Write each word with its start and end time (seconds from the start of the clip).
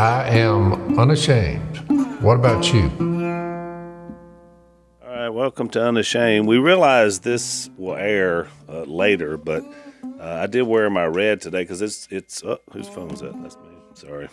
I 0.00 0.28
am 0.30 0.98
unashamed. 0.98 1.76
What 2.22 2.36
about 2.36 2.72
you? 2.72 2.90
All 5.04 5.14
right, 5.14 5.28
welcome 5.28 5.68
to 5.68 5.84
Unashamed. 5.84 6.46
We 6.46 6.56
realize 6.56 7.18
this 7.18 7.68
will 7.76 7.96
air 7.96 8.48
uh, 8.66 8.84
later, 8.84 9.36
but 9.36 9.62
uh, 10.18 10.38
I 10.40 10.46
did 10.46 10.62
wear 10.62 10.88
my 10.88 11.04
red 11.04 11.42
today 11.42 11.64
because 11.64 11.82
it's 11.82 12.08
it's. 12.10 12.42
Oh, 12.42 12.56
whose 12.72 12.88
phone 12.88 13.10
is 13.10 13.20
that? 13.20 13.34
That's 13.42 13.56
me. 13.56 13.76
Sorry. 13.92 14.30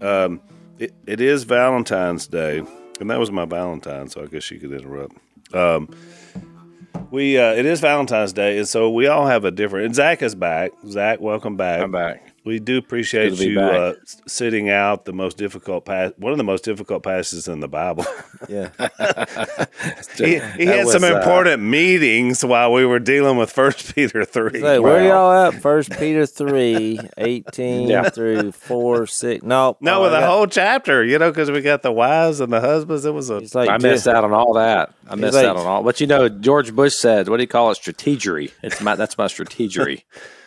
Um, 0.00 0.40
it, 0.80 0.92
it 1.06 1.20
is 1.20 1.44
Valentine's 1.44 2.26
Day, 2.26 2.64
and 2.98 3.08
that 3.08 3.20
was 3.20 3.30
my 3.30 3.44
Valentine, 3.44 4.08
so 4.08 4.24
I 4.24 4.26
guess 4.26 4.50
you 4.50 4.58
could 4.58 4.72
interrupt. 4.72 5.16
Um, 5.54 5.90
we 7.12 7.38
uh, 7.38 7.52
it 7.52 7.66
is 7.66 7.78
Valentine's 7.78 8.32
Day, 8.32 8.58
and 8.58 8.66
so 8.66 8.90
we 8.90 9.06
all 9.06 9.28
have 9.28 9.44
a 9.44 9.52
different. 9.52 9.86
And 9.86 9.94
Zach 9.94 10.22
is 10.22 10.34
back. 10.34 10.72
Zach, 10.88 11.20
welcome 11.20 11.56
back. 11.56 11.82
I'm 11.82 11.92
back. 11.92 12.33
We 12.44 12.58
do 12.58 12.76
appreciate 12.76 13.30
Good 13.30 13.38
to 13.38 13.44
be 13.46 13.50
you 13.52 13.60
uh, 13.60 13.94
sitting 14.26 14.68
out 14.68 15.06
the 15.06 15.14
most 15.14 15.38
difficult 15.38 15.86
pass, 15.86 16.12
one 16.18 16.30
of 16.32 16.36
the 16.36 16.44
most 16.44 16.62
difficult 16.62 17.02
passages 17.02 17.48
in 17.48 17.60
the 17.60 17.68
Bible. 17.68 18.04
Yeah. 18.46 18.68
he 20.18 20.34
he 20.34 20.38
That 20.38 20.58
had 20.66 20.88
some 20.88 21.00
was, 21.00 21.10
uh, 21.12 21.16
important 21.18 21.62
meetings 21.62 22.44
while 22.44 22.72
we 22.72 22.84
were 22.84 22.98
dealing 22.98 23.38
with 23.38 23.50
First 23.50 23.94
Peter 23.94 24.26
three. 24.26 24.60
Say, 24.60 24.78
where 24.78 25.02
Wow. 25.08 25.30
y'all 25.32 25.52
at? 25.54 25.62
First 25.62 25.90
Peter 25.98 26.26
3, 26.26 27.00
18 27.16 27.88
Yeah. 27.88 28.10
through 28.10 28.52
4, 28.52 29.06
6. 29.06 29.42
No. 29.44 29.78
no, 29.80 30.00
oh, 30.00 30.02
with 30.02 30.12
I 30.12 30.20
the 30.20 30.26
whole 30.26 30.46
chapter, 30.46 31.02
you 31.02 31.18
know, 31.18 31.30
because 31.30 31.50
we 31.50 31.62
got 31.62 31.80
the 31.80 31.92
wives 31.92 32.40
and 32.40 32.52
the 32.52 32.60
husbands. 32.60 33.06
It 33.06 33.14
was 33.14 33.30
a 33.30 33.40
like, 33.54 33.70
I 33.70 33.78
missed 33.78 34.04
just- 34.04 34.08
out 34.08 34.24
on 34.24 34.34
all 34.34 34.52
that. 34.54 34.92
I 35.08 35.14
missed 35.14 35.34
like- 35.36 35.46
out 35.46 35.56
on 35.56 35.64
all. 35.66 35.82
But 35.82 36.02
you 36.02 36.06
know, 36.06 36.28
George 36.28 36.74
Bush 36.74 36.94
said, 36.96 37.28
"What 37.30 37.38
do 37.38 37.42
you 37.42 37.48
call 37.48 37.70
it? 37.70 37.78
Strategery." 37.78 38.50
It's 38.62 38.82
my 38.82 38.94
that's 38.94 39.16
my 39.16 39.26
strategery. 39.26 40.02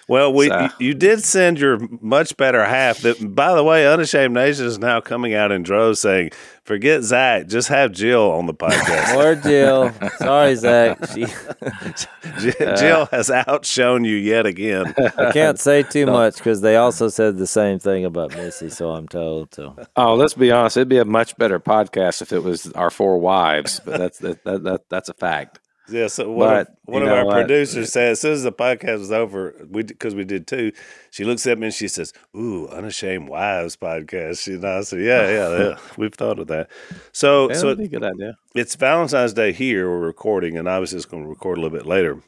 Well. 0.07 0.34
We 0.34 0.47
So- 0.47 0.61
you, 0.79 0.88
you 0.88 0.93
did 0.93 1.23
send 1.23 1.59
your 1.59 1.79
much 2.02 2.35
better 2.38 2.63
half. 2.66 2.99
That 2.99 3.35
by 3.35 3.53
the 3.53 3.63
way, 3.63 3.88
Unashamed 3.88 4.33
Nation 4.33 4.66
is 4.66 4.80
now 4.80 5.02
coming 5.02 5.33
out 5.33 5.52
in 5.52 5.63
droves 5.63 5.99
saying, 5.99 6.31
"Forget 6.63 7.03
Zach, 7.03 7.47
just 7.47 7.67
have 7.69 7.91
Jill 7.91 8.31
on 8.31 8.45
the 8.45 8.53
podcast." 8.53 9.16
or 9.17 9.35
Jill. 9.35 9.91
Sorry, 10.17 10.55
Zach. 10.55 10.97
She, 11.13 11.25
Jill, 12.39 12.75
Jill 12.75 13.05
has 13.08 13.31
outshone 13.31 14.03
you 14.03 14.16
yet 14.16 14.45
again. 14.45 14.94
I 15.17 15.31
can't 15.31 15.59
say 15.59 15.83
too 15.83 16.05
much 16.05 16.38
because 16.38 16.61
they 16.61 16.75
also 16.75 17.08
said 17.09 17.38
the 17.38 17.47
same 17.47 17.80
thing 17.80 18.05
about 18.05 18.35
Missy, 18.35 18.69
so 18.69 18.91
I'm 18.91 19.08
told. 19.08 19.53
So 19.55 19.75
oh, 19.95 20.16
let's 20.16 20.33
be 20.33 20.52
honest. 20.52 20.78
It'd 20.78 20.89
be 20.89 20.97
a 20.97 21.05
much 21.05 21.38
better 21.38 21.59
podcast 21.59 22.22
if 22.22 22.31
it 22.31 22.44
was 22.44 22.72
our 22.73 22.89
four 22.89 23.17
wives. 23.19 23.80
But 23.83 23.97
that's 23.97 24.19
that, 24.19 24.44
that, 24.44 24.63
that 24.63 24.89
that's 24.89 25.09
a 25.09 25.13
fact. 25.13 25.59
Yeah, 25.89 26.07
so 26.07 26.30
one 26.30 26.57
of, 26.57 26.67
one 26.83 27.02
of 27.03 27.09
our 27.09 27.25
what? 27.25 27.33
producers 27.33 27.93
said 27.93 28.11
as 28.11 28.19
soon 28.19 28.33
as 28.33 28.43
the 28.43 28.52
podcast 28.52 28.99
was 28.99 29.11
over, 29.11 29.55
we 29.69 29.83
because 29.83 30.16
we 30.16 30.25
did 30.25 30.45
two, 30.45 30.73
she 31.11 31.23
looks 31.23 31.47
at 31.47 31.57
me 31.57 31.67
and 31.67 31.73
she 31.73 31.88
says, 31.88 32.11
"Ooh, 32.35 32.67
unashamed 32.67 33.29
wives 33.29 33.77
podcast." 33.77 34.45
You 34.47 34.57
know, 34.57 34.79
I 34.79 34.81
said, 34.81 35.02
"Yeah, 35.02 35.29
yeah, 35.29 35.57
yeah, 35.59 35.77
we've 35.97 36.13
thought 36.13 36.39
of 36.39 36.47
that." 36.47 36.69
So, 37.13 37.49
so 37.53 37.67
that'd 37.67 37.77
be 37.77 37.85
a 37.85 37.88
good 37.88 38.03
idea. 38.03 38.38
it's 38.53 38.75
Valentine's 38.75 39.33
Day 39.33 39.53
here. 39.53 39.89
We're 39.89 39.99
recording, 39.99 40.57
and 40.57 40.69
I 40.69 40.79
was 40.79 40.91
just 40.91 41.09
going 41.09 41.23
to 41.23 41.29
record 41.29 41.57
a 41.57 41.61
little 41.61 41.77
bit 41.77 41.88
later. 41.88 42.22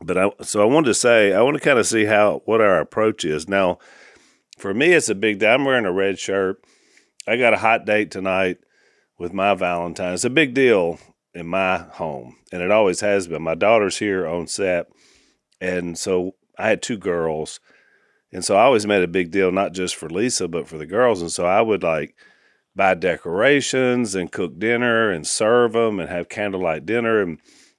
But 0.00 0.16
I 0.16 0.30
so 0.40 0.62
I 0.62 0.64
wanted 0.64 0.86
to 0.86 0.94
say 0.94 1.34
I 1.34 1.42
want 1.42 1.56
to 1.56 1.62
kind 1.62 1.78
of 1.78 1.86
see 1.86 2.06
how 2.06 2.42
what 2.46 2.62
our 2.62 2.80
approach 2.80 3.24
is 3.24 3.48
now. 3.48 3.78
For 4.56 4.72
me, 4.72 4.92
it's 4.92 5.10
a 5.10 5.14
big 5.14 5.40
day. 5.40 5.52
I'm 5.52 5.64
wearing 5.64 5.84
a 5.84 5.92
red 5.92 6.18
shirt. 6.18 6.64
I 7.26 7.36
got 7.36 7.52
a 7.52 7.58
hot 7.58 7.84
date 7.84 8.10
tonight 8.10 8.58
with 9.18 9.34
my 9.34 9.54
Valentine. 9.54 10.14
It's 10.14 10.24
a 10.24 10.30
big 10.30 10.54
deal 10.54 10.98
in 11.38 11.46
my 11.46 11.78
home, 11.78 12.36
and 12.52 12.62
it 12.62 12.70
always 12.70 13.00
has 13.00 13.28
been. 13.28 13.42
My 13.42 13.54
daughter's 13.54 13.98
here 13.98 14.26
on 14.26 14.46
set, 14.46 14.88
and 15.60 15.96
so 15.96 16.34
I 16.58 16.68
had 16.68 16.82
two 16.82 16.98
girls, 16.98 17.60
and 18.32 18.44
so 18.44 18.56
I 18.56 18.62
always 18.62 18.86
made 18.86 19.02
a 19.02 19.08
big 19.08 19.30
deal, 19.30 19.52
not 19.52 19.72
just 19.72 19.94
for 19.96 20.08
Lisa, 20.08 20.48
but 20.48 20.66
for 20.68 20.76
the 20.76 20.86
girls. 20.86 21.22
And 21.22 21.30
so 21.30 21.46
I 21.46 21.62
would 21.62 21.82
like 21.82 22.14
buy 22.74 22.94
decorations 22.94 24.14
and 24.14 24.32
cook 24.32 24.58
dinner 24.58 25.10
and 25.10 25.26
serve 25.26 25.72
them 25.72 25.98
and 25.98 26.08
have 26.08 26.28
candlelight 26.28 26.86
dinner. 26.86 27.20
And 27.20 27.38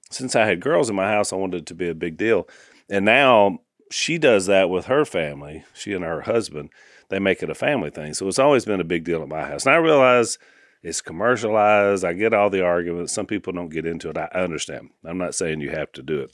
since 0.10 0.36
I 0.36 0.46
had 0.46 0.60
girls 0.60 0.90
in 0.90 0.96
my 0.96 1.10
house, 1.10 1.32
I 1.32 1.38
wanted 1.38 1.62
it 1.62 1.66
to 1.68 1.76
be 1.76 1.90
a 1.90 1.96
big 1.96 2.18
deal. 2.18 2.48
And 2.90 3.06
now 3.06 3.60
she 3.92 4.18
does 4.18 4.48
that 4.48 4.70
with 4.70 4.86
her 4.86 5.06
family. 5.06 5.64
She 5.74 5.94
and 5.94 6.04
her 6.04 6.22
husband, 6.22 6.70
they 7.10 7.20
make 7.20 7.44
it 7.44 7.50
a 7.50 7.56
family 7.56 7.90
thing. 7.90 8.14
So 8.14 8.28
it's 8.28 8.40
always 8.40 8.66
been 8.66 8.82
a 8.82 8.86
big 8.86 9.04
deal 9.04 9.22
at 9.22 9.28
my 9.28 9.46
house. 9.46 9.66
And 9.66 9.74
I 9.74 9.78
realize 9.78 10.38
it's 10.82 11.02
commercialized. 11.02 12.06
I 12.06 12.14
get 12.14 12.34
all 12.34 12.50
the 12.50 12.64
arguments. 12.64 13.14
Some 13.14 13.26
people 13.26 13.54
don't 13.54 13.70
get 13.70 13.86
into 13.86 14.10
it. 14.10 14.18
I 14.18 14.30
I 14.34 14.42
understand. 14.42 14.90
I'm 15.06 15.18
not 15.18 15.36
saying 15.36 15.62
you 15.62 15.72
have 15.72 15.92
to 15.94 16.04
do 16.04 16.20
it. 16.22 16.32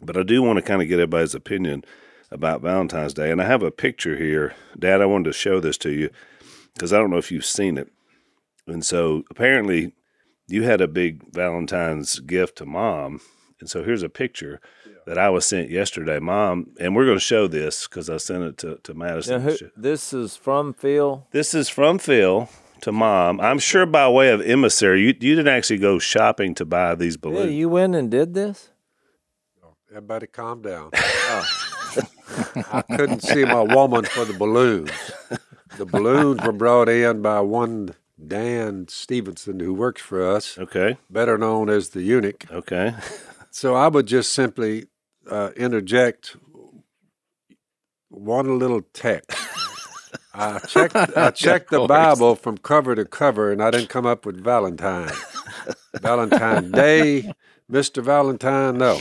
But 0.00 0.16
I 0.16 0.22
do 0.22 0.42
want 0.42 0.58
to 0.58 0.62
kind 0.62 0.82
of 0.82 0.88
get 0.88 0.94
everybody's 0.94 1.34
opinion 1.34 1.84
about 2.30 2.62
Valentine's 2.62 3.14
Day. 3.14 3.30
And 3.30 3.40
I 3.40 3.46
have 3.46 3.62
a 3.62 3.70
picture 3.70 4.16
here. 4.16 4.54
Dad, 4.78 5.00
I 5.00 5.06
wanted 5.06 5.24
to 5.24 5.32
show 5.32 5.60
this 5.60 5.78
to 5.78 5.90
you 5.90 6.10
because 6.74 6.92
I 6.92 6.98
don't 6.98 7.10
know 7.10 7.18
if 7.18 7.30
you've 7.30 7.44
seen 7.44 7.78
it. 7.78 7.88
And 8.66 8.84
so 8.84 9.24
apparently 9.30 9.92
you 10.48 10.64
had 10.64 10.80
a 10.80 10.88
big 10.88 11.32
Valentine's 11.32 12.18
gift 12.20 12.58
to 12.58 12.66
mom. 12.66 13.20
And 13.60 13.70
so 13.70 13.84
here's 13.84 14.02
a 14.02 14.08
picture 14.08 14.60
that 15.06 15.18
I 15.18 15.30
was 15.30 15.46
sent 15.46 15.70
yesterday, 15.70 16.18
mom. 16.18 16.72
And 16.80 16.96
we're 16.96 17.04
going 17.04 17.16
to 17.16 17.24
show 17.24 17.46
this 17.46 17.86
because 17.86 18.10
I 18.10 18.16
sent 18.16 18.44
it 18.44 18.58
to, 18.58 18.78
to 18.82 18.94
Madison. 18.94 19.42
who, 19.42 19.56
this 19.76 20.12
is 20.12 20.36
from 20.36 20.72
Phil. 20.72 21.26
This 21.30 21.54
is 21.54 21.68
from 21.68 21.98
Phil 21.98 22.48
to 22.82 22.92
mom. 22.92 23.40
I'm 23.40 23.58
sure 23.58 23.86
by 23.86 24.08
way 24.08 24.30
of 24.30 24.40
emissary, 24.40 25.00
you, 25.00 25.06
you 25.08 25.34
didn't 25.34 25.48
actually 25.48 25.78
go 25.78 25.98
shopping 25.98 26.54
to 26.56 26.64
buy 26.64 26.94
these 26.94 27.16
Phil, 27.16 27.32
balloons. 27.32 27.52
you 27.54 27.68
went 27.68 27.94
and 27.94 28.10
did 28.10 28.34
this? 28.34 28.70
Everybody 29.90 30.26
calm 30.26 30.62
down. 30.62 30.90
I 30.94 32.82
couldn't 32.96 33.22
see 33.22 33.44
my 33.44 33.60
woman 33.60 34.04
for 34.04 34.24
the 34.24 34.32
balloons. 34.32 34.90
The 35.76 35.84
balloons 35.84 36.42
were 36.42 36.52
brought 36.52 36.88
in 36.88 37.20
by 37.20 37.40
one 37.40 37.94
Dan 38.26 38.88
Stevenson 38.88 39.60
who 39.60 39.74
works 39.74 40.00
for 40.00 40.26
us, 40.26 40.56
okay. 40.58 40.96
better 41.10 41.36
known 41.36 41.68
as 41.68 41.90
the 41.90 42.02
eunuch. 42.02 42.46
Okay. 42.50 42.94
So 43.50 43.74
I 43.74 43.88
would 43.88 44.06
just 44.06 44.32
simply 44.32 44.86
uh, 45.30 45.50
interject 45.56 46.36
one 48.08 48.58
little 48.58 48.82
text. 48.94 49.38
I 50.34 50.58
checked. 50.60 50.96
I 50.96 51.30
checked 51.34 51.70
the. 51.70 51.86
Bible 51.86 52.34
from 52.36 52.58
cover 52.58 52.94
to 52.94 53.04
cover, 53.04 53.52
and 53.52 53.62
I 53.62 53.70
didn't 53.70 53.88
come 53.88 54.06
up 54.06 54.24
with 54.24 54.42
Valentine. 54.42 55.10
Valentine 56.00 56.70
Day, 56.70 57.32
Mister 57.68 58.00
Valentine. 58.00 58.78
No. 58.78 58.98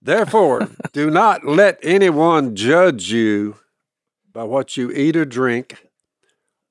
Therefore, 0.00 0.68
do 0.92 1.10
not 1.10 1.44
let 1.44 1.78
anyone 1.82 2.54
judge 2.56 3.10
you 3.12 3.56
by 4.32 4.44
what 4.44 4.76
you 4.76 4.90
eat 4.92 5.16
or 5.16 5.24
drink, 5.24 5.88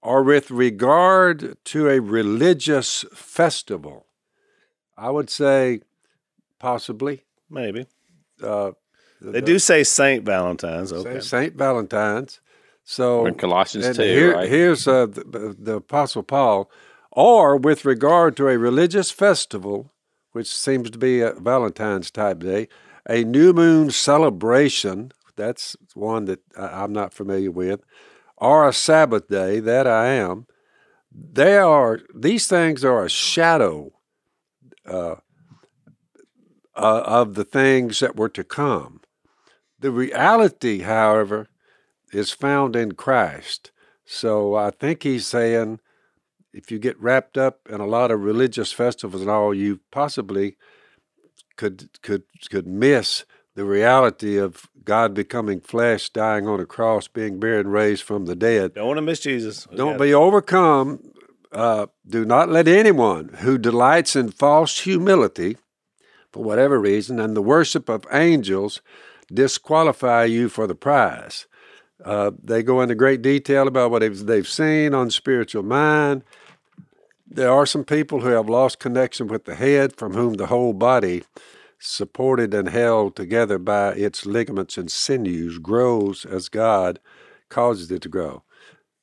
or 0.01 0.23
with 0.23 0.49
regard 0.51 1.57
to 1.65 1.89
a 1.89 1.99
religious 1.99 3.05
festival. 3.13 4.05
I 4.97 5.09
would 5.11 5.29
say, 5.29 5.81
possibly. 6.59 7.23
Maybe. 7.49 7.85
Uh, 8.41 8.71
They 9.21 9.41
do 9.41 9.59
say 9.59 9.83
Saint 9.83 10.23
Valentine's. 10.25 10.91
Okay. 10.91 11.19
Saint 11.19 11.55
Valentine's. 11.55 12.39
So 12.89 13.25
in 13.25 13.35
Colossians 13.35 13.97
two, 13.97 14.01
here- 14.01 14.33
right? 14.33 14.47
here's 14.49 14.87
uh, 14.87 15.07
the, 15.07 15.53
the 15.59 15.75
Apostle 15.75 16.23
Paul, 16.23 16.71
or 17.11 17.57
with 17.57 17.83
regard 17.83 18.37
to 18.37 18.47
a 18.47 18.57
religious 18.57 19.11
festival, 19.11 19.91
which 20.31 20.47
seems 20.47 20.89
to 20.91 20.97
be 20.97 21.19
a 21.19 21.33
Valentine's 21.33 22.09
type 22.09 22.39
day, 22.39 22.69
a 23.09 23.25
new 23.25 23.51
moon 23.51 23.91
celebration. 23.91 25.11
That's 25.35 25.75
one 25.95 26.25
that 26.25 26.39
I'm 26.57 26.93
not 26.93 27.13
familiar 27.13 27.51
with, 27.51 27.81
or 28.37 28.65
a 28.65 28.73
Sabbath 28.73 29.27
day. 29.27 29.59
That 29.59 29.85
I 29.85 30.07
am. 30.07 30.47
They 31.11 31.57
are 31.57 31.99
these 32.15 32.47
things 32.47 32.85
are 32.85 33.03
a 33.03 33.09
shadow 33.09 33.91
uh, 34.85 35.15
uh, 36.73 37.01
of 37.05 37.35
the 37.35 37.43
things 37.43 37.99
that 37.99 38.15
were 38.15 38.29
to 38.29 38.45
come. 38.45 39.01
The 39.77 39.91
reality, 39.91 40.79
however, 40.79 41.49
is 42.11 42.31
found 42.31 42.75
in 42.75 42.93
Christ. 42.93 43.71
So 44.05 44.55
I 44.55 44.71
think 44.71 45.03
he's 45.03 45.27
saying 45.27 45.79
if 46.53 46.71
you 46.71 46.79
get 46.79 46.99
wrapped 46.99 47.37
up 47.37 47.59
in 47.69 47.79
a 47.81 47.85
lot 47.85 48.11
of 48.11 48.21
religious 48.21 48.71
festivals 48.71 49.21
and 49.21 49.29
all, 49.29 49.53
you 49.53 49.79
possibly 49.91 50.55
could 51.55 51.89
could 52.01 52.23
could 52.49 52.67
miss 52.67 53.25
the 53.55 53.65
reality 53.65 54.37
of 54.37 54.67
God 54.83 55.13
becoming 55.13 55.59
flesh, 55.59 56.09
dying 56.09 56.47
on 56.47 56.59
a 56.59 56.65
cross, 56.65 57.07
being 57.07 57.39
buried 57.39 57.65
and 57.65 57.73
raised 57.73 58.03
from 58.03 58.25
the 58.25 58.35
dead. 58.35 58.75
Don't 58.75 58.87
want 58.87 58.97
to 58.99 59.01
miss 59.01 59.19
Jesus. 59.19 59.67
Don't 59.75 59.93
Yeah. 59.93 59.97
be 60.05 60.13
overcome. 60.13 60.99
Uh, 61.51 61.87
do 62.07 62.23
not 62.23 62.49
let 62.49 62.67
anyone 62.67 63.29
who 63.39 63.57
delights 63.57 64.15
in 64.15 64.29
false 64.29 64.79
humility, 64.81 65.57
for 66.31 66.43
whatever 66.43 66.79
reason, 66.79 67.19
and 67.19 67.35
the 67.35 67.41
worship 67.41 67.89
of 67.89 68.05
angels 68.11 68.81
disqualify 69.33 70.23
you 70.25 70.49
for 70.49 70.67
the 70.67 70.75
prize. 70.75 71.47
Uh, 72.03 72.31
they 72.43 72.63
go 72.63 72.81
into 72.81 72.95
great 72.95 73.21
detail 73.21 73.67
about 73.67 73.91
what 73.91 73.99
they've, 73.99 74.25
they've 74.25 74.47
seen 74.47 74.93
on 74.93 75.09
spiritual 75.09 75.63
mind. 75.63 76.23
There 77.29 77.51
are 77.51 77.65
some 77.65 77.83
people 77.83 78.21
who 78.21 78.29
have 78.29 78.49
lost 78.49 78.79
connection 78.79 79.27
with 79.27 79.45
the 79.45 79.55
head, 79.55 79.95
from 79.95 80.13
whom 80.13 80.35
the 80.35 80.47
whole 80.47 80.73
body, 80.73 81.23
supported 81.79 82.53
and 82.53 82.69
held 82.69 83.15
together 83.15 83.57
by 83.59 83.89
its 83.93 84.25
ligaments 84.25 84.77
and 84.77 84.91
sinews, 84.91 85.57
grows 85.57 86.25
as 86.25 86.49
God 86.49 86.99
causes 87.49 87.91
it 87.91 88.01
to 88.03 88.09
grow. 88.09 88.43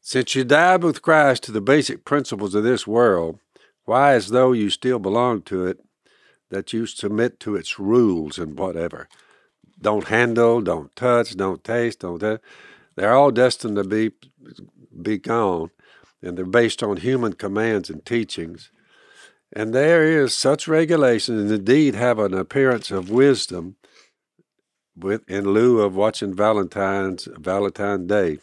Since 0.01 0.35
you 0.35 0.45
died 0.45 0.83
with 0.83 1.03
Christ 1.03 1.45
to 1.45 1.53
the 1.53 1.61
basic 1.61 2.05
principles 2.05 2.55
of 2.55 2.65
this 2.65 2.87
world, 2.87 3.39
why, 3.85 4.15
as 4.15 4.29
though 4.29 4.53
you 4.53 4.71
still 4.71 4.99
belong 4.99 5.43
to 5.43 5.67
it, 5.67 5.81
that 6.51 6.73
you 6.73 6.87
submit 6.87 7.41
to 7.41 7.57
its 7.57 7.79
rules 7.79 8.39
and 8.39 8.59
whatever? 8.59 9.09
Don't 9.81 10.09
handle, 10.09 10.61
don't 10.61 10.95
touch, 10.97 11.37
don't 11.37 11.63
taste, 11.65 12.01
don't. 12.01 12.21
That. 12.21 12.41
They're 12.97 13.15
all 13.15 13.31
destined 13.31 13.77
to 13.77 13.85
be 13.85 14.13
be 15.03 15.19
gone, 15.19 15.71
and 16.23 16.39
they're 16.39 16.45
based 16.45 16.83
on 16.83 16.99
human 16.99 17.33
commands 17.35 17.91
and 17.91 18.05
teachings. 18.05 18.71
And 19.53 19.73
there 19.75 20.05
is 20.05 20.37
such 20.37 20.69
regulation, 20.69 21.39
and 21.39 21.51
indeed 21.51 21.95
have 21.95 22.19
an 22.19 22.35
appearance 22.35 22.91
of 22.91 23.11
wisdom, 23.11 23.77
with 24.97 25.29
in 25.29 25.45
lieu 25.45 25.81
of 25.81 25.97
watching 25.97 26.35
Valentine's 26.35 27.29
Valentine 27.39 28.07
Day. 28.07 28.39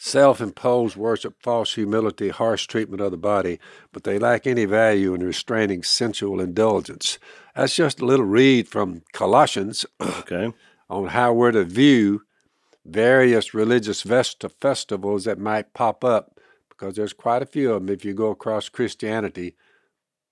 Self 0.00 0.40
imposed 0.40 0.96
worship, 0.96 1.34
false 1.42 1.74
humility, 1.74 2.28
harsh 2.28 2.66
treatment 2.68 3.02
of 3.02 3.10
the 3.10 3.16
body, 3.16 3.58
but 3.92 4.04
they 4.04 4.18
lack 4.18 4.46
any 4.46 4.64
value 4.64 5.12
in 5.12 5.24
restraining 5.24 5.82
sensual 5.82 6.40
indulgence. 6.40 7.18
That's 7.56 7.74
just 7.74 8.00
a 8.00 8.06
little 8.06 8.24
read 8.24 8.68
from 8.68 9.02
Colossians 9.12 9.84
Okay. 10.00 10.52
on 10.88 11.08
how 11.08 11.32
we're 11.32 11.50
to 11.50 11.64
view 11.64 12.22
various 12.88 13.54
religious 13.54 14.02
vest- 14.02 14.44
festivals 14.60 15.24
that 15.24 15.38
might 15.38 15.74
pop 15.74 16.04
up, 16.04 16.38
because 16.68 16.94
there's 16.96 17.12
quite 17.12 17.42
a 17.42 17.46
few 17.46 17.72
of 17.72 17.86
them 17.86 17.94
if 17.94 18.04
you 18.04 18.14
go 18.14 18.30
across 18.30 18.68
Christianity 18.68 19.54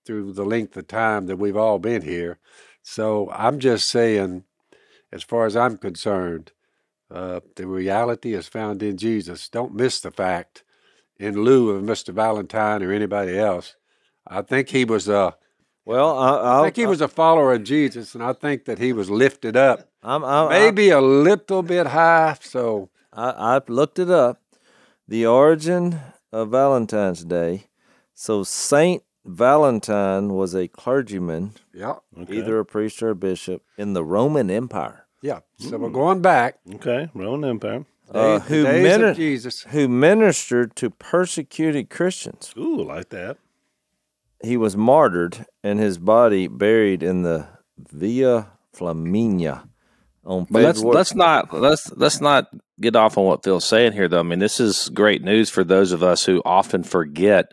through 0.04 0.32
the 0.32 0.44
length 0.44 0.76
of 0.76 0.88
time 0.88 1.26
that 1.26 1.36
we've 1.36 1.56
all 1.56 1.78
been 1.78 2.02
here. 2.02 2.38
So 2.82 3.30
I'm 3.32 3.58
just 3.58 3.88
saying, 3.88 4.44
as 5.12 5.22
far 5.22 5.46
as 5.46 5.56
I'm 5.56 5.76
concerned, 5.76 6.52
uh, 7.10 7.40
the 7.56 7.66
reality 7.66 8.34
is 8.34 8.48
found 8.48 8.82
in 8.82 8.96
Jesus. 8.96 9.48
Don't 9.48 9.74
miss 9.74 10.00
the 10.00 10.10
fact, 10.10 10.64
in 11.18 11.42
lieu 11.42 11.70
of 11.70 11.82
Mr. 11.82 12.12
Valentine 12.12 12.82
or 12.82 12.92
anybody 12.92 13.38
else. 13.38 13.76
I 14.26 14.42
think 14.42 14.68
he 14.68 14.84
was 14.84 15.08
a, 15.08 15.36
Well, 15.84 16.18
I, 16.18 16.60
I 16.60 16.62
think 16.64 16.76
he 16.76 16.86
was 16.86 17.00
a 17.00 17.08
follower 17.08 17.54
of 17.54 17.64
Jesus, 17.64 18.14
and 18.14 18.22
I 18.22 18.32
think 18.32 18.64
that 18.64 18.78
he 18.78 18.92
was 18.92 19.10
lifted 19.10 19.56
up 19.56 19.88
I'm, 20.06 20.24
I'm, 20.24 20.48
maybe 20.50 20.90
a 20.90 21.00
little 21.00 21.62
bit 21.62 21.88
high. 21.88 22.36
So 22.40 22.90
I, 23.12 23.30
I 23.56 23.60
looked 23.68 23.98
it 23.98 24.10
up. 24.10 24.40
The 25.08 25.26
origin 25.26 26.00
of 26.32 26.50
Valentine's 26.50 27.24
Day. 27.24 27.66
So 28.14 28.42
Saint 28.44 29.02
Valentine 29.24 30.28
was 30.34 30.54
a 30.54 30.68
clergyman, 30.68 31.52
yeah, 31.74 31.96
Okay. 32.16 32.36
either 32.38 32.58
a 32.60 32.64
priest 32.64 33.02
or 33.02 33.10
a 33.10 33.14
bishop, 33.16 33.62
in 33.76 33.92
the 33.92 34.04
Roman 34.04 34.50
Empire, 34.50 35.06
yeah. 35.20 35.40
So 35.58 35.76
we're 35.78 35.90
going 35.90 36.22
back. 36.22 36.58
Okay. 36.76 37.10
Roman 37.12 37.50
Empire. 37.50 37.84
uh, 38.14 38.38
Days- 38.38 38.48
who, 38.48 38.62
days 38.62 38.82
mini- 38.84 39.10
of 39.10 39.16
Jesus. 39.16 39.62
who 39.70 39.88
ministered 39.88 40.76
to 40.76 40.90
persecuted 40.90 41.90
Christians. 41.90 42.54
Ooh, 42.56 42.82
like 42.84 43.08
that. 43.08 43.36
He 44.44 44.56
was 44.56 44.76
martyred 44.76 45.44
and 45.64 45.80
his 45.80 45.98
body 45.98 46.46
buried 46.46 47.02
in 47.02 47.22
the 47.22 47.48
Via 47.78 48.52
Flaminia 48.74 49.68
on 50.26 50.46
But 50.50 50.62
let's 50.62 50.82
let's 50.82 51.14
not 51.14 51.52
let's 51.54 51.90
let's 51.92 52.20
not 52.20 52.48
get 52.80 52.96
off 52.96 53.16
on 53.16 53.24
what 53.24 53.42
Phil's 53.44 53.64
saying 53.64 53.92
here, 53.92 54.08
though. 54.08 54.20
I 54.20 54.22
mean, 54.24 54.38
this 54.40 54.60
is 54.60 54.88
great 54.90 55.22
news 55.22 55.48
for 55.50 55.64
those 55.64 55.92
of 55.92 56.02
us 56.02 56.24
who 56.24 56.42
often 56.44 56.82
forget 56.82 57.46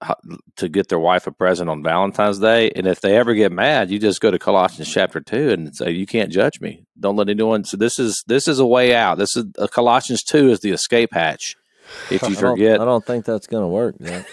how, 0.00 0.16
to 0.56 0.68
get 0.68 0.88
their 0.88 0.98
wife 0.98 1.26
a 1.28 1.30
present 1.32 1.70
on 1.70 1.82
Valentine's 1.84 2.40
Day, 2.40 2.70
and 2.74 2.86
if 2.88 3.00
they 3.00 3.16
ever 3.16 3.34
get 3.34 3.52
mad, 3.52 3.88
you 3.90 4.00
just 4.00 4.20
go 4.20 4.32
to 4.32 4.38
Colossians 4.38 4.92
chapter 4.92 5.20
two 5.20 5.50
and 5.50 5.76
say, 5.76 5.90
"You 5.92 6.06
can't 6.06 6.32
judge 6.32 6.60
me. 6.60 6.84
Don't 6.98 7.14
let 7.16 7.28
anyone." 7.28 7.64
So 7.64 7.76
this 7.76 7.98
is 8.00 8.24
this 8.26 8.48
is 8.48 8.58
a 8.58 8.66
way 8.66 8.94
out. 8.96 9.18
This 9.18 9.36
is 9.36 9.44
uh, 9.58 9.68
Colossians 9.68 10.22
two 10.24 10.50
is 10.50 10.60
the 10.60 10.70
escape 10.72 11.10
hatch. 11.12 11.54
If 12.10 12.22
you 12.22 12.28
I 12.28 12.30
don't- 12.30 12.36
forget, 12.36 12.80
I 12.80 12.84
don't 12.84 13.04
think 13.04 13.24
that's 13.26 13.46
going 13.46 13.62
to 13.64 13.68
work. 13.68 13.96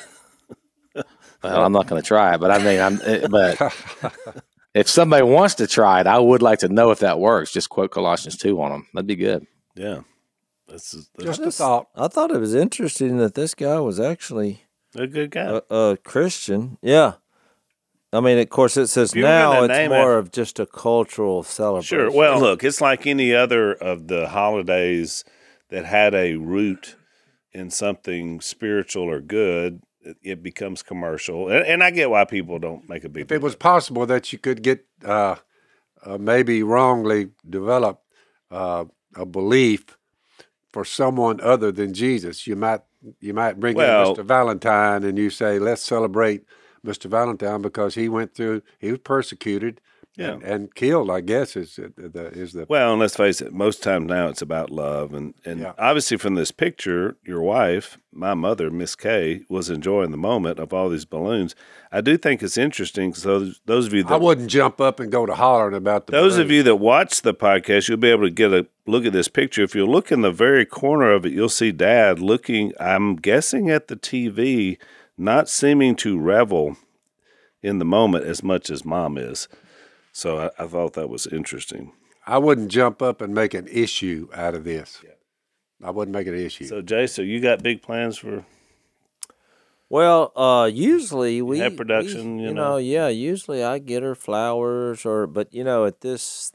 Well, 1.41 1.63
I'm 1.63 1.71
not 1.71 1.87
going 1.87 2.01
to 2.01 2.05
try 2.05 2.33
it, 2.35 2.41
but 2.41 2.51
I 2.51 2.57
mean, 2.61 2.81
I'm. 2.81 2.99
eh, 3.01 3.27
But 3.29 3.73
if 4.73 4.87
somebody 4.87 5.23
wants 5.23 5.55
to 5.55 5.67
try 5.67 5.99
it, 6.01 6.07
I 6.07 6.19
would 6.19 6.41
like 6.41 6.59
to 6.59 6.69
know 6.69 6.91
if 6.91 6.99
that 6.99 7.19
works. 7.19 7.51
Just 7.51 7.69
quote 7.69 7.91
Colossians 7.91 8.37
two 8.37 8.61
on 8.61 8.71
them. 8.71 8.87
That'd 8.93 9.07
be 9.07 9.15
good. 9.15 9.45
Yeah. 9.75 10.01
This 10.67 10.93
is 10.93 11.09
that's 11.17 11.37
Just 11.37 11.41
a 11.41 11.51
thought. 11.51 11.87
I 11.95 12.07
thought 12.07 12.31
it 12.31 12.39
was 12.39 12.53
interesting 12.53 13.17
that 13.17 13.33
this 13.33 13.55
guy 13.55 13.79
was 13.79 13.99
actually 13.99 14.63
a 14.95 15.07
good 15.07 15.31
guy. 15.31 15.61
a, 15.69 15.73
a 15.75 15.97
Christian. 15.97 16.77
Yeah. 16.81 17.13
I 18.13 18.19
mean, 18.21 18.37
of 18.39 18.49
course, 18.49 18.75
it 18.77 18.87
says 18.87 19.11
If 19.11 19.17
you 19.17 19.23
were 19.23 19.29
now 19.29 19.63
it's 19.63 19.89
more 19.89 20.15
it- 20.15 20.19
of 20.19 20.31
just 20.31 20.59
a 20.59 20.65
cultural 20.65 21.43
celebration. 21.43 21.97
Sure. 21.97 22.11
Well, 22.11 22.39
look, 22.39 22.63
it's 22.63 22.81
like 22.81 23.05
any 23.07 23.33
other 23.33 23.71
of 23.73 24.07
the 24.07 24.29
holidays 24.29 25.23
that 25.69 25.85
had 25.85 26.13
a 26.15 26.35
root 26.35 26.95
in 27.51 27.69
something 27.71 28.41
spiritual 28.41 29.03
or 29.09 29.21
good. 29.21 29.81
It, 30.01 30.17
it 30.23 30.43
becomes 30.43 30.81
commercial, 30.81 31.49
and, 31.49 31.65
and 31.65 31.83
I 31.83 31.91
get 31.91 32.09
why 32.09 32.23
people 32.25 32.57
don't 32.57 32.87
make 32.87 33.03
a 33.03 33.09
big. 33.09 33.23
If 33.23 33.31
it 33.33 33.41
was 33.41 33.55
possible 33.55 34.05
that 34.05 34.31
you 34.31 34.39
could 34.39 34.61
get 34.61 34.85
uh, 35.03 35.35
uh, 36.05 36.17
maybe 36.17 36.63
wrongly 36.63 37.31
develop 37.47 38.01
uh, 38.49 38.85
a 39.15 39.25
belief 39.25 39.97
for 40.71 40.85
someone 40.85 41.41
other 41.41 41.71
than 41.71 41.93
Jesus, 41.93 42.47
you 42.47 42.55
might 42.55 42.81
you 43.19 43.33
might 43.33 43.59
bring 43.59 43.75
Well- 43.75 44.11
in 44.11 44.15
Mr. 44.15 44.25
Valentine 44.25 45.03
and 45.03 45.17
you 45.17 45.29
say, 45.29 45.59
"Let's 45.59 45.81
celebrate 45.81 46.45
Mr. 46.85 47.09
Valentine 47.09 47.61
because 47.61 47.95
he 47.95 48.07
went 48.07 48.33
through 48.33 48.61
he 48.79 48.91
was 48.91 48.99
persecuted 48.99 49.81
Yeah. 50.15 50.31
and, 50.33 50.43
and 50.43 50.75
killed." 50.75 51.09
I 51.09 51.21
guess 51.21 51.55
is 51.55 51.75
the, 51.75 52.09
the 52.09 52.25
is 52.27 52.53
the 52.53 52.65
Well, 52.67 52.91
and 52.91 52.99
let's 52.99 53.15
face 53.15 53.41
it, 53.41 53.53
most 53.53 53.81
times 53.83 54.07
now 54.07 54.27
it's 54.27 54.41
about 54.41 54.69
love, 54.69 55.13
and 55.13 55.33
and 55.45 55.59
Yeah. 55.61 55.73
obviously 55.77 56.17
from 56.17 56.35
this 56.35 56.51
picture, 56.51 57.17
your 57.25 57.41
wife, 57.41 57.97
my 58.11 58.33
mother, 58.33 58.69
Miss 58.69 58.95
Kay, 58.95 59.41
was 59.49 59.69
enjoying 59.69 60.11
the 60.11 60.17
moment 60.17 60.59
of 60.59 60.73
all 60.73 60.89
these 60.89 61.05
balloons. 61.05 61.55
I 61.91 62.01
do 62.01 62.17
think 62.17 62.43
it's 62.43 62.57
interesting. 62.57 63.13
So 63.13 63.51
those 63.65 63.87
of 63.87 63.93
you 63.93 64.03
that 64.03 64.13
I 64.13 64.17
wouldn't 64.17 64.49
jump 64.49 64.79
up 64.81 64.99
and 64.99 65.11
go 65.11 65.25
to 65.25 65.35
hollering 65.35 65.75
about 65.75 66.05
the 66.07 66.11
Those 66.11 66.37
of 66.37 66.51
you 66.51 66.63
that 66.63 66.75
watch 66.75 67.21
the 67.21 67.33
podcast, 67.33 67.87
you'll 67.87 67.97
be 67.97 68.09
able 68.11 68.23
to 68.25 68.29
get 68.31 68.51
a 68.53 68.67
look 68.85 69.05
at 69.05 69.13
this 69.13 69.27
picture. 69.27 69.63
If 69.63 69.73
you 69.75 69.85
look 69.85 70.11
in 70.11 70.21
the 70.21 70.31
very 70.31 70.65
corner 70.65 71.11
of 71.11 71.25
it, 71.25 71.33
you'll 71.33 71.49
see 71.49 71.71
Dad 71.71 72.19
looking, 72.19 72.73
I'm 72.79 73.15
guessing, 73.15 73.69
at 73.69 73.87
the 73.87 73.95
TV, 73.95 74.77
not 75.17 75.49
seeming 75.49 75.95
to 75.97 76.19
revel 76.19 76.77
in 77.61 77.77
the 77.79 77.85
moment 77.85 78.25
as 78.25 78.41
much 78.43 78.69
as 78.69 78.85
Mom 78.85 79.17
is. 79.17 79.47
So 80.19 80.37
I, 80.37 80.63
I 80.63 80.67
thought 80.67 80.93
that 80.93 81.09
was 81.09 81.25
interesting. 81.27 81.93
I 82.27 82.37
wouldn't 82.39 82.69
jump 82.69 83.01
up 83.01 83.21
and 83.21 83.33
make 83.33 83.53
an 83.53 83.67
issue 83.69 84.27
out 84.33 84.53
of 84.53 84.65
this. 84.65 85.01
I 85.81 85.91
wouldn't 85.91 86.13
make 86.13 86.27
it 86.27 86.33
an 86.33 86.45
issue. 86.45 86.65
So, 86.65 86.81
Jay, 86.81 87.07
so 87.07 87.21
you 87.21 87.39
got 87.39 87.63
big 87.63 87.81
plans 87.81 88.17
for. 88.17 88.45
Well, 89.89 90.31
uh, 90.35 90.65
usually 90.65 91.41
we 91.41 91.59
have 91.59 91.77
production, 91.77 92.35
we- 92.35 92.41
you 92.43 92.47
you 92.49 92.53
know. 92.53 92.71
know, 92.71 92.77
yeah. 92.77 93.07
Usually 93.07 93.63
I 93.63 93.79
get 93.79 94.03
her 94.03 94.13
flowers, 94.13 95.05
or 95.05 95.25
but 95.25 95.53
you 95.53 95.63
know, 95.63 95.85
at 95.85 96.01
this, 96.01 96.51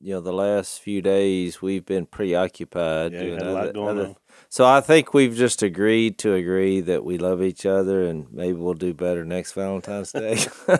you 0.00 0.14
know, 0.14 0.20
the 0.20 0.32
last 0.32 0.80
few 0.80 1.02
days 1.02 1.60
we've 1.60 1.84
been 1.84 2.06
preoccupied 2.06 3.12
Yeah, 3.12 3.20
doing 3.22 3.34
had 3.38 3.42
a 3.46 3.52
lot 3.52 3.62
other, 3.64 3.72
going 3.72 3.88
other- 3.98 4.06
on. 4.10 4.16
So 4.52 4.64
I 4.66 4.80
think 4.80 5.14
we've 5.14 5.36
just 5.36 5.62
agreed 5.62 6.18
to 6.18 6.34
agree 6.34 6.80
that 6.80 7.04
we 7.04 7.18
love 7.18 7.40
each 7.40 7.64
other, 7.64 8.02
and 8.04 8.26
maybe 8.32 8.54
we'll 8.58 8.74
do 8.74 8.92
better 8.92 9.24
next 9.24 9.52
Valentine's 9.52 10.12
Day. 10.12 10.38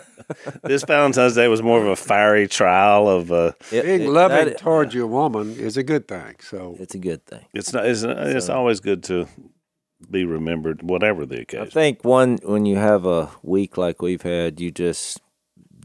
This 0.63 0.83
Valentine's 0.83 1.35
Day 1.35 1.47
was 1.49 1.61
more 1.61 1.81
of 1.81 1.87
a 1.87 1.95
fiery 1.95 2.47
trial 2.47 3.07
of. 3.09 3.31
Uh, 3.31 3.51
It- 3.71 3.83
Being 3.85 4.01
it- 4.03 4.09
loving 4.09 4.45
that- 4.49 4.57
towards 4.59 4.93
your 4.93 5.07
woman 5.07 5.55
is 5.57 5.75
a 5.77 5.83
good 5.83 6.07
thing. 6.07 6.35
So 6.39 6.75
it's 6.79 6.95
a 6.95 6.97
good 6.99 7.25
thing. 7.25 7.45
it's 7.53 7.73
not. 7.73 7.85
It's, 7.85 8.03
it's 8.03 8.49
always 8.49 8.79
good 8.81 9.03
to 9.03 9.27
be 10.09 10.23
remembered, 10.25 10.83
whatever 10.83 11.25
the 11.25 11.41
occasion. 11.41 11.67
I 11.67 11.69
think 11.69 12.03
one 12.03 12.39
when 12.43 12.65
you 12.65 12.75
have 12.77 13.05
a 13.05 13.29
week 13.43 13.77
like 13.77 14.01
we've 14.01 14.21
had, 14.21 14.59
you 14.61 14.71
just 14.71 15.19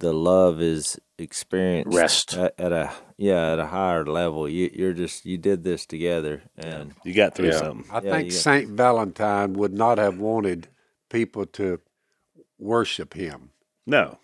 the 0.00 0.12
love 0.12 0.61
is 0.61 0.99
experienced 1.18 1.96
Rest. 1.96 2.35
at, 2.35 2.54
at 2.58 2.73
a 2.73 2.92
yeah 3.16 3.52
at 3.52 3.58
a 3.58 3.66
higher 3.66 4.04
level. 4.04 4.49
You 4.49 4.70
you're 4.73 4.92
just 4.92 5.25
you 5.25 5.38
did 5.38 5.64
this 5.64 5.87
together, 5.87 6.42
and 6.56 6.92
You 7.04 7.14
got 7.14 7.35
through 7.35 7.49
Yeah. 7.50 7.58
something. 7.58 7.90
I 7.90 8.00
Yeah, 8.02 8.12
think 8.12 8.25
you 8.26 8.30
got- 8.32 8.40
Saint 8.40 8.68
Valentine 8.70 9.54
would 9.54 9.73
not 9.73 9.99
have 9.99 10.18
wanted 10.18 10.68
people 11.11 11.46
to 11.46 11.80
worship 12.58 13.14
him. 13.14 13.50
No. 13.87 14.18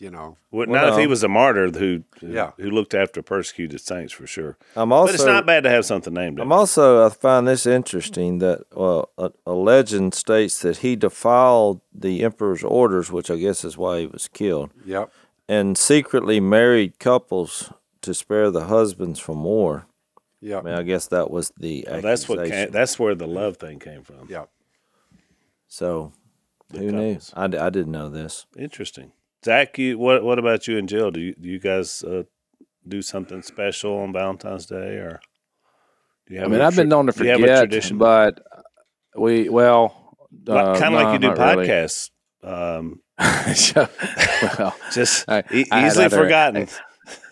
You 0.00 0.10
know, 0.12 0.36
Well, 0.52 0.68
Well, 0.68 0.80
not 0.86 0.92
if 0.92 0.98
he 1.00 1.08
was 1.08 1.24
a 1.24 1.28
martyr 1.28 1.70
who, 1.72 2.04
who 2.20 2.28
Yeah. 2.28 2.52
who 2.56 2.70
looked 2.70 2.94
after 2.94 3.20
persecuted 3.20 3.80
saints 3.80 4.12
for 4.12 4.28
sure. 4.28 4.56
I'm 4.76 4.92
also 4.92 5.08
but 5.08 5.14
it's 5.16 5.24
not 5.24 5.44
bad 5.44 5.64
to 5.64 5.70
have 5.70 5.84
something 5.84 6.14
named. 6.14 6.38
I'm 6.38 6.52
after. 6.52 6.58
also 6.60 7.04
I 7.04 7.08
find 7.08 7.48
this 7.48 7.66
interesting 7.66 8.38
that 8.38 8.60
well 8.72 9.10
a, 9.18 9.32
a 9.44 9.54
legend 9.54 10.14
states 10.14 10.60
that 10.60 10.78
he 10.78 10.94
defiled 10.94 11.80
the 11.92 12.22
emperor's 12.22 12.62
orders, 12.62 13.10
which 13.10 13.28
I 13.28 13.36
guess 13.38 13.64
is 13.64 13.76
why 13.76 14.00
he 14.02 14.06
was 14.06 14.28
killed, 14.28 14.70
yep. 14.86 15.10
And 15.48 15.76
secretly 15.78 16.40
married 16.40 16.98
couples 16.98 17.72
to 18.02 18.14
spare 18.14 18.50
the 18.50 18.64
husbands 18.64 19.18
from 19.18 19.44
war. 19.44 19.86
Yeah, 20.40 20.58
I 20.58 20.62
mean, 20.62 20.74
I 20.74 20.82
guess 20.82 21.08
that 21.08 21.30
was 21.30 21.52
the 21.58 21.84
Well, 21.90 22.00
that's 22.00 22.28
what 22.28 22.46
came, 22.48 22.70
that's 22.70 22.98
where 22.98 23.14
the 23.14 23.26
love 23.26 23.56
thing 23.56 23.78
came 23.80 24.02
from. 24.02 24.28
Yep. 24.28 24.48
So 25.66 26.12
The 26.70 26.78
who 26.78 26.92
knew? 26.92 27.18
I, 27.34 27.44
I, 27.44 27.46
d- 27.48 27.58
I 27.58 27.70
didn't 27.70 27.92
know 27.92 28.08
this. 28.08 28.46
Interesting. 28.56 29.12
Zach, 29.44 29.76
you 29.78 29.98
what 29.98 30.22
what 30.22 30.38
about 30.38 30.66
you 30.68 30.78
and 30.78 30.88
Jill? 30.88 31.10
Do 31.10 31.20
you 31.20 31.34
do 31.34 31.48
you 31.48 31.58
guys 31.58 32.02
uh, 32.04 32.24
do 32.86 33.02
something 33.02 33.42
special 33.42 33.98
on 33.98 34.12
Valentine's 34.12 34.66
Day 34.66 34.96
or? 34.96 35.20
Do 36.26 36.34
you 36.34 36.40
have? 36.40 36.48
I 36.48 36.50
have 36.50 36.58
mean, 36.58 36.66
I've 36.66 36.76
been 36.76 36.88
known 36.88 37.06
to 37.06 37.12
do 37.12 37.24
you 37.24 37.30
have 37.30 37.38
a 37.38 37.42
forget, 37.42 37.58
tradition? 37.58 37.98
but 37.98 38.40
we 39.16 39.48
well, 39.48 40.16
uh, 40.48 40.78
kind 40.78 40.94
of 40.94 41.00
no, 41.00 41.04
like 41.04 41.12
you 41.14 41.18
do 41.18 41.34
not 41.34 41.56
really. 41.56 41.66
podcasts. 41.68 42.10
Um, 42.42 43.00
So, 43.54 43.88
well, 44.58 44.76
just 44.92 45.28
I- 45.28 45.42
e- 45.52 45.64
I 45.72 45.86
easily 45.86 46.04
other- 46.06 46.16
forgotten. 46.18 46.68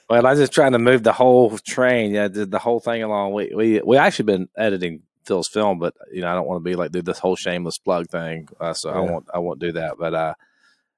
well, 0.08 0.26
I 0.26 0.30
was 0.30 0.38
just 0.40 0.52
trying 0.52 0.72
to 0.72 0.78
move 0.78 1.02
the 1.02 1.12
whole 1.12 1.56
train. 1.58 2.12
Yeah, 2.12 2.28
did 2.28 2.50
the 2.50 2.58
whole 2.58 2.80
thing 2.80 3.02
along. 3.02 3.34
We 3.34 3.52
we 3.54 3.80
we 3.84 3.96
actually 3.96 4.24
been 4.24 4.48
editing 4.56 5.02
Phil's 5.26 5.48
film, 5.48 5.78
but 5.78 5.94
you 6.12 6.22
know 6.22 6.28
I 6.30 6.34
don't 6.34 6.46
want 6.46 6.60
to 6.64 6.68
be 6.68 6.74
like 6.74 6.90
do 6.92 7.02
this 7.02 7.18
whole 7.18 7.36
shameless 7.36 7.78
plug 7.78 8.08
thing. 8.08 8.48
Uh, 8.60 8.72
so 8.72 8.90
I 8.90 9.00
won't 9.00 9.26
I 9.34 9.38
won't 9.38 9.60
do 9.60 9.72
that. 9.72 9.94
But 9.98 10.14
uh, 10.14 10.34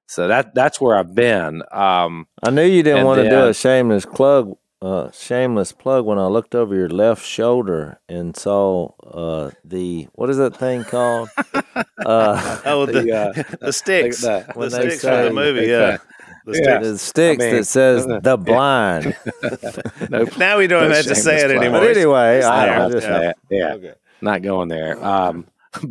so 0.07 0.27
that 0.27 0.55
that's 0.55 0.79
where 0.79 0.95
I've 0.97 1.13
been. 1.13 1.61
Um, 1.71 2.27
I 2.41 2.49
knew 2.49 2.63
you 2.63 2.81
didn't 2.83 3.05
want 3.05 3.21
to 3.21 3.29
do 3.29 3.47
a 3.49 3.53
shameless 3.53 4.05
plug. 4.05 4.55
Uh, 4.81 5.11
shameless 5.11 5.73
plug. 5.73 6.05
When 6.05 6.17
I 6.17 6.27
looked 6.27 6.55
over 6.55 6.73
your 6.73 6.87
left 6.87 7.25
shoulder 7.25 7.99
and 8.07 8.35
saw 8.37 8.91
uh, 9.03 9.51
the 9.65 10.07
what 10.13 10.29
is 10.29 10.37
that 10.37 10.55
thing 10.55 10.85
called? 10.85 11.27
uh, 12.05 12.61
Oh, 12.65 12.85
the, 12.85 13.01
The, 13.01 13.11
uh, 13.13 13.43
the 13.61 13.73
sticks. 13.73 14.21
the- 14.21 14.45
The, 14.47 14.53
when 14.57 14.69
they 14.69 14.87
sticks 14.89 15.01
from 15.03 15.25
the 15.25 15.31
movie, 15.33 15.67
yeah. 15.67 15.97
say- 15.97 16.03
The 16.45 16.57
Yeah. 16.57 16.63
sticks. 16.79 16.87
the 16.87 16.97
sticks 16.97 17.43
I 17.43 17.45
mean, 17.47 17.55
that 17.57 17.65
says 17.65 18.07
uh, 18.07 18.19
the 18.21 18.37
blind. 18.37 19.17
no, 20.09 20.23
Now 20.37 20.57
we 20.57 20.67
don't 20.67 20.87
No 20.89 20.95
have 20.95 21.05
to 21.07 21.15
say 21.15 21.43
it 21.43 21.51
anymore. 21.51 21.81
But 21.81 21.97
anyway, 21.97 22.41
I 22.41 22.63
I, 22.63 22.65
don't 22.65 22.75
I 22.75 22.79
have 22.81 22.91
to 22.91 22.97
just, 22.97 23.07
say 23.07 23.27
it. 23.29 23.35
Yeah, 23.49 23.73
Okay. 23.73 23.93
not 24.21 24.41
going 24.43 24.69
there. 24.69 25.03
Um, 25.03 25.45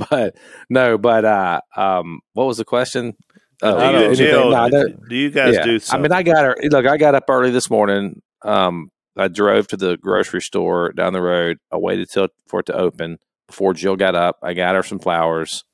but 0.09 0.35
no, 0.71 0.97
but 0.97 1.27
uh, 1.27 1.61
um, 1.77 2.21
what 2.33 2.47
was 2.47 2.57
the 2.57 2.65
question? 2.65 3.17
Oh, 3.61 3.93
Do 4.03 4.09
you, 4.09 4.15
Jill, 4.15 4.51
no, 4.51 4.69
don't- 4.71 5.11
you 5.11 5.31
guys 5.31 5.57
yeah. 5.57 5.65
do 5.65 5.79
I 5.91 5.99
mean, 5.99 6.11
I 6.13 6.23
got 6.23 6.43
her. 6.45 6.57
Look, 6.63 6.87
I 6.87 6.97
got 6.97 7.15
up 7.15 7.25
early 7.29 7.51
this 7.51 7.69
morning. 7.69 8.23
Um, 8.43 8.91
I 9.17 9.29
drove 9.29 9.67
to 9.69 9.77
the 9.77 9.97
grocery 9.97 10.41
store 10.41 10.93
down 10.93 11.13
the 11.13 11.21
road. 11.23 11.59
I 11.73 11.77
waited 11.77 12.09
till 12.13 12.29
for 12.47 12.61
it 12.61 12.67
to 12.67 12.75
open 12.77 13.19
before 13.49 13.75
Jill 13.75 13.97
got 13.97 14.15
up. 14.15 14.37
I 14.43 14.55
got 14.55 14.75
her 14.77 14.83
some 14.83 14.99
flowers, 15.01 15.65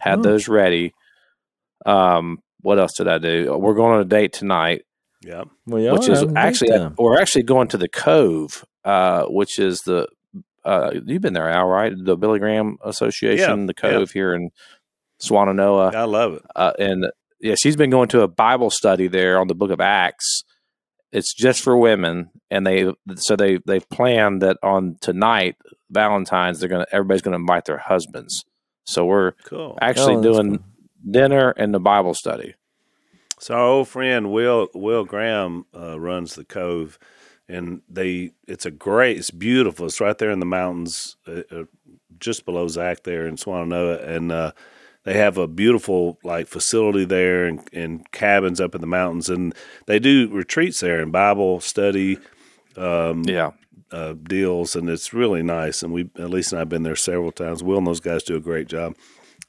had 0.00 0.18
Oh. 0.18 0.22
those 0.22 0.48
ready. 0.48 0.92
Um, 1.86 2.38
what 2.60 2.78
else 2.78 2.92
did 2.96 3.08
I 3.08 3.18
do? 3.18 3.56
We're 3.58 3.74
going 3.74 3.94
on 3.94 4.00
a 4.00 4.04
date 4.04 4.32
tonight, 4.34 4.82
yeah. 5.22 5.44
well, 5.66 5.94
which 5.94 6.08
is 6.08 6.24
actually 6.36 6.70
we're 6.98 7.18
actually 7.18 7.44
going 7.44 7.68
to 7.68 7.78
the 7.78 7.88
Cove, 7.88 8.64
uh, 8.84 9.24
which 9.24 9.58
is 9.58 9.80
the 9.80 10.06
uh, 10.64 10.90
you've 11.06 11.22
been 11.22 11.32
there, 11.32 11.48
Al, 11.48 11.66
right? 11.68 11.92
The 11.96 12.18
Billy 12.18 12.38
Graham 12.38 12.76
Association, 12.84 13.60
Yeah, 13.60 13.66
the 13.66 13.72
Cove 13.74 14.10
here 14.10 14.34
in 14.34 14.50
Swannanoa 15.22 15.94
I 15.94 16.04
love 16.04 16.34
it. 16.34 16.42
uh, 16.54 16.72
and 16.78 17.06
yeah, 17.40 17.54
she's 17.58 17.76
been 17.76 17.88
going 17.90 18.08
to 18.08 18.20
a 18.20 18.28
Bible 18.28 18.68
study 18.70 19.06
there 19.08 19.38
on 19.40 19.46
the 19.48 19.54
Book 19.54 19.70
of 19.70 19.80
Acts. 19.80 20.44
It's 21.12 21.34
just 21.34 21.62
for 21.62 21.76
women, 21.76 22.30
and 22.50 22.66
they 22.66 22.92
so 23.16 23.36
they 23.36 23.58
they've 23.66 23.88
planned 23.88 24.42
that 24.42 24.58
on 24.62 24.96
tonight 25.00 25.56
Valentine's 25.90 26.60
they're 26.60 26.68
gonna 26.68 26.86
everybody's 26.92 27.22
gonna 27.22 27.36
invite 27.36 27.64
their 27.64 27.78
husbands. 27.78 28.44
So 28.84 29.04
we're 29.04 29.32
Cool. 29.44 29.78
actually 29.80 30.16
Oh, 30.16 30.20
that's 30.22 30.36
doing 30.36 30.64
dinner 31.08 31.50
and 31.50 31.74
the 31.74 31.80
Bible 31.80 32.14
study. 32.14 32.54
So 33.38 33.54
our 33.54 33.64
old 33.64 33.88
friend 33.88 34.30
Will 34.30 34.68
Will 34.74 35.04
Graham 35.04 35.64
uh, 35.74 35.98
runs 35.98 36.34
the 36.34 36.44
Cove, 36.44 36.98
and 37.48 37.82
they 37.88 38.32
it's 38.46 38.66
a 38.66 38.70
great, 38.70 39.16
it's 39.16 39.30
beautiful. 39.30 39.86
It's 39.86 40.00
right 40.00 40.16
there 40.16 40.30
in 40.30 40.40
the 40.40 40.46
mountains, 40.46 41.16
uh, 41.26 41.42
uh, 41.50 41.64
just 42.18 42.44
below 42.44 42.68
Zach 42.68 43.02
there 43.02 43.26
in 43.26 43.36
Swannanoa, 43.36 44.06
and 44.06 44.30
uh, 44.30 44.52
they 45.04 45.14
have 45.14 45.38
a 45.38 45.46
beautiful 45.48 46.18
like 46.22 46.46
facility 46.46 47.04
there 47.04 47.46
and, 47.46 47.66
and 47.72 48.10
cabins 48.12 48.60
up 48.60 48.74
in 48.74 48.80
the 48.80 48.86
mountains, 48.86 49.28
and 49.28 49.54
they 49.86 49.98
do 49.98 50.28
retreats 50.30 50.80
there 50.80 51.00
and 51.00 51.12
Bible 51.12 51.60
study 51.60 52.18
um, 52.76 53.22
Yeah, 53.24 53.52
uh, 53.90 54.14
deals, 54.22 54.76
and 54.76 54.88
it's 54.88 55.12
really 55.12 55.42
nice. 55.42 55.82
And 55.82 55.92
we, 55.92 56.10
at 56.18 56.30
least, 56.30 56.52
and 56.52 56.60
I've 56.60 56.68
been 56.68 56.82
there 56.82 56.96
several 56.96 57.32
times. 57.32 57.62
Will 57.62 57.78
and 57.78 57.86
those 57.86 58.00
guys 58.00 58.22
do 58.22 58.36
a 58.36 58.40
great 58.40 58.68
job. 58.68 58.94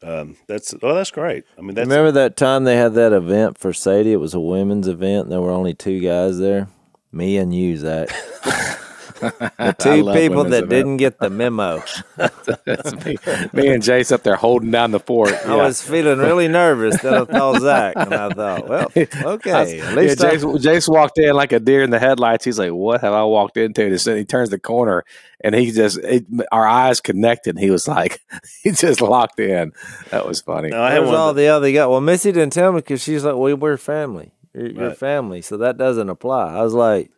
Um, 0.03 0.35
that's 0.47 0.73
oh, 0.81 0.95
that's 0.95 1.11
great. 1.11 1.43
I 1.57 1.61
mean, 1.61 1.75
that's 1.75 1.87
Remember 1.87 2.11
that 2.13 2.35
time 2.35 2.63
they 2.63 2.75
had 2.75 2.95
that 2.95 3.13
event 3.13 3.57
for 3.59 3.71
Sadie? 3.71 4.13
It 4.13 4.19
was 4.19 4.33
a 4.33 4.39
women's 4.39 4.87
event. 4.87 5.23
And 5.23 5.31
there 5.31 5.41
were 5.41 5.51
only 5.51 5.73
two 5.73 5.99
guys 5.99 6.39
there. 6.39 6.69
Me 7.11 7.37
and 7.37 7.53
you, 7.53 7.77
Zach. 7.77 8.09
the 9.21 9.75
two 9.79 10.11
people 10.13 10.43
that 10.45 10.63
event. 10.65 10.69
didn't 10.69 10.97
get 10.97 11.19
the 11.19 11.29
memo. 11.29 11.81
That's 12.17 13.05
me, 13.05 13.15
me 13.53 13.67
and 13.73 13.81
Jase 13.83 14.11
up 14.11 14.23
there 14.23 14.35
holding 14.35 14.71
down 14.71 14.91
the 14.91 14.99
fort. 14.99 15.31
I 15.45 15.55
was 15.55 15.81
feeling 15.81 16.19
really 16.19 16.47
nervous. 16.49 17.01
Then 17.01 17.13
I 17.13 17.25
thought 17.25 17.61
Zach, 17.61 17.93
and 17.97 18.13
I 18.13 18.29
thought, 18.29 18.67
well, 18.67 18.87
okay, 18.95 19.51
at 19.51 19.69
Yeah, 19.77 19.95
least 19.95 20.23
I- 20.23 20.31
Jase, 20.37 20.61
Jase 20.63 20.87
walked 20.87 21.17
in 21.19 21.33
like 21.35 21.51
a 21.51 21.59
deer 21.59 21.83
in 21.83 21.89
the 21.89 21.99
headlights. 21.99 22.45
He's 22.45 22.59
like, 22.59 22.71
"What 22.71 23.01
have 23.01 23.13
I 23.13 23.23
walked 23.23 23.57
into?" 23.57 23.85
And 23.85 23.97
then 23.97 24.17
he 24.17 24.25
turns 24.25 24.49
the 24.49 24.59
corner, 24.59 25.03
and 25.43 25.53
he 25.55 25.71
just 25.71 25.97
it, 25.99 26.25
our 26.51 26.67
eyes 26.67 26.99
connected. 27.01 27.57
He 27.57 27.69
was 27.69 27.87
like, 27.87 28.21
he 28.63 28.71
just 28.71 29.01
locked 29.01 29.39
in. 29.39 29.73
That 30.09 30.25
was 30.27 30.41
funny. 30.41 30.69
no, 30.69 30.81
I 30.81 30.91
had 30.91 30.99
Where's 31.01 31.11
all 31.13 31.33
the 31.33 31.47
other 31.47 31.71
guys? 31.71 31.87
Well, 31.87 32.01
Missy 32.01 32.31
didn't 32.31 32.53
tell 32.53 32.71
me 32.71 32.79
because 32.79 33.01
she's 33.01 33.23
like, 33.23 33.35
well, 33.35 33.55
we're 33.55 33.77
family. 33.77 34.33
You're, 34.53 34.67
you're 34.71 34.91
family, 34.93 35.41
so 35.41 35.55
that 35.57 35.77
doesn't 35.77 36.09
apply. 36.09 36.53
I 36.55 36.61
was 36.61 36.73
like, 36.73 37.09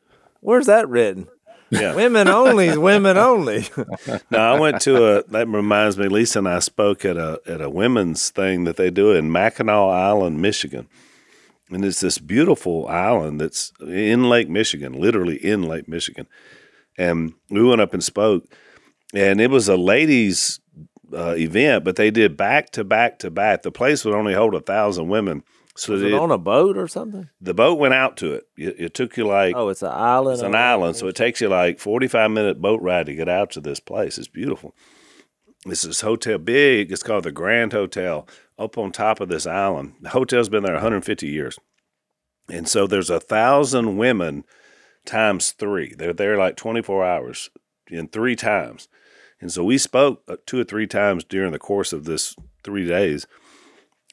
where's 0.42 0.68
that 0.68 0.88
written? 0.88 1.28
Yeah. 1.74 1.96
Women 2.04 2.28
only 2.28 2.78
women 2.78 3.18
only. 3.18 3.66
No, 4.32 4.40
I 4.40 4.60
went 4.60 4.82
to 4.82 5.18
a. 5.18 5.24
That 5.24 5.48
reminds 5.48 5.98
me. 5.98 6.08
Lisa 6.08 6.40
and 6.40 6.48
I 6.48 6.60
spoke 6.60 7.06
at 7.06 7.18
a 7.18 7.40
at 7.46 7.62
a 7.62 7.70
women's 7.70 8.30
thing 8.30 8.64
that 8.64 8.78
they 8.78 8.90
do 8.90 9.12
in 9.12 9.32
Mackinac 9.32 9.76
Island, 9.76 10.42
Michigan, 10.42 10.88
and 11.70 11.86
it's 11.86 12.00
this 12.00 12.18
beautiful 12.18 12.88
island 12.88 13.40
that's 13.40 13.72
in 13.82 14.30
Lake 14.30 14.50
Michigan, 14.50 14.94
literally 14.94 15.36
in 15.36 15.64
Lake 15.64 15.88
Michigan. 15.88 16.28
And 16.98 17.34
we 17.50 17.64
went 17.64 17.82
up 17.82 17.94
and 17.94 18.04
spoke, 18.04 18.46
and 19.14 19.40
it 19.40 19.50
was 19.50 19.68
a 19.68 19.78
ladies' 19.78 20.60
uh, 21.14 21.36
event, 21.38 21.84
but 21.84 21.96
they 21.96 22.12
did 22.12 22.38
back 22.38 22.72
to 22.72 22.84
back 22.84 23.20
to 23.20 23.32
back. 23.32 23.62
The 23.64 23.72
place 23.72 24.04
would 24.06 24.16
only 24.16 24.34
hold 24.34 24.56
a 24.56 24.62
thousand 24.62 25.10
women, 25.10 25.44
so 25.76 25.94
Was 25.94 26.02
it 26.04 26.12
they- 26.12 26.18
on 26.18 26.32
a 26.32 26.38
boat 26.38 26.78
or 26.78 26.88
something? 26.88 27.30
the 27.42 27.54
boat 27.54 27.80
went 27.80 27.94
out 27.94 28.18
to 28.18 28.34
it. 28.34 28.48
It, 28.58 28.76
it 28.80 28.94
took 28.94 29.18
you 29.18 29.26
like 29.26 29.56
Oh, 29.56 29.70
it's 29.70 29.82
an 29.82 29.92
island. 29.92 30.34
it's 30.36 30.42
an 30.44 30.56
on- 30.56 30.62
island, 30.62 30.96
so 30.96 31.08
it 31.08 31.16
takes 31.16 31.42
you 31.42 31.50
like 31.50 31.80
forty 31.80 32.08
five 32.08 32.32
minute 32.32 32.62
boat 32.62 32.82
ride 32.82 33.06
to 33.08 33.16
get 33.16 33.30
out 33.30 33.52
to 33.52 33.62
this 33.62 33.80
place. 33.80 34.18
It's 34.18 34.28
beautiful. 34.28 34.76
This 35.66 35.86
is 35.86 36.02
hotel 36.02 36.38
big. 36.40 36.92
It's 36.92 37.04
called 37.04 37.24
the 37.24 37.32
Grand 37.32 37.72
Hotel 37.72 38.28
up 38.60 38.78
on 38.78 38.92
top 38.92 39.22
of 39.22 39.30
this 39.30 39.48
island. 39.48 39.94
The 40.02 40.10
hotel's 40.10 40.50
been 40.50 40.64
there 40.64 40.74
150 40.74 41.26
years, 41.28 41.58
and 42.50 42.68
so 42.68 42.86
there's 42.86 43.10
a 43.10 43.20
thousand 43.22 43.98
women 43.98 44.44
times 45.06 45.52
three. 45.52 45.94
They're 45.98 46.14
there 46.14 46.38
like 46.38 46.58
24 46.58 47.06
hours 47.06 47.50
in 47.88 48.10
three 48.10 48.36
times, 48.36 48.90
and 49.40 49.52
so 49.52 49.64
we 49.64 49.78
spoke 49.78 50.22
uh, 50.28 50.36
two 50.46 50.60
or 50.60 50.64
three 50.66 50.86
times 50.88 51.24
during 51.24 51.52
the 51.54 51.60
course 51.60 51.94
of 51.94 52.04
this 52.04 52.36
three 52.64 52.86
days. 52.86 53.26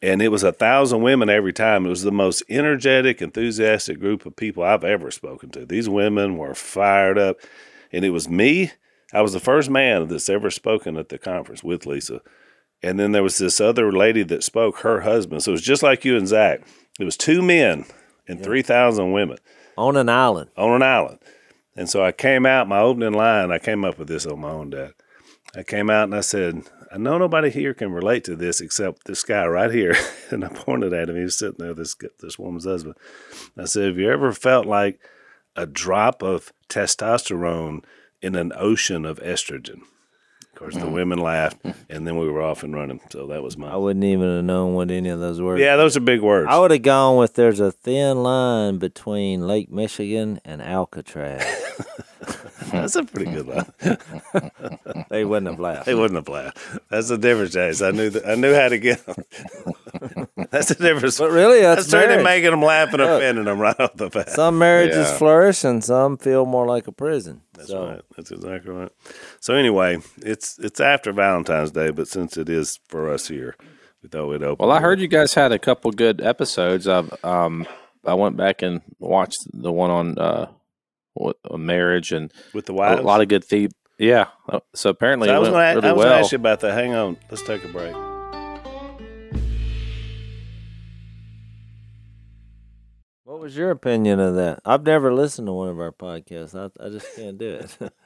And 0.02 0.22
it 0.22 0.28
was 0.28 0.42
a 0.42 0.52
thousand 0.52 1.02
women 1.02 1.28
every 1.28 1.52
time. 1.52 1.84
It 1.84 1.90
was 1.90 2.02
the 2.02 2.12
most 2.12 2.42
energetic, 2.48 3.20
enthusiastic 3.20 4.00
group 4.00 4.24
of 4.24 4.34
people 4.34 4.62
I've 4.62 4.84
ever 4.84 5.10
spoken 5.10 5.50
to. 5.50 5.66
These 5.66 5.88
women 5.88 6.38
were 6.38 6.54
fired 6.54 7.18
up. 7.18 7.36
And 7.92 8.04
it 8.04 8.10
was 8.10 8.28
me. 8.28 8.72
I 9.12 9.20
was 9.20 9.32
the 9.32 9.40
first 9.40 9.68
man 9.68 10.08
that's 10.08 10.30
ever 10.30 10.50
spoken 10.50 10.96
at 10.96 11.08
the 11.08 11.18
conference 11.18 11.62
with 11.62 11.84
Lisa. 11.84 12.22
And 12.82 12.98
then 12.98 13.12
there 13.12 13.22
was 13.22 13.36
this 13.38 13.60
other 13.60 13.92
lady 13.92 14.22
that 14.24 14.42
spoke, 14.42 14.78
her 14.78 15.00
husband. 15.00 15.42
So 15.42 15.50
it 15.50 15.52
was 15.52 15.62
just 15.62 15.82
like 15.82 16.04
you 16.04 16.16
and 16.16 16.28
Zach. 16.28 16.62
It 16.98 17.04
was 17.04 17.16
two 17.16 17.42
men 17.42 17.84
and 18.26 18.42
3,000 18.42 19.12
women 19.12 19.38
on 19.76 19.96
an 19.96 20.08
island. 20.08 20.50
on 20.56 20.70
an 20.76 20.82
island. 20.82 21.18
And 21.76 21.88
so 21.88 22.04
I 22.04 22.12
came 22.12 22.46
out, 22.46 22.68
my 22.68 22.80
opening 22.80 23.12
line, 23.12 23.50
I 23.50 23.58
came 23.58 23.84
up 23.84 23.98
with 23.98 24.08
this 24.08 24.26
on 24.26 24.40
my 24.40 24.50
own 24.50 24.70
dad. 24.70 24.92
I 25.54 25.62
came 25.62 25.90
out 25.90 26.04
and 26.04 26.14
I 26.14 26.20
said, 26.20 26.62
I 26.92 26.98
know 26.98 27.18
nobody 27.18 27.50
here 27.50 27.72
can 27.72 27.92
relate 27.92 28.24
to 28.24 28.34
this 28.34 28.60
except 28.60 29.04
this 29.04 29.22
guy 29.22 29.46
right 29.46 29.70
here. 29.70 29.96
and 30.30 30.44
I 30.44 30.48
pointed 30.48 30.92
at 30.92 31.08
him. 31.08 31.16
He 31.16 31.22
was 31.22 31.38
sitting 31.38 31.58
there, 31.58 31.74
this 31.74 31.94
this 32.18 32.38
woman's 32.38 32.64
husband. 32.64 32.96
I 33.56 33.64
said, 33.66 33.86
Have 33.86 33.98
you 33.98 34.10
ever 34.10 34.32
felt 34.32 34.66
like 34.66 35.00
a 35.54 35.66
drop 35.66 36.22
of 36.22 36.52
testosterone 36.68 37.84
in 38.20 38.34
an 38.34 38.52
ocean 38.56 39.04
of 39.04 39.20
estrogen? 39.20 39.82
Of 40.52 40.58
course, 40.58 40.74
the 40.74 40.80
mm. 40.80 40.92
women 40.92 41.18
laughed, 41.20 41.64
and 41.88 42.06
then 42.06 42.18
we 42.18 42.28
were 42.28 42.42
off 42.42 42.64
and 42.64 42.74
running. 42.74 43.00
So 43.10 43.28
that 43.28 43.42
was 43.42 43.56
my. 43.56 43.70
I 43.70 43.76
wouldn't 43.76 44.04
even 44.04 44.36
have 44.36 44.44
known 44.44 44.74
what 44.74 44.90
any 44.90 45.08
of 45.08 45.20
those 45.20 45.40
were. 45.40 45.56
Yeah, 45.56 45.76
those 45.76 45.96
are 45.96 46.00
big 46.00 46.20
words. 46.20 46.48
I 46.50 46.58
would 46.58 46.72
have 46.72 46.82
gone 46.82 47.16
with 47.16 47.34
there's 47.34 47.60
a 47.60 47.72
thin 47.72 48.22
line 48.22 48.78
between 48.78 49.46
Lake 49.46 49.70
Michigan 49.70 50.40
and 50.44 50.60
Alcatraz. 50.60 51.44
That's 52.80 52.96
a 52.96 53.04
pretty 53.04 53.30
good 53.30 53.46
line. 53.46 53.70
they 55.10 55.24
wouldn't 55.24 55.50
have 55.50 55.60
laughed. 55.60 55.86
They 55.86 55.94
wouldn't 55.94 56.16
have 56.16 56.28
laughed. 56.28 56.58
That's 56.90 57.08
the 57.08 57.18
difference, 57.18 57.52
Jase. 57.52 57.82
I 57.82 57.90
knew 57.90 58.10
that. 58.10 58.26
I 58.28 58.34
knew 58.34 58.54
how 58.54 58.68
to 58.68 58.78
get 58.78 59.04
them. 59.06 59.24
that's 60.50 60.68
the 60.68 60.76
difference. 60.76 61.18
But 61.18 61.30
really, 61.30 61.60
that's 61.60 61.82
That's 61.82 61.90
turning 61.90 62.08
marriage. 62.22 62.24
making 62.24 62.50
them 62.50 62.62
laugh 62.62 62.92
and 62.92 63.02
offending 63.02 63.44
them 63.44 63.58
right 63.60 63.78
off 63.78 63.94
the 63.96 64.08
bat. 64.08 64.30
Some 64.30 64.58
marriages 64.58 65.08
Yeah. 65.08 65.18
flourish 65.18 65.64
and 65.64 65.82
some 65.82 66.16
feel 66.16 66.46
more 66.46 66.66
like 66.66 66.86
a 66.86 66.92
prison. 66.92 67.42
That's 67.54 67.68
so 67.68 67.86
right. 67.88 68.00
That's 68.16 68.30
exactly 68.30 68.72
right. 68.72 68.92
So 69.40 69.54
anyway, 69.54 69.98
it's 70.18 70.58
it's 70.58 70.80
after 70.80 71.12
Valentine's 71.12 71.70
Day, 71.72 71.90
but 71.90 72.08
since 72.08 72.36
it 72.36 72.48
is 72.48 72.78
for 72.88 73.10
us 73.12 73.28
here, 73.28 73.56
we 74.02 74.08
thought 74.08 74.28
we'd 74.28 74.42
open. 74.42 74.66
Well, 74.66 74.76
I 74.76 74.80
heard 74.80 75.00
you 75.00 75.08
guys 75.08 75.34
had 75.34 75.52
a 75.52 75.58
couple 75.58 75.90
good 75.90 76.20
episodes. 76.20 76.86
I've 76.88 77.12
um, 77.24 77.66
I 78.04 78.14
went 78.14 78.36
back 78.36 78.62
and 78.62 78.80
watched 78.98 79.38
the 79.52 79.70
one 79.72 79.90
on 79.90 80.18
uh, 80.18 80.46
on 80.46 80.54
marriage 81.56 82.12
and 82.12 82.32
with 82.54 82.66
the 82.66 82.72
wife. 82.72 82.98
a 82.98 83.02
lot 83.02 83.20
of 83.20 83.28
good 83.28 83.44
feed. 83.44 83.72
Yeah. 83.98 84.26
Uh, 84.48 84.60
So 84.74 84.90
apparently, 84.90 85.28
So 85.28 85.34
I 85.34 85.38
was 85.38 85.48
going 85.50 85.74
really 85.76 85.88
to 85.88 85.94
well. 85.94 86.12
ask 86.12 86.32
you 86.32 86.36
about 86.36 86.60
that. 86.60 86.72
Hang 86.72 86.94
on. 86.94 87.16
Let's 87.30 87.42
take 87.42 87.64
a 87.64 87.68
break. 87.68 87.94
What 93.24 93.40
was 93.40 93.56
your 93.56 93.70
opinion 93.70 94.18
of 94.20 94.34
that? 94.36 94.60
I've 94.64 94.82
never 94.84 95.12
listened 95.12 95.46
to 95.46 95.52
one 95.52 95.68
of 95.68 95.78
our 95.78 95.92
podcasts. 95.92 96.54
I, 96.54 96.84
I 96.84 96.88
just 96.88 97.06
can't 97.16 97.38
do 97.38 97.54
it. 97.54 97.76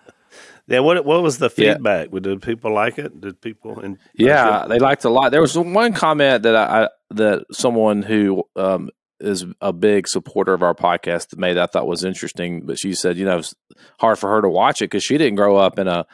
Yeah, 0.66 0.80
what 0.80 1.04
what 1.04 1.22
was 1.22 1.38
the 1.38 1.48
Yeah. 1.56 1.74
feedback? 1.74 2.10
Did 2.10 2.42
people 2.42 2.74
like 2.74 2.98
it? 2.98 3.20
Did 3.20 3.40
people? 3.40 3.78
In, 3.78 3.98
Yeah, 4.14 4.66
they 4.68 4.80
liked 4.80 5.04
a 5.04 5.08
lot. 5.08 5.30
There 5.30 5.40
was 5.40 5.56
one 5.56 5.92
comment 5.92 6.42
that 6.42 6.56
I, 6.56 6.84
I 6.84 6.88
that 7.10 7.44
someone 7.52 8.02
who 8.02 8.42
um, 8.56 8.90
is 9.24 9.44
a 9.60 9.72
big 9.72 10.06
supporter 10.06 10.52
of 10.52 10.62
our 10.62 10.74
podcast 10.74 11.30
that 11.30 11.38
made 11.38 11.58
I 11.58 11.66
thought 11.66 11.86
was 11.86 12.04
interesting. 12.04 12.66
But 12.66 12.78
she 12.78 12.94
said, 12.94 13.16
you 13.16 13.24
know, 13.24 13.38
it's 13.38 13.54
hard 13.98 14.18
for 14.18 14.30
her 14.30 14.42
to 14.42 14.48
watch 14.48 14.82
it 14.82 14.86
because 14.86 15.04
she 15.04 15.18
didn't 15.18 15.36
grow 15.36 15.56
up 15.56 15.78
in 15.78 15.88
a, 15.88 16.06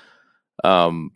um, 0.64 1.12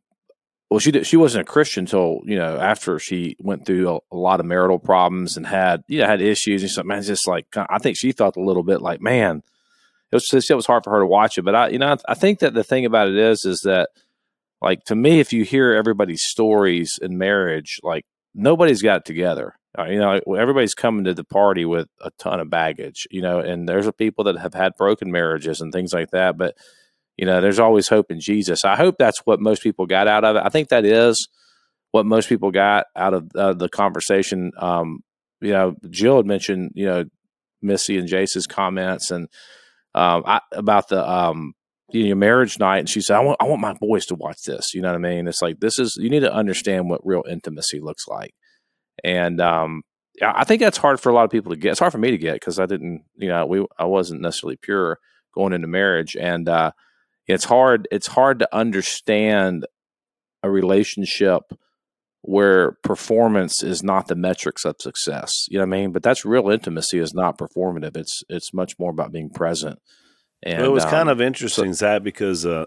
well, 0.71 0.81
she 0.81 0.91
did, 0.91 1.07
she 1.07 1.17
wasn't 1.17 1.49
a 1.49 1.53
Christian 1.53 1.83
until 1.83 2.21
you 2.25 2.37
know 2.37 2.59
after 2.59 2.99
she 2.99 3.37
went 3.39 3.65
through 3.65 3.89
a, 3.89 3.99
a 4.15 4.17
lot 4.17 4.41
of 4.41 4.47
marital 4.47 4.79
problems 4.79 5.37
and 5.37 5.47
had 5.47 5.85
you 5.87 6.01
know 6.01 6.07
had 6.07 6.21
issues 6.21 6.63
and 6.63 6.71
stuff. 6.71 6.85
Man, 6.85 6.99
it's 6.99 7.07
just 7.07 7.29
like 7.29 7.47
I 7.57 7.79
think 7.79 7.97
she 7.97 8.13
thought 8.13 8.37
a 8.37 8.43
little 8.43 8.65
bit 8.65 8.83
like, 8.83 9.01
man, 9.01 9.43
it 10.11 10.17
was 10.17 10.27
just, 10.29 10.51
it 10.51 10.55
was 10.55 10.67
hard 10.67 10.83
for 10.85 10.91
her 10.91 11.01
to 11.01 11.07
watch 11.07 11.39
it. 11.39 11.43
But 11.43 11.55
I, 11.55 11.69
you 11.69 11.79
know, 11.79 11.93
I, 11.93 11.97
I 12.09 12.15
think 12.15 12.41
that 12.41 12.55
the 12.55 12.65
thing 12.65 12.87
about 12.87 13.09
it 13.09 13.17
is, 13.17 13.45
is 13.45 13.61
that 13.65 13.91
like 14.61 14.85
to 14.85 14.97
me, 14.97 15.21
if 15.21 15.33
you 15.33 15.45
hear 15.45 15.75
everybody's 15.75 16.25
stories 16.25 16.99
in 17.01 17.19
marriage, 17.19 17.79
like 17.83 18.07
nobody's 18.35 18.83
got 18.83 18.99
it 18.99 19.05
together. 19.05 19.57
Uh, 19.77 19.85
you 19.85 19.99
know, 19.99 20.21
everybody's 20.37 20.75
coming 20.75 21.05
to 21.05 21.15
the 21.15 21.25
party 21.25 21.65
with 21.65 21.89
a 22.01 22.11
ton 22.19 22.41
of 22.41 22.51
baggage. 22.51 23.07
You 23.11 23.23
know, 23.23 23.41
and 23.41 23.69
there's 23.69 23.91
people 23.93 24.25
that 24.25 24.39
have 24.39 24.55
had 24.55 24.77
broken 24.77 25.11
marriages 25.11 25.61
and 25.61 25.73
things 25.73 25.93
like 25.93 26.11
that. 26.11 26.37
But 26.37 26.57
you 27.17 27.27
know, 27.27 27.41
there's 27.41 27.61
always 27.61 27.89
hope 27.89 28.11
in 28.11 28.21
Jesus. 28.21 28.65
I 28.65 28.77
hope 28.77 28.97
that's 28.99 29.21
what 29.25 29.41
most 29.41 29.63
people 29.63 29.87
got 29.87 30.09
out 30.09 30.25
of 30.25 30.37
it. 30.37 30.43
I 30.45 30.49
think 30.49 30.69
that 30.69 30.85
is 30.85 31.29
what 31.93 32.07
most 32.07 32.29
people 32.29 32.51
got 32.51 32.87
out 32.97 33.15
of 33.15 33.31
uh, 33.37 33.53
the 33.53 33.69
conversation. 33.69 34.51
Um, 34.59 35.01
you 35.41 35.53
know, 35.53 35.77
Jill 35.91 36.17
had 36.17 36.27
mentioned, 36.27 36.73
you 36.75 36.87
know, 36.87 37.05
Missy 37.63 37.99
and 37.99 38.09
Jase's 38.09 38.47
comments 38.47 39.11
and 39.11 39.29
um, 39.95 40.25
I, 40.27 40.41
about 40.53 40.89
the 40.89 41.09
um, 41.09 41.55
you 41.91 42.09
know, 42.09 42.15
marriage 42.17 42.59
night, 42.59 42.79
and 42.79 42.89
she 42.89 43.01
said, 43.01 43.17
"I 43.17 43.21
want, 43.21 43.37
I 43.41 43.45
want 43.45 43.61
my 43.61 43.75
boys 43.75 44.07
to 44.07 44.17
watch 44.17 44.43
this." 44.45 44.75
You 44.75 44.83
know 44.83 44.89
what 44.89 44.97
I 44.97 44.99
mean? 44.99 45.29
It's 45.29 45.43
like 45.43 45.61
this 45.61 45.79
is 45.79 45.97
you 46.01 46.11
need 46.11 46.21
to 46.21 46.33
understand 46.33 46.89
what 46.89 47.07
real 47.07 47.23
intimacy 47.29 47.81
looks 47.81 48.09
like, 48.09 48.35
and 49.03 49.41
um, 49.41 49.83
I 50.23 50.45
think 50.45 50.61
that's 50.61 50.79
hard 50.79 51.01
for 51.01 51.11
a 51.11 51.15
lot 51.15 51.25
of 51.25 51.31
people 51.31 51.53
to 51.53 51.59
get. 51.59 51.73
It's 51.73 51.81
hard 51.81 51.93
for 51.93 51.99
me 51.99 52.11
to 52.11 52.19
get 52.19 52.35
because 52.35 52.59
I 52.59 52.67
didn't, 52.67 53.05
you 53.17 53.29
know, 53.29 53.47
we 53.47 53.67
I 53.79 53.85
wasn't 53.85 54.21
necessarily 54.21 54.57
pure 54.57 54.99
going 55.35 55.53
into 55.53 55.67
marriage, 55.67 56.17
and 56.17 56.49
uh, 56.49 56.73
it's 57.27 57.45
hard. 57.45 57.89
It's 57.91 58.09
hard 58.09 58.39
to 58.39 58.57
understand 58.57 59.67
a 60.43 60.51
relationship 60.51 61.43
where 62.27 62.73
performance 62.83 63.63
is 63.63 63.83
not 63.83 64.07
the 64.07 64.15
metrics 64.15 64.65
of 64.65 64.77
success. 64.81 65.47
You 65.49 65.59
know 65.59 65.67
what 65.67 65.77
I 65.77 65.81
mean? 65.81 65.93
But 65.93 66.03
that's 66.03 66.25
real 66.25 66.49
intimacy 66.49 66.99
is 66.99 67.13
not 67.13 67.39
performative. 67.39 67.97
It's 67.97 68.23
it's 68.29 68.55
much 68.55 68.79
more 68.79 68.91
about 68.91 69.13
being 69.13 69.31
present. 69.31 69.81
And 70.43 70.59
well, 70.59 70.71
it 70.71 70.73
was 70.73 70.85
kind 70.85 71.09
um, 71.09 71.21
of 71.21 71.21
interesting, 71.21 71.73
Zach, 71.73 72.03
because 72.03 72.47
uh, 72.47 72.67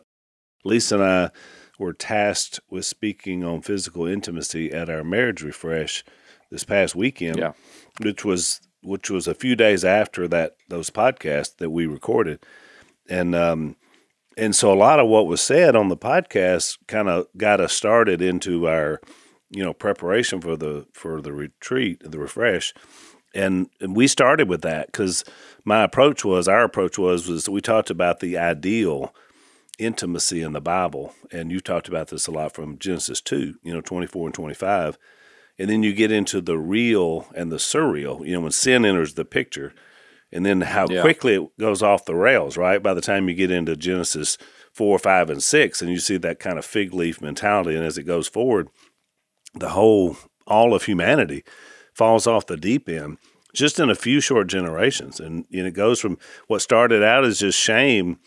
Lisa 0.65 0.95
and 0.95 1.03
I 1.03 1.31
were 1.77 1.93
tasked 1.93 2.59
with 2.69 2.85
speaking 2.85 3.43
on 3.43 3.61
physical 3.61 4.05
intimacy 4.07 4.71
at 4.71 4.89
our 4.89 5.03
marriage 5.03 5.41
refresh 5.43 6.03
this 6.51 6.63
past 6.63 6.95
weekend, 6.95 7.37
Yeah. 7.37 7.53
which 8.01 8.23
was 8.25 8.61
which 8.83 9.09
was 9.09 9.27
a 9.27 9.35
few 9.35 9.55
days 9.55 9.83
after 9.83 10.27
that 10.29 10.55
those 10.69 10.89
podcasts 10.89 11.57
that 11.57 11.69
we 11.71 11.85
recorded, 11.87 12.39
and 13.09 13.35
um, 13.35 13.75
and 14.37 14.55
so 14.55 14.71
a 14.71 14.75
lot 14.75 14.99
of 14.99 15.07
what 15.07 15.27
was 15.27 15.41
said 15.41 15.75
on 15.75 15.89
the 15.89 15.97
podcast 15.97 16.77
kind 16.87 17.09
of 17.09 17.27
got 17.35 17.59
us 17.59 17.73
started 17.73 18.21
into 18.21 18.67
our 18.67 19.01
you 19.49 19.63
know 19.63 19.73
preparation 19.73 20.39
for 20.41 20.55
the 20.55 20.85
for 20.93 21.21
the 21.21 21.33
retreat 21.33 22.01
the 22.03 22.19
refresh 22.19 22.73
and, 23.35 23.69
and 23.81 23.95
we 23.95 24.07
started 24.07 24.47
with 24.49 24.61
that 24.61 24.87
because 24.87 25.23
my 25.63 25.83
approach 25.83 26.23
was 26.25 26.47
our 26.47 26.63
approach 26.63 26.97
was 26.97 27.27
was 27.27 27.47
we 27.49 27.61
talked 27.61 27.89
about 27.89 28.19
the 28.19 28.37
ideal 28.37 29.13
intimacy 29.77 30.41
in 30.41 30.53
the 30.53 30.61
bible 30.61 31.13
and 31.31 31.51
you 31.51 31.59
talked 31.59 31.87
about 31.87 32.07
this 32.07 32.27
a 32.27 32.31
lot 32.31 32.53
from 32.53 32.77
genesis 32.79 33.21
2 33.21 33.55
you 33.63 33.73
know 33.73 33.81
24 33.81 34.27
and 34.27 34.33
25 34.33 34.97
and 35.59 35.69
then 35.69 35.83
you 35.83 35.93
get 35.93 36.11
into 36.11 36.41
the 36.41 36.57
real 36.57 37.27
and 37.35 37.51
the 37.51 37.57
surreal 37.57 38.25
you 38.25 38.33
know 38.33 38.41
when 38.41 38.51
sin 38.51 38.85
enters 38.85 39.13
the 39.13 39.25
picture 39.25 39.73
and 40.31 40.45
then 40.45 40.61
how 40.61 40.87
Yeah. 40.89 41.01
quickly 41.01 41.35
it 41.35 41.57
goes 41.59 41.81
off 41.83 42.05
the 42.05 42.15
rails 42.15 42.57
right 42.57 42.81
by 42.81 42.93
the 42.93 43.01
time 43.01 43.29
you 43.29 43.35
get 43.35 43.51
into 43.51 43.75
genesis 43.75 44.37
4 44.73 44.97
5 44.99 45.29
and 45.29 45.43
6 45.43 45.81
and 45.81 45.91
you 45.91 45.99
see 45.99 46.17
that 46.17 46.39
kind 46.39 46.57
of 46.57 46.65
fig 46.65 46.93
leaf 46.93 47.21
mentality 47.21 47.75
and 47.75 47.85
as 47.85 47.97
it 47.97 48.03
goes 48.03 48.27
forward 48.27 48.69
the 49.53 49.69
whole 49.69 50.17
all 50.47 50.73
of 50.73 50.83
humanity 50.83 51.43
falls 51.93 52.25
off 52.27 52.45
the 52.47 52.57
deep 52.57 52.89
end 52.89 53.17
just 53.53 53.79
in 53.79 53.89
a 53.89 53.95
few 53.95 54.19
short 54.19 54.47
generations 54.47 55.19
and 55.19 55.45
know, 55.51 55.65
it 55.65 55.73
goes 55.73 55.99
from 55.99 56.17
what 56.47 56.61
started 56.61 57.03
out 57.03 57.23
as 57.25 57.39
just 57.39 57.59
shame 57.59 58.19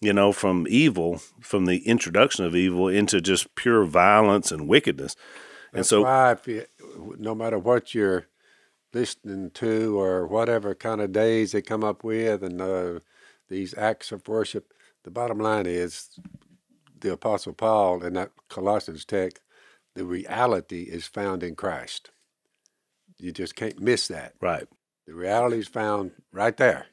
you 0.00 0.12
know 0.12 0.32
from 0.32 0.66
evil 0.68 1.18
from 1.40 1.66
the 1.66 1.78
introduction 1.86 2.44
of 2.44 2.54
evil 2.54 2.88
into 2.88 3.20
just 3.20 3.54
pure 3.54 3.84
violence 3.84 4.52
and 4.52 4.68
wickedness 4.68 5.16
and 5.72 5.80
That's 5.80 5.90
so 5.90 6.02
why, 6.02 6.32
if 6.32 6.46
you, 6.48 6.64
no 7.18 7.34
matter 7.34 7.58
what 7.58 7.94
you're 7.94 8.26
listening 8.92 9.50
to 9.52 9.98
or 10.00 10.26
whatever 10.26 10.74
kind 10.74 11.00
of 11.00 11.12
days 11.12 11.52
they 11.52 11.62
come 11.62 11.84
up 11.84 12.02
with, 12.04 12.42
and 12.42 12.60
uh, 12.60 13.00
these 13.48 13.76
acts 13.76 14.10
of 14.12 14.26
worship, 14.26 14.72
the 15.04 15.10
bottom 15.10 15.38
line 15.38 15.66
is 15.66 16.18
the 17.00 17.12
Apostle 17.12 17.52
Paul 17.52 18.02
in 18.02 18.14
that 18.14 18.30
Colossians 18.48 19.04
text, 19.04 19.42
the 19.94 20.04
reality 20.04 20.82
is 20.84 21.06
found 21.06 21.42
in 21.42 21.54
Christ. 21.54 22.10
You 23.18 23.32
just 23.32 23.54
can't 23.54 23.80
miss 23.80 24.08
that. 24.08 24.34
right 24.40 24.66
The 25.06 25.14
reality 25.14 25.58
is 25.58 25.68
found 25.68 26.12
right 26.32 26.56
there. 26.56 26.86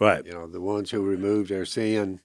right 0.00 0.24
You 0.26 0.32
know, 0.32 0.46
the 0.48 0.60
ones 0.60 0.90
who 0.90 1.02
remove 1.02 1.48
their 1.48 1.66
sin, 1.66 2.20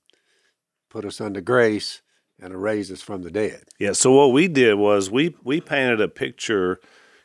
put 0.94 1.06
us 1.06 1.20
under 1.20 1.42
grace, 1.42 2.04
and 2.40 2.62
raised 2.62 2.92
us 2.92 3.02
from 3.02 3.24
the 3.24 3.32
dead. 3.32 3.64
Yeah. 3.80 3.94
So 3.94 4.12
what 4.12 4.32
we 4.32 4.48
did 4.48 4.76
was 4.76 5.10
we 5.10 5.36
we 5.44 5.60
painted 5.60 6.00
a 6.00 6.08
picture 6.08 6.80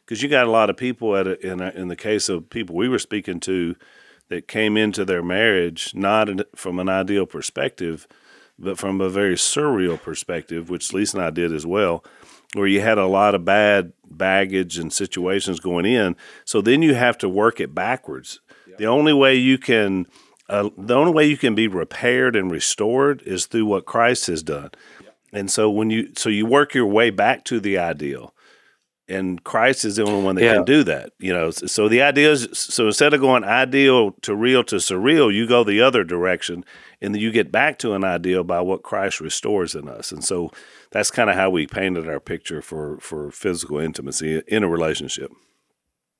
because 0.05 0.23
you 0.23 0.29
got 0.29 0.47
a 0.47 0.51
lot 0.51 0.71
of 0.71 0.77
people 0.77 1.15
at 1.15 1.27
a, 1.27 1.47
in 1.47 1.61
a, 1.61 1.71
in 1.71 1.89
the 1.89 1.97
case 1.97 2.29
of 2.31 2.49
people 2.49 2.75
we 2.75 2.89
were 2.89 2.99
speaking 2.99 3.41
to 3.41 3.77
that 4.29 4.49
came 4.49 4.77
into 4.77 5.05
their 5.05 5.23
marriage 5.23 5.93
not 5.95 6.29
in, 6.29 6.43
from 6.55 6.79
an 6.79 6.89
ideal 6.89 7.27
perspective, 7.27 8.07
but 8.59 8.79
from 8.79 9.01
a 9.01 9.11
very 9.11 9.35
surreal 9.35 10.01
perspective, 10.01 10.71
which 10.71 10.93
Lisa 10.93 11.19
and 11.19 11.27
I 11.27 11.31
did 11.31 11.53
as 11.53 11.67
well, 11.67 12.05
where 12.55 12.67
you 12.67 12.81
had 12.81 12.99
a 12.99 13.07
lot 13.07 13.35
of 13.35 13.45
bad 13.45 13.93
baggage 14.11 14.79
and 14.79 14.93
situations 14.93 15.61
going 15.61 15.85
in. 15.85 16.17
So 16.45 16.61
then 16.63 16.81
you 16.81 16.95
have 16.95 17.19
to 17.19 17.29
work 17.29 17.61
it 17.61 17.75
backwards. 17.75 18.41
The 18.79 18.87
only 18.87 19.13
way 19.13 19.35
you 19.35 19.59
can 19.59 20.07
uh, 20.49 20.71
the 20.77 20.95
only 20.95 21.13
way 21.13 21.27
you 21.27 21.37
can 21.37 21.55
be 21.55 21.69
repaired 21.69 22.35
and 22.37 22.51
restored 22.51 23.23
is 23.23 23.47
through 23.47 23.67
what 23.67 23.85
Christ 23.87 24.27
has 24.29 24.43
done. 24.43 24.71
And 25.33 25.51
so 25.51 25.71
when 25.71 25.91
you 25.91 26.11
so 26.17 26.29
you 26.31 26.47
work 26.47 26.75
your 26.75 26.87
way 26.87 27.11
back 27.11 27.45
to 27.45 27.61
the 27.61 27.77
ideal, 27.77 28.35
and 29.11 29.43
Christ 29.43 29.85
is 29.85 29.97
the 29.97 30.05
only 30.05 30.23
one 30.23 30.35
that 30.37 30.45
Yeah. 30.45 30.55
can 30.55 30.65
do 30.65 30.83
that. 30.85 31.13
You 31.19 31.33
know, 31.35 31.51
so 31.51 31.89
the 31.89 32.01
idea 32.03 32.31
is 32.31 32.49
so 32.53 32.87
instead 32.87 33.13
of 33.15 33.21
going 33.21 33.45
ideal 33.45 34.13
to 34.23 34.35
real 34.35 34.65
to 34.65 34.77
surreal, 34.77 35.33
you 35.33 35.47
go 35.47 35.65
the 35.65 35.83
other 35.83 36.03
direction, 36.05 36.65
and 37.01 37.15
then 37.15 37.21
you 37.21 37.31
get 37.31 37.53
back 37.53 37.79
to 37.81 37.93
an 37.93 38.05
ideal 38.05 38.43
by 38.45 38.61
what 38.61 38.83
Christ 38.83 39.21
restores 39.21 39.75
in 39.75 39.87
us. 39.89 40.13
And 40.13 40.25
so 40.25 40.51
that's 40.93 41.11
kind 41.11 41.29
of 41.29 41.37
how 41.37 41.51
we 41.51 41.67
painted 41.67 42.09
our 42.09 42.21
picture 42.21 42.63
for 42.63 42.99
for 43.01 43.31
physical 43.31 43.79
intimacy 43.79 44.43
in 44.49 44.63
a 44.65 44.69
relationship. 44.69 45.31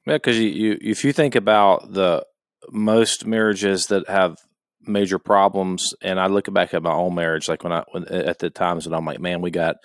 Yeah, 0.07 0.15
because 0.15 0.39
you, 0.39 0.49
you 0.49 0.79
if 0.83 1.03
you 1.05 1.13
think 1.15 1.35
about 1.35 1.93
the 1.95 2.27
most 2.71 3.27
marriages 3.27 3.87
that 3.87 4.09
have 4.09 4.37
major 4.83 5.19
problems, 5.19 5.95
and 6.03 6.19
I 6.19 6.27
look 6.27 6.53
back 6.53 6.75
at 6.75 6.83
my 6.83 6.93
own 6.93 7.15
marriage, 7.15 7.49
like 7.49 7.65
when 7.65 7.73
I 7.73 7.85
when, 7.91 8.07
at 8.09 8.39
the 8.39 8.51
times 8.51 8.87
when 8.87 8.95
I'm 8.95 9.05
like, 9.05 9.21
man, 9.21 9.41
we 9.41 9.51
got 9.51 9.77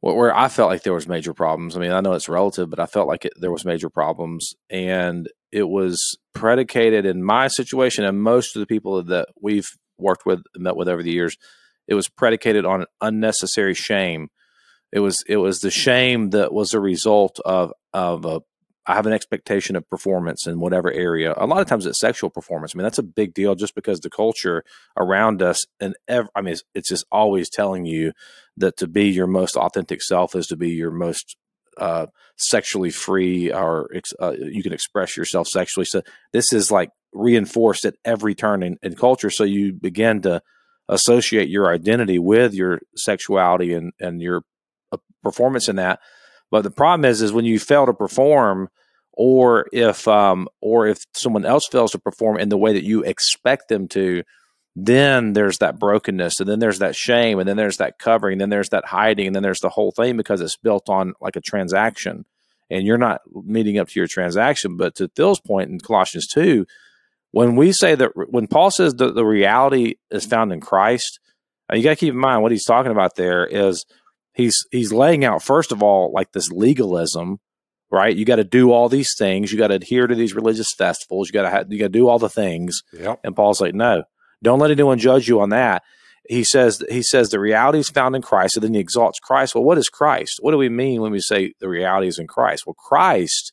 where- 0.00 0.36
I 0.36 0.48
felt 0.48 0.70
like 0.70 0.82
there 0.82 0.94
was 0.94 1.08
major 1.08 1.34
problems. 1.34 1.76
I 1.76 1.80
mean, 1.80 1.90
I 1.90 2.00
know 2.00 2.12
it's 2.12 2.28
relative, 2.28 2.70
but 2.70 2.78
I 2.80 2.86
felt 2.86 3.08
like 3.08 3.24
it, 3.24 3.32
there 3.40 3.50
was 3.50 3.64
major 3.64 3.90
problems, 3.90 4.54
and 4.70 5.28
it 5.52 5.68
was 5.68 6.18
predicated 6.34 7.06
in 7.06 7.22
my 7.24 7.48
situation 7.48 8.04
and 8.04 8.20
most 8.20 8.54
of 8.54 8.60
the 8.60 8.66
people 8.66 9.02
that 9.02 9.28
we've 9.40 9.68
worked 9.98 10.26
with 10.26 10.42
met 10.56 10.76
with 10.76 10.88
over 10.88 11.02
the 11.02 11.12
years. 11.12 11.36
It 11.88 11.94
was 11.94 12.08
predicated 12.08 12.66
on 12.66 12.84
unnecessary 13.00 13.74
shame. 13.74 14.28
It 14.92 15.00
was 15.00 15.22
it 15.26 15.38
was 15.38 15.60
the 15.60 15.70
shame 15.70 16.30
that 16.30 16.52
was 16.52 16.74
a 16.74 16.80
result 16.80 17.40
of 17.44 17.72
of 17.92 18.24
a 18.24 18.40
I 18.86 18.94
have 18.94 19.06
an 19.06 19.12
expectation 19.12 19.74
of 19.74 19.88
performance 19.88 20.46
in 20.46 20.60
whatever 20.60 20.92
area. 20.92 21.34
A 21.36 21.46
lot 21.46 21.60
of 21.60 21.66
times 21.66 21.86
it's 21.86 21.98
sexual 21.98 22.30
performance. 22.30 22.72
I 22.74 22.78
mean, 22.78 22.84
that's 22.84 22.98
a 22.98 23.02
big 23.02 23.34
deal 23.34 23.54
just 23.54 23.74
because 23.74 24.00
the 24.00 24.10
culture 24.10 24.62
around 24.96 25.42
us 25.42 25.66
and 25.80 25.96
ev- 26.06 26.28
I 26.34 26.40
mean, 26.40 26.52
it's, 26.52 26.62
it's 26.74 26.88
just 26.88 27.04
always 27.10 27.50
telling 27.50 27.84
you 27.84 28.12
that 28.56 28.76
to 28.78 28.86
be 28.86 29.06
your 29.08 29.26
most 29.26 29.56
authentic 29.56 30.02
self 30.02 30.36
is 30.36 30.46
to 30.48 30.56
be 30.56 30.70
your 30.70 30.92
most 30.92 31.36
uh, 31.78 32.06
sexually 32.36 32.90
free 32.90 33.52
or 33.52 33.90
ex- 33.94 34.14
uh, 34.20 34.34
you 34.38 34.62
can 34.62 34.72
express 34.72 35.16
yourself 35.16 35.48
sexually. 35.48 35.84
So 35.84 36.02
this 36.32 36.52
is 36.52 36.70
like 36.70 36.90
reinforced 37.12 37.84
at 37.84 37.96
every 38.04 38.34
turn 38.34 38.62
in, 38.62 38.78
in 38.82 38.94
culture. 38.94 39.30
So 39.30 39.44
you 39.44 39.72
begin 39.72 40.22
to 40.22 40.42
associate 40.88 41.48
your 41.48 41.72
identity 41.72 42.18
with 42.18 42.54
your 42.54 42.80
sexuality 42.94 43.72
and 43.72 43.92
and 43.98 44.22
your 44.22 44.42
uh, 44.92 44.98
performance 45.22 45.68
in 45.68 45.76
that. 45.76 45.98
But 46.50 46.62
the 46.62 46.70
problem 46.70 47.04
is, 47.04 47.22
is 47.22 47.32
when 47.32 47.44
you 47.44 47.58
fail 47.58 47.86
to 47.86 47.92
perform, 47.92 48.68
or 49.12 49.66
if 49.72 50.06
um, 50.06 50.48
or 50.60 50.86
if 50.86 50.98
someone 51.14 51.44
else 51.44 51.66
fails 51.66 51.92
to 51.92 51.98
perform 51.98 52.38
in 52.38 52.50
the 52.50 52.58
way 52.58 52.72
that 52.72 52.84
you 52.84 53.02
expect 53.02 53.68
them 53.68 53.88
to, 53.88 54.22
then 54.76 55.32
there's 55.32 55.58
that 55.58 55.78
brokenness, 55.78 56.38
and 56.38 56.48
then 56.48 56.58
there's 56.58 56.80
that 56.80 56.94
shame, 56.94 57.38
and 57.38 57.48
then 57.48 57.56
there's 57.56 57.78
that 57.78 57.98
covering, 57.98 58.34
and 58.34 58.40
then 58.42 58.50
there's 58.50 58.68
that 58.68 58.84
hiding, 58.84 59.26
and 59.26 59.34
then 59.34 59.42
there's 59.42 59.60
the 59.60 59.70
whole 59.70 59.90
thing 59.90 60.16
because 60.16 60.40
it's 60.40 60.56
built 60.56 60.88
on 60.88 61.14
like 61.20 61.34
a 61.34 61.40
transaction, 61.40 62.26
and 62.70 62.86
you're 62.86 62.98
not 62.98 63.22
meeting 63.32 63.78
up 63.78 63.88
to 63.88 63.98
your 63.98 64.06
transaction. 64.06 64.76
But 64.76 64.94
to 64.96 65.10
Phil's 65.16 65.40
point 65.40 65.70
in 65.70 65.80
Colossians 65.80 66.26
two, 66.26 66.66
when 67.30 67.56
we 67.56 67.72
say 67.72 67.94
that 67.94 68.12
when 68.14 68.46
Paul 68.46 68.70
says 68.70 68.94
that 68.94 69.14
the 69.14 69.24
reality 69.24 69.94
is 70.10 70.26
found 70.26 70.52
in 70.52 70.60
Christ, 70.60 71.20
uh, 71.72 71.76
you 71.76 71.82
got 71.82 71.90
to 71.90 71.96
keep 71.96 72.12
in 72.12 72.20
mind 72.20 72.42
what 72.42 72.52
he's 72.52 72.64
talking 72.64 72.92
about 72.92 73.16
there 73.16 73.46
is 73.46 73.86
he's 74.36 74.66
he's 74.70 74.92
laying 74.92 75.24
out 75.24 75.42
first 75.42 75.72
of 75.72 75.82
all 75.82 76.12
like 76.12 76.30
this 76.32 76.50
legalism, 76.52 77.38
right? 77.90 78.14
You 78.14 78.24
got 78.24 78.36
to 78.36 78.44
do 78.44 78.70
all 78.70 78.88
these 78.88 79.14
things, 79.18 79.50
you 79.50 79.58
got 79.58 79.68
to 79.68 79.74
adhere 79.74 80.06
to 80.06 80.14
these 80.14 80.34
religious 80.34 80.72
festivals, 80.76 81.28
you 81.28 81.32
got 81.32 81.42
to 81.42 81.50
ha- 81.50 81.64
you 81.68 81.78
got 81.78 81.86
to 81.86 81.88
do 81.88 82.06
all 82.08 82.18
the 82.18 82.28
things. 82.28 82.82
Yep. 82.92 83.20
And 83.24 83.34
Paul's 83.34 83.60
like, 83.60 83.74
no, 83.74 84.04
don't 84.42 84.60
let 84.60 84.70
anyone 84.70 84.98
judge 84.98 85.26
you 85.26 85.40
on 85.40 85.48
that. 85.50 85.82
He 86.28 86.44
says 86.44 86.84
he 86.90 87.02
says 87.02 87.30
the 87.30 87.40
reality 87.40 87.78
is 87.78 87.88
found 87.88 88.14
in 88.14 88.22
Christ, 88.22 88.56
and 88.56 88.64
then 88.64 88.74
he 88.74 88.80
exalts 88.80 89.18
Christ. 89.18 89.54
Well, 89.54 89.64
what 89.64 89.78
is 89.78 89.88
Christ? 89.88 90.38
What 90.40 90.50
do 90.50 90.58
we 90.58 90.68
mean 90.68 91.00
when 91.00 91.12
we 91.12 91.20
say 91.20 91.54
the 91.60 91.68
reality 91.68 92.08
is 92.08 92.18
in 92.18 92.26
Christ? 92.26 92.64
Well, 92.66 92.74
Christ 92.74 93.52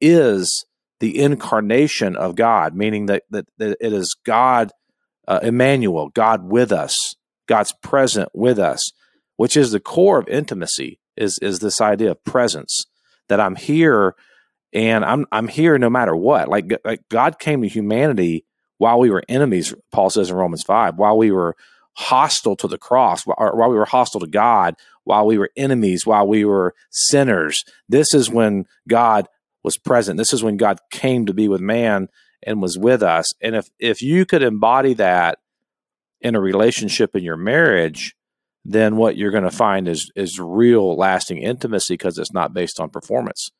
is 0.00 0.64
the 1.00 1.18
incarnation 1.18 2.16
of 2.16 2.36
God, 2.36 2.74
meaning 2.74 3.06
that 3.06 3.24
that, 3.30 3.46
that 3.58 3.76
it 3.80 3.92
is 3.92 4.16
God, 4.24 4.70
uh, 5.28 5.40
Emmanuel, 5.42 6.08
God 6.08 6.44
with 6.44 6.72
us, 6.72 7.16
God's 7.48 7.74
present 7.82 8.30
with 8.32 8.58
us, 8.58 8.92
which 9.36 9.56
is 9.56 9.72
the 9.72 9.80
core 9.80 10.18
of 10.18 10.28
intimacy. 10.28 11.00
Is 11.16 11.38
is 11.40 11.60
this 11.60 11.80
idea 11.80 12.10
of 12.10 12.24
presence 12.24 12.86
that 13.28 13.40
I'm 13.40 13.56
here 13.56 14.14
and 14.72 15.04
I'm 15.04 15.26
I'm 15.32 15.48
here 15.48 15.78
no 15.78 15.88
matter 15.88 16.14
what. 16.14 16.48
Like, 16.48 16.70
like 16.84 17.08
God 17.08 17.38
came 17.38 17.62
to 17.62 17.68
humanity 17.68 18.44
while 18.78 18.98
we 18.98 19.10
were 19.10 19.22
enemies. 19.28 19.74
Paul 19.90 20.10
says 20.10 20.30
in 20.30 20.36
Romans 20.36 20.62
five, 20.62 20.96
while 20.96 21.16
we 21.16 21.30
were 21.30 21.56
hostile 21.94 22.56
to 22.56 22.68
the 22.68 22.76
cross, 22.76 23.22
while 23.22 23.70
we 23.70 23.76
were 23.76 23.86
hostile 23.86 24.20
to 24.20 24.26
God, 24.26 24.74
while 25.04 25.24
we 25.24 25.38
were 25.38 25.50
enemies, 25.56 26.04
while 26.04 26.26
we 26.26 26.44
were 26.44 26.74
sinners. 26.90 27.64
This 27.88 28.12
is 28.12 28.28
when 28.28 28.66
God 28.86 29.28
was 29.62 29.78
present. 29.78 30.18
This 30.18 30.34
is 30.34 30.42
when 30.42 30.58
God 30.58 30.78
came 30.90 31.24
to 31.24 31.32
be 31.32 31.48
with 31.48 31.60
man 31.60 32.08
and 32.42 32.60
was 32.60 32.76
with 32.76 33.02
us. 33.02 33.32
And 33.40 33.56
if 33.56 33.70
if 33.78 34.02
you 34.02 34.26
could 34.26 34.42
embody 34.42 34.92
that 34.94 35.38
in 36.20 36.34
a 36.34 36.40
relationship 36.40 37.16
in 37.16 37.24
your 37.24 37.36
marriage, 37.36 38.14
then 38.68 38.96
what 38.96 39.16
you're 39.16 39.30
going 39.30 39.44
to 39.44 39.50
find 39.50 39.86
is 39.86 40.10
is 40.16 40.40
real 40.40 40.96
lasting 40.96 41.38
intimacy 41.38 41.94
because 41.94 42.18
it's 42.18 42.32
not 42.32 42.52
based 42.52 42.80
on 42.80 42.90
performance. 42.90 43.50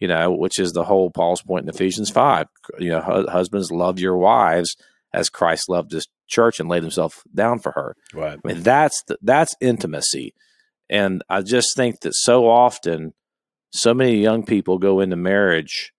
You 0.00 0.08
know, 0.08 0.30
which 0.32 0.58
is 0.58 0.72
the 0.72 0.84
whole 0.84 1.10
Paul's 1.10 1.40
point 1.40 1.64
in 1.64 1.68
Ephesians 1.70 2.10
5. 2.10 2.46
You 2.78 2.90
know, 2.90 3.26
husbands 3.28 3.70
love 3.70 3.98
your 3.98 4.16
wives 4.16 4.76
as 5.12 5.30
Christ 5.30 5.70
loved 5.70 5.92
his 5.92 6.06
church 6.28 6.60
and 6.60 6.68
laid 6.68 6.82
himself 6.82 7.22
down 7.34 7.60
for 7.60 7.72
her. 7.72 7.96
Right. 8.12 8.38
I 8.44 8.48
mean, 8.48 8.62
that's 8.62 9.02
the, 9.08 9.16
that's 9.22 9.54
intimacy. 9.60 10.34
And 10.90 11.22
I 11.30 11.40
just 11.40 11.74
think 11.74 12.00
that 12.00 12.14
so 12.14 12.46
often 12.48 13.14
so 13.72 13.94
many 13.94 14.16
young 14.16 14.44
people 14.44 14.78
go 14.78 15.00
into 15.00 15.16
marriage 15.16 15.92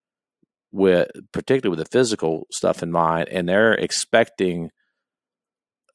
with 0.72 1.10
particularly 1.32 1.76
with 1.76 1.86
the 1.86 1.92
physical 1.92 2.48
stuff 2.52 2.84
in 2.84 2.92
mind 2.92 3.30
and 3.30 3.48
they're 3.48 3.74
expecting 3.74 4.70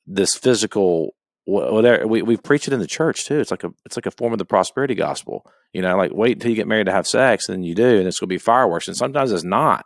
this 0.06 0.34
physical 0.34 1.14
whatever 1.44 2.06
we, 2.06 2.22
we 2.22 2.36
preach 2.36 2.68
it 2.68 2.74
in 2.74 2.80
the 2.80 2.86
church 2.86 3.24
too. 3.24 3.40
It's 3.40 3.50
like 3.50 3.64
a 3.64 3.70
it's 3.84 3.96
like 3.96 4.06
a 4.06 4.10
form 4.12 4.32
of 4.32 4.38
the 4.38 4.44
prosperity 4.44 4.94
gospel. 4.94 5.44
You 5.72 5.82
know 5.82 5.96
like 5.96 6.12
wait 6.12 6.36
until 6.36 6.50
you 6.50 6.56
get 6.56 6.68
married 6.68 6.86
to 6.86 6.92
have 6.92 7.06
sex 7.06 7.48
and 7.48 7.56
then 7.56 7.62
you 7.62 7.74
do 7.74 7.98
and 7.98 8.06
it's 8.06 8.20
going 8.20 8.28
to 8.28 8.34
be 8.34 8.38
fireworks. 8.38 8.88
And 8.88 8.96
sometimes 8.96 9.32
it's 9.32 9.44
not. 9.44 9.84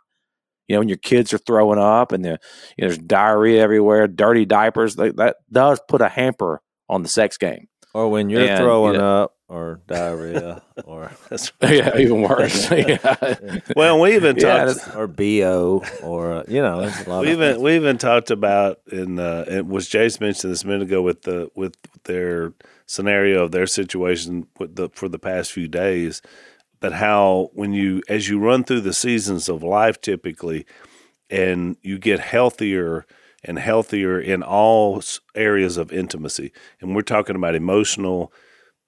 You 0.67 0.75
know 0.75 0.81
when 0.81 0.89
your 0.89 0.97
kids 0.97 1.33
are 1.33 1.37
throwing 1.37 1.79
up 1.79 2.11
and 2.11 2.25
you 2.25 2.31
know, 2.31 2.37
there's 2.77 2.97
diarrhea 2.97 3.61
everywhere 3.61 4.07
dirty 4.07 4.45
diapers 4.45 4.95
that 4.95 5.35
does 5.51 5.79
put 5.87 6.01
a 6.01 6.09
hamper 6.09 6.61
on 6.89 7.03
the 7.03 7.09
sex 7.09 7.37
game. 7.37 7.67
Or 7.93 8.09
when 8.09 8.29
you're 8.29 8.47
and, 8.47 8.59
throwing 8.59 8.93
you 8.93 8.99
know, 8.99 9.23
up 9.23 9.36
or 9.49 9.79
diarrhea 9.87 10.61
or 10.85 11.11
yeah, 11.61 11.97
even 11.97 12.21
worse. 12.21 12.69
yeah. 12.71 13.35
Well, 13.75 13.99
we 13.99 14.15
even 14.15 14.35
talked 14.35 14.79
yeah, 14.87 14.97
or 14.97 15.07
bo 15.07 15.83
or 16.03 16.33
uh, 16.33 16.43
you 16.47 16.61
know 16.61 16.91
we 17.21 17.31
even 17.31 17.61
we 17.61 17.75
even 17.75 17.97
talked 17.97 18.31
about 18.31 18.79
in 18.91 19.19
uh, 19.19 19.45
it 19.47 19.65
was 19.65 19.87
Jase 19.87 20.19
mentioned 20.19 20.51
this 20.51 20.63
a 20.63 20.67
minute 20.67 20.83
ago 20.83 21.01
with 21.01 21.23
the 21.23 21.49
with 21.55 21.75
their 22.03 22.53
scenario 22.85 23.43
of 23.43 23.51
their 23.51 23.67
situation 23.67 24.47
with 24.59 24.75
the 24.75 24.89
for 24.89 25.07
the 25.09 25.19
past 25.19 25.51
few 25.51 25.67
days, 25.67 26.21
but 26.79 26.93
how 26.93 27.49
when 27.53 27.73
you 27.73 28.01
as 28.09 28.27
you 28.27 28.39
run 28.39 28.63
through 28.63 28.81
the 28.81 28.93
seasons 28.93 29.47
of 29.47 29.63
life 29.63 30.01
typically, 30.01 30.65
and 31.29 31.77
you 31.81 31.97
get 31.97 32.19
healthier 32.19 33.05
and 33.43 33.59
healthier 33.59 34.19
in 34.19 34.43
all 34.43 35.01
areas 35.35 35.77
of 35.77 35.93
intimacy, 35.93 36.51
and 36.81 36.93
we're 36.95 37.01
talking 37.01 37.35
about 37.35 37.55
emotional 37.55 38.33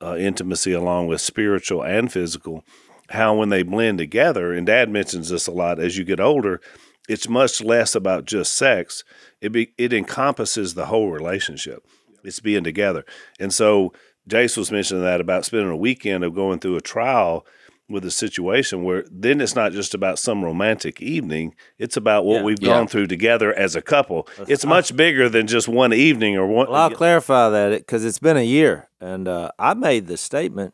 uh, 0.02 0.16
intimacy 0.18 0.72
along 0.72 1.08
with 1.08 1.22
spiritual 1.22 1.84
and 1.84 2.12
physical, 2.12 2.64
how 3.10 3.36
when 3.36 3.50
they 3.50 3.64
blend 3.64 3.98
together, 3.98 4.54
and 4.54 4.68
dad 4.68 4.90
mentions 4.90 5.30
this 5.30 5.48
a 5.48 5.52
lot 5.52 5.80
as 5.80 5.98
you 5.98 6.04
get 6.04 6.20
older, 6.20 6.62
it's 7.08 7.28
much 7.28 7.62
less 7.62 7.96
about 7.96 8.26
just 8.26 8.54
sex. 8.54 9.04
It 9.42 9.52
be, 9.52 9.74
it 9.78 9.94
encompasses 9.94 10.74
the 10.74 10.86
whole 10.86 11.10
relationship. 11.10 11.84
It's 12.24 12.40
being 12.40 12.64
together. 12.64 13.06
And 13.40 13.54
so 13.54 13.94
Jase 14.28 14.58
was 14.58 14.72
mentioning 14.72 15.04
that 15.04 15.22
about 15.22 15.46
spending 15.46 15.72
a 15.72 15.76
weekend 15.78 16.24
of 16.24 16.36
going 16.36 16.60
through 16.60 16.76
a 16.76 16.82
trial 16.82 17.46
with 17.90 18.06
a 18.06 18.12
situation 18.12 18.84
where 18.84 19.04
then 19.12 19.42
it's 19.42 19.56
not 19.56 19.72
just 19.72 19.94
about 19.94 20.20
some 20.20 20.44
romantic 20.44 21.02
evening 21.02 21.56
it's 21.78 21.98
about 21.98 22.26
what 22.26 22.38
yeah, 22.38 22.44
we've 22.44 22.62
yeah. 22.62 22.68
gone 22.68 22.88
through 22.88 23.08
together 23.08 23.54
as 23.54 23.76
a 23.76 23.82
couple. 23.82 24.28
That's 24.38 24.50
it's 24.50 24.66
much 24.66 24.96
bigger 24.96 25.30
than 25.30 25.48
just 25.48 25.68
one 25.68 25.94
evening 25.94 26.38
or 26.38 26.46
one 26.48 26.68
well 26.68 26.76
i'll 26.76 26.92
clarify 26.92 27.50
that 27.50 27.78
because 27.80 28.06
it's 28.06 28.20
been 28.20 28.38
a 28.38 28.46
year 28.46 28.90
and 29.00 29.28
uh, 29.28 29.52
i 29.58 29.74
made 29.74 30.08
the 30.08 30.18
statement 30.18 30.74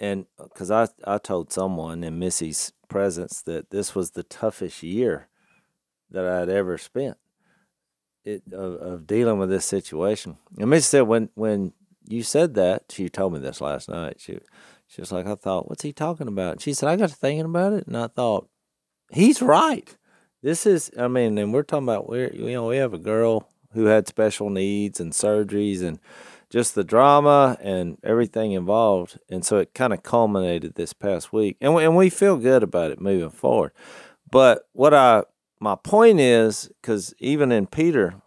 and 0.00 0.26
because 0.42 0.70
I, 0.70 0.88
I 1.04 1.18
told 1.18 1.52
someone 1.52 2.04
in 2.04 2.18
missy's 2.18 2.72
presence 2.88 3.42
that 3.42 3.70
this 3.70 3.94
was 3.94 4.12
the 4.12 4.22
toughest 4.22 4.82
year 4.82 5.28
that 6.10 6.24
i'd 6.24 6.48
ever 6.48 6.78
spent 6.78 7.18
it, 8.28 8.42
of, 8.52 8.74
of 8.74 9.06
dealing 9.06 9.38
with 9.38 9.48
this 9.48 9.64
situation. 9.64 10.36
And 10.58 10.70
missy 10.70 10.82
said 10.82 11.02
when 11.02 11.30
when 11.34 11.72
you 12.06 12.22
said 12.22 12.54
that 12.54 12.84
she 12.90 13.08
told 13.08 13.32
me 13.32 13.38
this 13.38 13.60
last 13.60 13.88
night 13.88 14.20
she 14.20 14.38
she 14.88 15.02
was 15.02 15.12
like, 15.12 15.26
I 15.26 15.34
thought, 15.34 15.68
what's 15.68 15.82
he 15.82 15.92
talking 15.92 16.28
about? 16.28 16.62
She 16.62 16.72
said, 16.72 16.88
I 16.88 16.96
got 16.96 17.10
to 17.10 17.14
thinking 17.14 17.44
about 17.44 17.74
it, 17.74 17.86
and 17.86 17.96
I 17.96 18.06
thought, 18.06 18.48
he's 19.12 19.42
right. 19.42 19.94
This 20.42 20.66
is, 20.66 20.90
I 20.98 21.08
mean, 21.08 21.36
and 21.36 21.52
we're 21.52 21.62
talking 21.62 21.86
about 21.86 22.08
where 22.08 22.34
you 22.34 22.52
know 22.52 22.68
we 22.68 22.78
have 22.78 22.94
a 22.94 22.98
girl 22.98 23.48
who 23.72 23.84
had 23.84 24.08
special 24.08 24.48
needs 24.48 24.98
and 24.98 25.12
surgeries 25.12 25.82
and 25.82 25.98
just 26.48 26.74
the 26.74 26.84
drama 26.84 27.58
and 27.60 27.98
everything 28.02 28.52
involved, 28.52 29.18
and 29.28 29.44
so 29.44 29.58
it 29.58 29.74
kind 29.74 29.92
of 29.92 30.02
culminated 30.02 30.74
this 30.74 30.94
past 30.94 31.32
week, 31.32 31.58
and 31.60 31.74
we, 31.74 31.84
and 31.84 31.94
we 31.94 32.08
feel 32.08 32.38
good 32.38 32.62
about 32.62 32.90
it 32.90 33.00
moving 33.00 33.30
forward. 33.30 33.72
But 34.30 34.62
what 34.72 34.94
I 34.94 35.24
my 35.60 35.74
point 35.74 36.20
is, 36.20 36.70
because 36.80 37.12
even 37.18 37.52
in 37.52 37.66
Peter, 37.66 38.22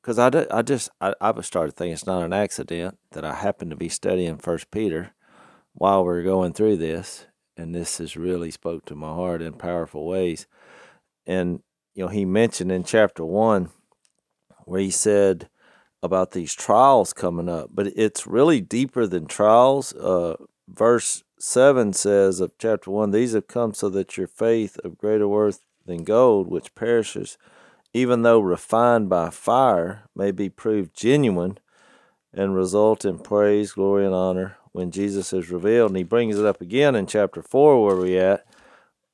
because 0.00 0.18
I, 0.18 0.30
I 0.50 0.62
just 0.62 0.90
I, 1.00 1.14
I 1.20 1.40
started 1.42 1.76
thinking 1.76 1.92
it's 1.92 2.06
not 2.06 2.24
an 2.24 2.32
accident 2.32 2.98
that 3.12 3.24
I 3.24 3.34
happened 3.34 3.70
to 3.70 3.76
be 3.76 3.88
studying 3.88 4.38
First 4.38 4.72
Peter 4.72 5.12
while 5.74 6.04
we're 6.04 6.22
going 6.22 6.52
through 6.52 6.76
this, 6.76 7.26
and 7.56 7.74
this 7.74 7.98
has 7.98 8.16
really 8.16 8.50
spoke 8.50 8.84
to 8.86 8.94
my 8.94 9.08
heart 9.08 9.42
in 9.42 9.52
powerful 9.54 10.06
ways. 10.06 10.46
And 11.26 11.62
you 11.94 12.04
know, 12.04 12.08
he 12.08 12.24
mentioned 12.24 12.72
in 12.72 12.84
chapter 12.84 13.24
one 13.24 13.70
where 14.64 14.80
he 14.80 14.90
said 14.90 15.48
about 16.02 16.32
these 16.32 16.54
trials 16.54 17.12
coming 17.12 17.48
up, 17.48 17.70
but 17.72 17.86
it's 17.96 18.26
really 18.26 18.60
deeper 18.60 19.06
than 19.06 19.26
trials. 19.26 19.92
Uh, 19.94 20.36
verse 20.68 21.22
seven 21.38 21.92
says 21.92 22.40
of 22.40 22.52
chapter 22.58 22.90
one, 22.90 23.10
these 23.10 23.32
have 23.32 23.46
come 23.46 23.74
so 23.74 23.88
that 23.88 24.16
your 24.16 24.26
faith 24.26 24.78
of 24.84 24.98
greater 24.98 25.28
worth 25.28 25.60
than 25.84 26.04
gold, 26.04 26.48
which 26.48 26.74
perishes, 26.74 27.36
even 27.92 28.22
though 28.22 28.40
refined 28.40 29.08
by 29.08 29.30
fire, 29.30 30.04
may 30.14 30.30
be 30.30 30.48
proved 30.48 30.94
genuine 30.94 31.58
and 32.32 32.54
result 32.54 33.04
in 33.04 33.18
praise, 33.18 33.72
glory, 33.72 34.06
and 34.06 34.14
honor 34.14 34.56
when 34.72 34.90
Jesus 34.90 35.32
is 35.32 35.50
revealed. 35.50 35.90
And 35.90 35.96
he 35.96 36.02
brings 36.02 36.38
it 36.38 36.46
up 36.46 36.60
again 36.60 36.94
in 36.94 37.06
chapter 37.06 37.42
4, 37.42 37.84
where 37.84 37.96
we 37.96 38.18
at. 38.18 38.44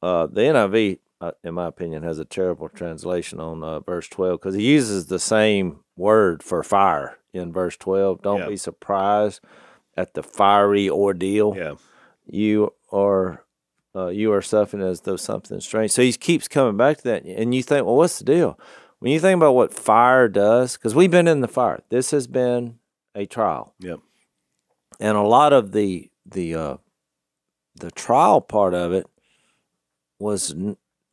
Uh, 0.00 0.26
the 0.26 0.42
NIV, 0.42 0.98
uh, 1.20 1.32
in 1.42 1.54
my 1.54 1.66
opinion, 1.66 2.02
has 2.04 2.18
a 2.18 2.24
terrible 2.24 2.68
translation 2.68 3.40
on 3.40 3.62
uh, 3.64 3.80
verse 3.80 4.08
12 4.08 4.40
because 4.40 4.54
he 4.54 4.62
uses 4.62 5.06
the 5.06 5.18
same 5.18 5.80
word 5.96 6.42
for 6.42 6.62
fire 6.62 7.18
in 7.32 7.52
verse 7.52 7.76
12. 7.76 8.22
Don't 8.22 8.40
yeah. 8.40 8.48
be 8.48 8.56
surprised 8.56 9.40
at 9.96 10.14
the 10.14 10.22
fiery 10.22 10.88
ordeal. 10.88 11.54
Yeah. 11.56 11.74
You 12.26 12.74
are. 12.92 13.44
Uh, 13.96 14.08
you 14.08 14.32
are 14.32 14.42
suffering 14.42 14.82
as 14.82 15.00
though 15.00 15.16
something 15.16 15.58
strange. 15.60 15.90
So 15.90 16.02
he 16.02 16.12
keeps 16.12 16.46
coming 16.46 16.76
back 16.76 16.98
to 16.98 17.02
that, 17.04 17.24
and 17.24 17.52
you 17.52 17.62
think, 17.64 17.84
well, 17.84 17.96
what's 17.96 18.18
the 18.18 18.24
deal? 18.24 18.56
when 18.98 19.12
you 19.12 19.20
think 19.20 19.36
about 19.36 19.54
what 19.54 19.72
fire 19.72 20.28
does, 20.28 20.76
because 20.76 20.94
we've 20.94 21.10
been 21.10 21.28
in 21.28 21.40
the 21.40 21.48
fire, 21.48 21.82
this 21.88 22.10
has 22.10 22.26
been 22.26 22.78
a 23.14 23.26
trial. 23.26 23.74
Yep. 23.80 24.00
And 25.00 25.16
a 25.16 25.22
lot 25.22 25.52
of 25.52 25.72
the 25.72 26.10
the 26.26 26.54
uh, 26.54 26.76
the 27.76 27.90
trial 27.90 28.40
part 28.40 28.74
of 28.74 28.92
it 28.92 29.06
was 30.18 30.54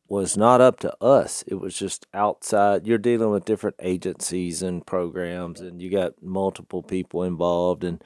was 0.08 0.36
not 0.36 0.60
up 0.60 0.78
to 0.80 1.02
us. 1.02 1.42
It 1.46 1.56
was 1.56 1.76
just 1.76 2.06
outside. 2.14 2.86
You're 2.86 2.98
dealing 2.98 3.30
with 3.30 3.44
different 3.44 3.76
agencies 3.80 4.62
and 4.62 4.86
programs, 4.86 5.60
and 5.60 5.82
you 5.82 5.90
got 5.90 6.22
multiple 6.22 6.82
people 6.82 7.22
involved, 7.22 7.84
and 7.84 8.02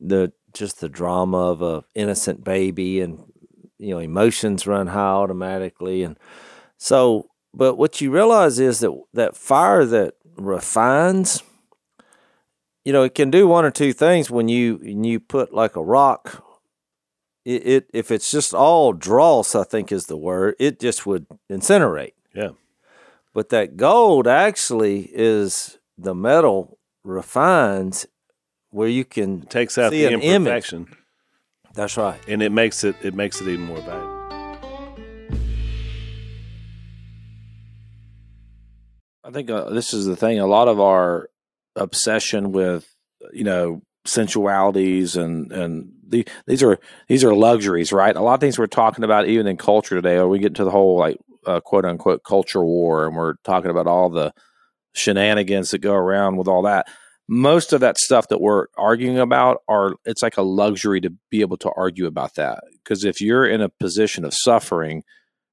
the 0.00 0.32
just 0.52 0.80
the 0.80 0.88
drama 0.88 1.38
of 1.38 1.62
a 1.62 1.84
innocent 1.94 2.44
baby, 2.44 3.00
and 3.00 3.24
you 3.78 3.90
know 3.90 3.98
emotions 3.98 4.66
run 4.66 4.88
high 4.88 5.00
automatically, 5.00 6.02
and 6.02 6.18
so. 6.76 7.26
But 7.52 7.74
what 7.74 8.00
you 8.00 8.12
realize 8.12 8.60
is 8.60 8.78
that 8.78 8.96
that 9.12 9.36
fire 9.36 9.84
that 9.84 10.14
refines, 10.36 11.42
you 12.84 12.92
know, 12.92 13.02
it 13.02 13.14
can 13.14 13.30
do 13.30 13.46
one 13.46 13.64
or 13.64 13.70
two 13.70 13.92
things 13.92 14.30
when 14.30 14.48
you 14.48 14.76
when 14.82 15.04
you 15.04 15.20
put 15.20 15.52
like 15.52 15.76
a 15.76 15.82
rock 15.82 16.44
it, 17.44 17.66
it 17.66 17.90
if 17.92 18.10
it's 18.10 18.30
just 18.30 18.54
all 18.54 18.92
dross, 18.92 19.54
I 19.54 19.64
think 19.64 19.90
is 19.92 20.06
the 20.06 20.16
word, 20.16 20.56
it 20.58 20.78
just 20.80 21.06
would 21.06 21.26
incinerate. 21.50 22.12
Yeah. 22.34 22.50
But 23.32 23.48
that 23.50 23.76
gold 23.76 24.26
actually 24.26 25.10
is 25.12 25.78
the 25.96 26.14
metal 26.14 26.78
refines 27.04 28.06
where 28.70 28.88
you 28.88 29.04
can 29.04 29.42
It 29.42 29.50
takes 29.50 29.78
out 29.78 29.92
see 29.92 30.02
the 30.06 30.14
an 30.14 30.20
image. 30.20 30.34
imperfection 30.48 30.96
That's 31.74 31.96
right. 31.96 32.20
and 32.28 32.42
it 32.42 32.52
makes 32.52 32.84
it 32.84 32.94
it 33.02 33.14
makes 33.14 33.40
it 33.40 33.48
even 33.48 33.64
more 33.64 33.80
valuable. 33.80 34.16
I 39.24 39.30
think 39.30 39.50
uh, 39.50 39.70
this 39.70 39.92
is 39.94 40.06
the 40.06 40.16
thing. 40.16 40.38
A 40.40 40.46
lot 40.46 40.68
of 40.68 40.80
our 40.80 41.29
obsession 41.76 42.52
with, 42.52 42.86
you 43.32 43.44
know, 43.44 43.82
sensualities 44.04 45.16
and 45.16 45.52
and 45.52 45.92
the, 46.08 46.26
these 46.46 46.62
are 46.62 46.78
these 47.08 47.24
are 47.24 47.34
luxuries, 47.34 47.92
right? 47.92 48.16
A 48.16 48.20
lot 48.20 48.34
of 48.34 48.40
things 48.40 48.58
we're 48.58 48.66
talking 48.66 49.04
about, 49.04 49.28
even 49.28 49.46
in 49.46 49.56
culture 49.56 49.94
today, 49.94 50.16
or 50.16 50.28
we 50.28 50.38
get 50.38 50.56
to 50.56 50.64
the 50.64 50.70
whole 50.70 50.98
like 50.98 51.18
uh, 51.46 51.60
quote 51.60 51.84
unquote 51.84 52.24
culture 52.24 52.64
war, 52.64 53.06
and 53.06 53.16
we're 53.16 53.34
talking 53.44 53.70
about 53.70 53.86
all 53.86 54.10
the 54.10 54.32
shenanigans 54.94 55.70
that 55.70 55.78
go 55.78 55.94
around 55.94 56.36
with 56.36 56.48
all 56.48 56.62
that. 56.62 56.86
Most 57.28 57.72
of 57.72 57.80
that 57.80 57.96
stuff 57.96 58.26
that 58.28 58.40
we're 58.40 58.66
arguing 58.76 59.18
about 59.18 59.58
are 59.68 59.94
it's 60.04 60.22
like 60.22 60.36
a 60.36 60.42
luxury 60.42 61.00
to 61.00 61.12
be 61.30 61.42
able 61.42 61.56
to 61.58 61.70
argue 61.76 62.06
about 62.06 62.34
that 62.34 62.64
because 62.82 63.04
if 63.04 63.20
you're 63.20 63.46
in 63.46 63.60
a 63.60 63.68
position 63.68 64.24
of 64.24 64.34
suffering 64.34 65.04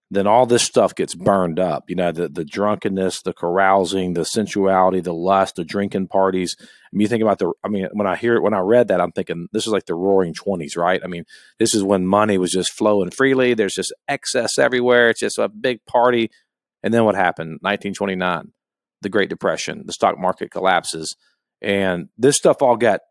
then 0.10 0.26
all 0.26 0.46
this 0.46 0.64
stuff 0.64 0.96
gets 0.96 1.16
burned 1.16 1.60
up. 1.60 1.90
You 1.90 1.96
know, 1.96 2.12
the 2.12 2.30
the 2.30 2.46
drunkenness, 2.46 3.22
the 3.24 3.34
carousing, 3.34 4.14
the 4.14 4.24
sensuality, 4.24 5.02
the 5.02 5.14
lust, 5.14 5.56
the 5.56 5.66
drinking 5.66 6.08
parties. 6.08 6.56
I 6.60 6.66
mean, 6.94 7.02
you 7.02 7.08
think 7.08 7.22
about 7.22 7.40
the. 7.40 7.52
I 7.64 7.68
mean, 7.68 7.88
when 7.92 8.08
I 8.08 8.16
hear 8.16 8.36
it, 8.36 8.44
when 8.44 8.54
I 8.54 8.60
read 8.60 8.88
that, 8.88 9.02
I'm 9.02 9.12
thinking 9.12 9.48
this 9.52 9.68
is 9.68 9.74
like 9.74 9.86
the 9.86 9.96
Roaring 9.96 10.34
Twenties, 10.34 10.78
right? 10.78 11.02
I 11.04 11.08
mean, 11.08 11.26
this 11.60 11.76
is 11.76 11.84
when 11.84 12.08
money 12.08 12.38
was 12.38 12.52
just 12.52 12.72
flowing 12.72 13.12
freely. 13.12 13.54
There's 13.54 13.76
just 13.76 13.94
excess 14.08 14.58
everywhere. 14.58 15.10
It's 15.10 15.20
just 15.20 15.38
a 15.38 15.50
big 15.50 15.86
party. 15.86 16.32
And 16.84 16.94
then 16.94 17.04
what 17.04 17.16
happened? 17.16 17.60
1929, 17.62 18.54
the 19.02 19.10
Great 19.10 19.30
Depression, 19.30 19.84
the 19.86 19.94
stock 19.94 20.18
market 20.18 20.52
collapses, 20.52 21.18
and 21.62 22.08
this 22.18 22.38
stuff 22.38 22.62
all 22.62 22.78
got 22.78 23.02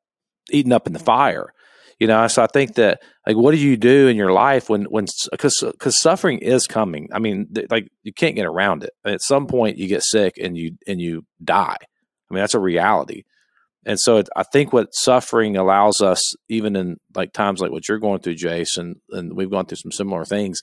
eaten 0.51 0.73
up 0.73 0.87
in 0.87 0.95
the 0.95 0.99
fire 0.99 1.53
you 1.99 2.07
know 2.07 2.27
so 2.29 2.43
i 2.43 2.47
think 2.47 2.75
that 2.75 3.01
like 3.27 3.37
what 3.37 3.51
do 3.51 3.59
you 3.59 3.77
do 3.77 4.07
in 4.07 4.17
your 4.17 4.33
life 4.33 4.71
when 4.71 4.85
when 4.85 5.07
because 5.33 5.63
because 5.73 6.01
suffering 6.01 6.39
is 6.39 6.67
coming. 6.67 7.09
I 7.13 7.19
mean 7.19 7.49
th- 7.53 7.67
like 7.71 7.89
you 8.05 8.13
can't 8.13 8.37
get 8.37 8.47
around 8.47 8.85
it. 8.85 8.91
At 9.05 9.21
some 9.21 9.47
point 9.47 9.79
you 9.79 9.89
get 9.89 10.05
sick 10.05 10.35
and 10.41 10.57
you 10.57 10.77
and 10.87 11.01
you 11.01 11.25
die. 11.43 11.77
I 11.81 12.35
mean 12.35 12.41
that's 12.41 12.55
a 12.55 12.61
reality. 12.61 13.25
And 13.85 13.99
so 14.01 14.19
it, 14.19 14.29
i 14.37 14.43
think 14.43 14.73
what 14.73 14.95
suffering 14.95 15.57
allows 15.57 16.01
us 16.01 16.35
even 16.49 16.77
in 16.77 16.97
like 17.15 17.33
times 17.33 17.61
like 17.61 17.73
what 17.73 17.89
you're 17.89 17.99
going 17.99 18.21
through 18.21 18.35
jason 18.35 19.01
and 19.11 19.37
we've 19.37 19.51
gone 19.51 19.67
through 19.67 19.77
some 19.77 19.93
similar 19.93 20.25
things 20.25 20.61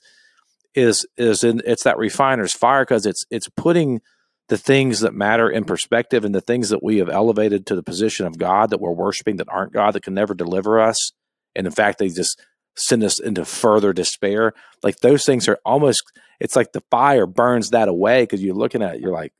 is 0.74 1.06
is 1.16 1.42
in 1.42 1.62
it's 1.64 1.84
that 1.84 1.96
refiner's 1.96 2.52
fire 2.52 2.82
because 2.82 3.06
it's 3.06 3.24
it's 3.30 3.48
putting 3.48 4.00
the 4.48 4.58
things 4.58 5.00
that 5.00 5.14
matter 5.14 5.48
in 5.48 5.64
perspective 5.64 6.22
and 6.22 6.34
the 6.34 6.40
things 6.42 6.68
that 6.68 6.82
we 6.82 6.98
have 6.98 7.08
elevated 7.08 7.64
to 7.64 7.74
the 7.74 7.82
position 7.82 8.26
of 8.26 8.36
God 8.36 8.68
that 8.68 8.80
we're 8.80 8.92
worshiping 8.92 9.36
that 9.36 9.48
aren't 9.48 9.72
God 9.72 9.94
that 9.94 10.02
can 10.02 10.12
never 10.12 10.34
deliver 10.34 10.80
us 10.80 11.12
and 11.54 11.66
in 11.66 11.72
fact 11.72 11.98
they 11.98 12.08
just 12.08 12.40
send 12.76 13.04
us 13.04 13.20
into 13.20 13.44
further 13.44 13.92
despair 13.92 14.52
like 14.82 14.98
those 15.00 15.24
things 15.24 15.48
are 15.48 15.58
almost 15.64 16.02
it's 16.40 16.56
like 16.56 16.72
the 16.72 16.82
fire 16.90 17.26
burns 17.26 17.70
that 17.70 17.88
away 17.88 18.22
because 18.22 18.42
you're 18.42 18.54
looking 18.54 18.82
at 18.82 18.96
it 18.96 19.00
you're 19.00 19.12
like 19.12 19.32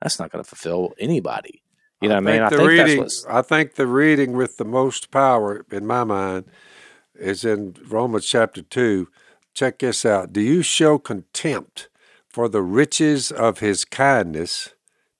that's 0.00 0.18
not 0.18 0.30
going 0.30 0.42
to 0.42 0.48
fulfill 0.48 0.92
anybody 0.98 1.62
you 2.00 2.08
know 2.08 2.14
what 2.14 2.28
i 2.28 2.32
mean 2.32 2.42
i 2.42 2.48
the 2.48 2.56
think 2.56 2.68
reading, 2.68 2.86
that's 2.86 3.24
what's 3.24 3.26
I 3.26 3.42
think 3.42 3.74
the 3.74 3.86
reading 3.86 4.32
with 4.34 4.56
the 4.56 4.64
most 4.64 5.10
power 5.10 5.66
in 5.72 5.86
my 5.86 6.04
mind 6.04 6.44
is 7.18 7.44
in 7.44 7.74
Romans 7.86 8.26
chapter 8.26 8.62
2. 8.62 9.08
Check 9.54 9.80
this 9.80 10.06
out. 10.06 10.32
Do 10.32 10.40
you 10.40 10.62
show 10.62 10.98
contempt 10.98 11.88
for 12.28 12.48
the 12.48 12.62
riches 12.62 13.30
of 13.30 13.58
his 13.58 13.84
kindness, 13.84 14.74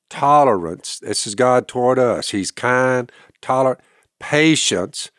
tolerance? 0.09 1.01
This 1.01 1.27
is 1.27 1.35
God 1.35 1.67
toward 1.67 1.99
us. 1.99 2.31
He's 2.31 2.51
kind, 2.51 3.11
tolerant, 3.41 3.81
patience, 4.21 5.11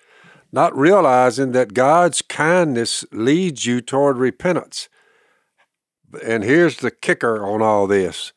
not 0.51 0.77
realizing 0.77 1.51
that 1.51 1.73
God's 1.73 2.21
kindness 2.21 3.05
leads 3.11 3.65
you 3.65 3.81
toward 3.81 4.17
repentance. 4.17 4.89
And 6.25 6.43
here's 6.43 6.77
the 6.77 6.91
kicker 6.91 7.45
on 7.45 7.61
all 7.61 7.85
this. 7.87 8.33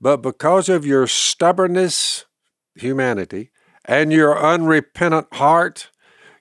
But 0.00 0.18
because 0.18 0.68
of 0.68 0.86
your 0.86 1.06
stubbornness, 1.06 2.24
humanity, 2.74 3.50
and 3.84 4.12
your 4.12 4.38
unrepentant 4.38 5.32
heart, 5.34 5.90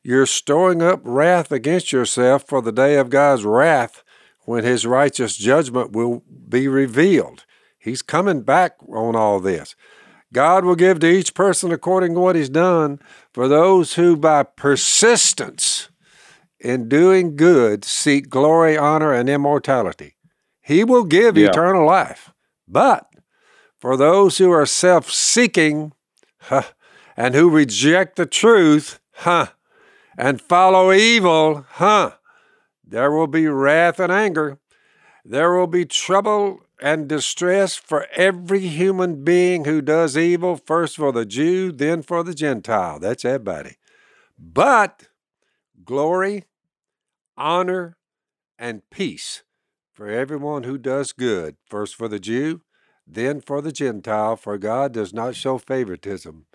you're 0.04 0.26
storing 0.28 0.82
up 0.82 1.02
wrath 1.04 1.52
against 1.52 1.92
yourself 1.92 2.44
for 2.48 2.62
the 2.62 2.72
day 2.72 2.98
of 2.98 3.10
God's 3.10 3.46
wrath 3.46 4.04
when 4.42 4.64
his 4.64 4.86
righteous 4.86 5.36
judgment 5.36 5.92
will 5.92 6.24
be 6.48 6.68
revealed. 6.68 7.46
He's 7.80 8.02
coming 8.02 8.42
back 8.42 8.76
on 8.88 9.16
all 9.16 9.40
this. 9.40 9.76
God 10.36 10.66
will 10.66 10.76
give 10.76 11.00
to 11.00 11.08
each 11.08 11.34
person 11.34 11.72
according 11.72 12.14
to 12.14 12.20
what 12.20 12.36
he's 12.36 12.50
done 12.50 13.00
for 13.34 13.48
those 13.48 13.94
who 13.94 14.18
by 14.18 14.44
persistence 14.44 15.88
in 16.60 16.90
doing 16.90 17.38
good 17.38 17.86
seek 17.86 18.28
glory, 18.30 18.78
honor, 18.78 19.14
and 19.14 19.30
immortality. 19.30 20.18
He 20.62 20.84
will 20.84 21.06
give 21.06 21.38
Yeah. 21.38 21.52
eternal 21.52 21.86
life. 21.86 22.34
But 22.68 23.08
for 23.80 23.96
those 23.96 24.38
who 24.38 24.52
are 24.52 24.66
self 24.66 25.10
seeking 25.10 25.94
huh, 26.42 26.64
and 27.16 27.34
who 27.34 27.50
reject 27.50 28.18
the 28.18 28.26
truth, 28.26 29.00
huh, 29.14 29.48
and 30.18 30.42
follow 30.42 30.92
evil, 30.92 31.66
huh, 31.76 32.16
there 32.86 33.10
will 33.10 33.28
be 33.28 33.48
wrath 33.48 34.02
and 34.02 34.12
anger. 34.12 34.58
There 35.24 35.54
will 35.54 35.68
be 35.68 35.86
trouble 35.86 36.65
and 36.82 37.08
distress 37.08 37.76
for 37.76 38.08
every 38.16 38.60
human 38.60 39.24
being 39.24 39.66
who 39.66 39.82
does 39.82 40.18
evil, 40.18 40.56
first 40.58 40.98
for 40.98 41.12
the 41.12 41.26
Jew, 41.26 41.72
then 41.72 42.02
for 42.02 42.24
the 42.24 42.34
Gentile. 42.34 43.00
That's 43.00 43.26
everybody. 43.26 43.78
But 44.38 45.08
glory, 45.84 46.46
honor, 47.38 47.98
and 48.58 48.90
peace 48.90 49.44
for 49.94 50.08
everyone 50.08 50.64
who 50.64 50.78
does 50.78 51.14
good, 51.14 51.56
first 51.70 51.96
for 51.96 52.08
the 52.08 52.20
Jew, 52.20 52.62
then 53.08 53.40
for 53.40 53.62
the 53.62 53.72
Gentile, 53.72 54.36
for 54.36 54.58
God 54.58 54.92
does 54.92 55.14
not 55.14 55.36
show 55.36 55.58
favoritism. 55.58 56.46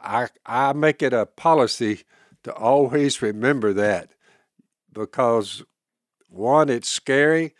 I, 0.00 0.28
I 0.44 0.72
make 0.72 1.02
it 1.02 1.12
a 1.12 1.26
policy 1.26 2.02
to 2.42 2.52
always 2.52 3.22
remember 3.22 3.72
that 3.72 4.10
because, 4.92 5.62
one, 6.28 6.68
it's 6.68 6.88
scary, 6.88 7.54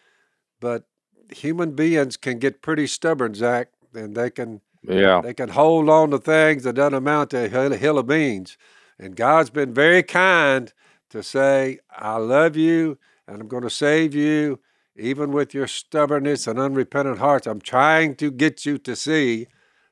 but 0.60 0.84
human 1.30 1.72
beings 1.72 2.16
can 2.16 2.38
get 2.38 2.62
pretty 2.62 2.86
stubborn, 2.86 3.34
Zach, 3.34 3.68
and 3.94 4.14
they 4.16 4.30
can 4.30 4.60
yeah 4.82 5.20
they 5.22 5.34
can 5.34 5.48
hold 5.48 5.88
on 5.88 6.10
to 6.10 6.18
things 6.18 6.62
that 6.64 6.74
doesn't 6.74 6.94
amount 6.94 7.30
to 7.30 7.44
a 7.44 7.48
hill, 7.48 7.72
hill 7.72 7.98
of 7.98 8.06
beans. 8.06 8.56
And 8.98 9.14
God's 9.16 9.50
been 9.50 9.74
very 9.74 10.02
kind 10.02 10.72
to 11.10 11.22
say, 11.22 11.80
I 11.90 12.16
love 12.16 12.56
you 12.56 12.98
and 13.28 13.40
I'm 13.40 13.48
going 13.48 13.62
to 13.64 13.70
save 13.70 14.14
you, 14.14 14.60
even 14.96 15.32
with 15.32 15.52
your 15.52 15.66
stubbornness 15.66 16.46
and 16.46 16.58
unrepentant 16.58 17.18
hearts. 17.18 17.46
I'm 17.46 17.60
trying 17.60 18.14
to 18.16 18.30
get 18.30 18.64
you 18.64 18.78
to 18.78 18.96
see 18.96 19.48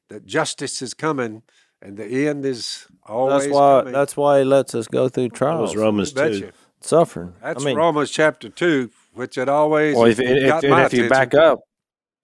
that 0.08 0.24
justice 0.26 0.80
is 0.80 0.94
coming 0.94 1.42
and 1.82 1.96
the 1.98 2.26
end 2.28 2.46
is 2.46 2.86
always 3.04 3.44
That's 3.44 3.54
why. 3.54 3.78
coming. 3.80 3.92
That's 3.92 4.16
why 4.16 4.38
he 4.38 4.44
lets 4.44 4.74
us 4.74 4.88
go 4.88 5.08
through 5.08 5.28
That 5.30 5.34
trials, 5.34 5.74
was 5.74 5.76
Romans 5.76 6.12
2. 6.12 6.50
suffering. 6.80 7.34
That's 7.42 7.62
I 7.62 7.66
mean, 7.66 7.76
Romans 7.76 8.10
chapter 8.10 8.48
2, 8.48 8.90
which 9.14 9.38
it 9.38 9.48
always 9.48 9.96
well 9.96 10.06
if, 10.06 10.20
if, 10.20 10.48
got 10.48 10.64
if, 10.64 10.70
my 10.70 10.84
if 10.84 10.92
you 10.92 11.08
back 11.08 11.34
up 11.34 11.60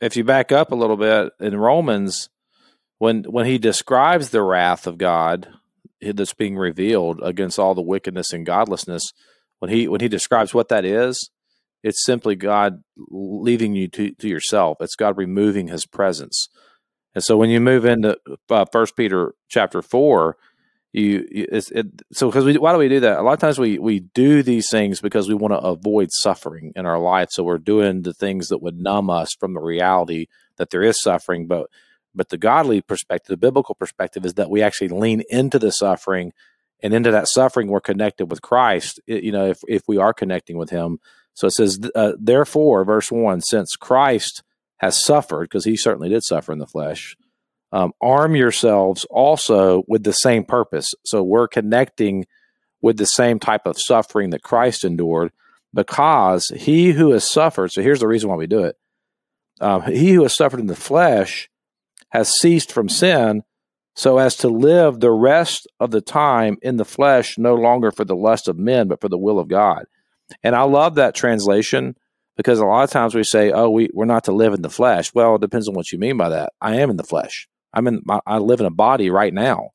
if 0.00 0.16
you 0.16 0.24
back 0.24 0.52
up 0.52 0.72
a 0.72 0.76
little 0.76 0.96
bit 0.96 1.32
in 1.40 1.56
romans 1.56 2.28
when 2.98 3.24
when 3.24 3.46
he 3.46 3.58
describes 3.58 4.30
the 4.30 4.42
wrath 4.42 4.86
of 4.86 4.98
god 4.98 5.48
that's 6.00 6.34
being 6.34 6.56
revealed 6.56 7.20
against 7.22 7.58
all 7.58 7.74
the 7.74 7.82
wickedness 7.82 8.32
and 8.32 8.46
godlessness 8.46 9.12
when 9.58 9.70
he 9.70 9.88
when 9.88 10.00
he 10.00 10.08
describes 10.08 10.54
what 10.54 10.68
that 10.68 10.84
is 10.84 11.30
it's 11.82 12.04
simply 12.04 12.36
god 12.36 12.82
leaving 12.96 13.74
you 13.74 13.88
to, 13.88 14.12
to 14.12 14.28
yourself. 14.28 14.78
It's 14.80 14.96
god 14.96 15.16
removing 15.16 15.68
his 15.68 15.86
presence. 15.86 16.48
And 17.14 17.24
so 17.24 17.36
when 17.36 17.50
you 17.50 17.60
move 17.60 17.84
into 17.84 18.18
uh, 18.48 18.66
First 18.70 18.96
Peter 18.96 19.34
chapter 19.48 19.82
four, 19.82 20.36
you, 20.92 21.26
you 21.30 21.46
it's, 21.52 21.70
it, 21.70 21.86
so 22.12 22.28
because 22.28 22.44
we 22.44 22.58
why 22.58 22.72
do 22.72 22.78
we 22.78 22.88
do 22.88 23.00
that? 23.00 23.18
A 23.18 23.22
lot 23.22 23.34
of 23.34 23.38
times 23.38 23.58
we 23.58 23.78
we 23.78 24.00
do 24.00 24.42
these 24.42 24.68
things 24.70 25.00
because 25.00 25.28
we 25.28 25.34
want 25.34 25.52
to 25.52 25.58
avoid 25.58 26.10
suffering 26.10 26.72
in 26.74 26.84
our 26.84 26.98
life. 26.98 27.28
So 27.30 27.44
we're 27.44 27.58
doing 27.58 28.02
the 28.02 28.12
things 28.12 28.48
that 28.48 28.62
would 28.62 28.76
numb 28.76 29.08
us 29.08 29.30
from 29.38 29.54
the 29.54 29.60
reality 29.60 30.26
that 30.56 30.70
there 30.70 30.82
is 30.82 31.00
suffering. 31.00 31.46
But 31.46 31.68
but 32.12 32.30
the 32.30 32.38
godly 32.38 32.80
perspective, 32.80 33.28
the 33.28 33.36
biblical 33.36 33.76
perspective, 33.76 34.24
is 34.26 34.34
that 34.34 34.50
we 34.50 34.62
actually 34.62 34.88
lean 34.88 35.22
into 35.30 35.60
the 35.60 35.70
suffering, 35.70 36.32
and 36.82 36.92
into 36.92 37.12
that 37.12 37.28
suffering 37.28 37.68
we're 37.68 37.80
connected 37.80 38.26
with 38.26 38.42
Christ. 38.42 39.00
You 39.06 39.30
know, 39.30 39.46
if 39.46 39.60
if 39.68 39.82
we 39.86 39.96
are 39.96 40.12
connecting 40.12 40.58
with 40.58 40.70
Him. 40.70 40.98
So 41.34 41.46
it 41.46 41.52
says, 41.52 41.78
uh, 41.94 42.12
therefore, 42.18 42.84
verse 42.84 43.12
one, 43.12 43.40
since 43.40 43.76
Christ 43.76 44.42
has 44.78 45.02
suffered, 45.02 45.44
because 45.44 45.64
He 45.64 45.76
certainly 45.76 46.08
did 46.08 46.24
suffer 46.24 46.52
in 46.52 46.58
the 46.58 46.66
flesh 46.66 47.16
um, 47.72 47.92
arm 48.00 48.34
yourselves 48.34 49.06
also 49.10 49.84
with 49.86 50.02
the 50.02 50.12
same 50.12 50.44
purpose. 50.44 50.90
So 51.04 51.22
we're 51.22 51.48
connecting 51.48 52.26
with 52.82 52.96
the 52.96 53.06
same 53.06 53.38
type 53.38 53.66
of 53.66 53.78
suffering 53.78 54.30
that 54.30 54.42
Christ 54.42 54.84
endured 54.84 55.32
because 55.72 56.46
he 56.56 56.90
who 56.92 57.12
has 57.12 57.30
suffered, 57.30 57.70
so 57.70 57.82
here's 57.82 58.00
the 58.00 58.08
reason 58.08 58.28
why 58.28 58.36
we 58.36 58.46
do 58.46 58.64
it. 58.64 58.76
Um, 59.60 59.82
he 59.82 60.12
who 60.12 60.22
has 60.22 60.34
suffered 60.34 60.60
in 60.60 60.66
the 60.66 60.74
flesh 60.74 61.48
has 62.08 62.38
ceased 62.40 62.72
from 62.72 62.88
sin 62.88 63.42
so 63.94 64.18
as 64.18 64.36
to 64.36 64.48
live 64.48 64.98
the 64.98 65.10
rest 65.10 65.68
of 65.78 65.90
the 65.90 66.00
time 66.00 66.56
in 66.62 66.76
the 66.76 66.84
flesh 66.84 67.36
no 67.38 67.54
longer 67.54 67.92
for 67.92 68.04
the 68.04 68.16
lust 68.16 68.48
of 68.48 68.58
men 68.58 68.88
but 68.88 69.00
for 69.00 69.08
the 69.08 69.18
will 69.18 69.38
of 69.38 69.48
God. 69.48 69.84
And 70.42 70.54
I 70.54 70.62
love 70.62 70.94
that 70.94 71.14
translation 71.14 71.96
because 72.36 72.58
a 72.58 72.64
lot 72.64 72.84
of 72.84 72.90
times 72.90 73.14
we 73.14 73.24
say, 73.24 73.52
oh, 73.52 73.68
we, 73.68 73.90
we're 73.92 74.06
not 74.06 74.24
to 74.24 74.32
live 74.32 74.54
in 74.54 74.62
the 74.62 74.70
flesh. 74.70 75.12
Well, 75.14 75.34
it 75.34 75.40
depends 75.40 75.68
on 75.68 75.74
what 75.74 75.92
you 75.92 75.98
mean 75.98 76.16
by 76.16 76.30
that. 76.30 76.52
I 76.60 76.76
am 76.76 76.88
in 76.88 76.96
the 76.96 77.04
flesh. 77.04 77.48
I'm 77.72 77.86
in 77.86 78.02
my, 78.04 78.20
I 78.26 78.38
live 78.38 78.60
in 78.60 78.66
a 78.66 78.70
body 78.70 79.10
right 79.10 79.32
now. 79.32 79.70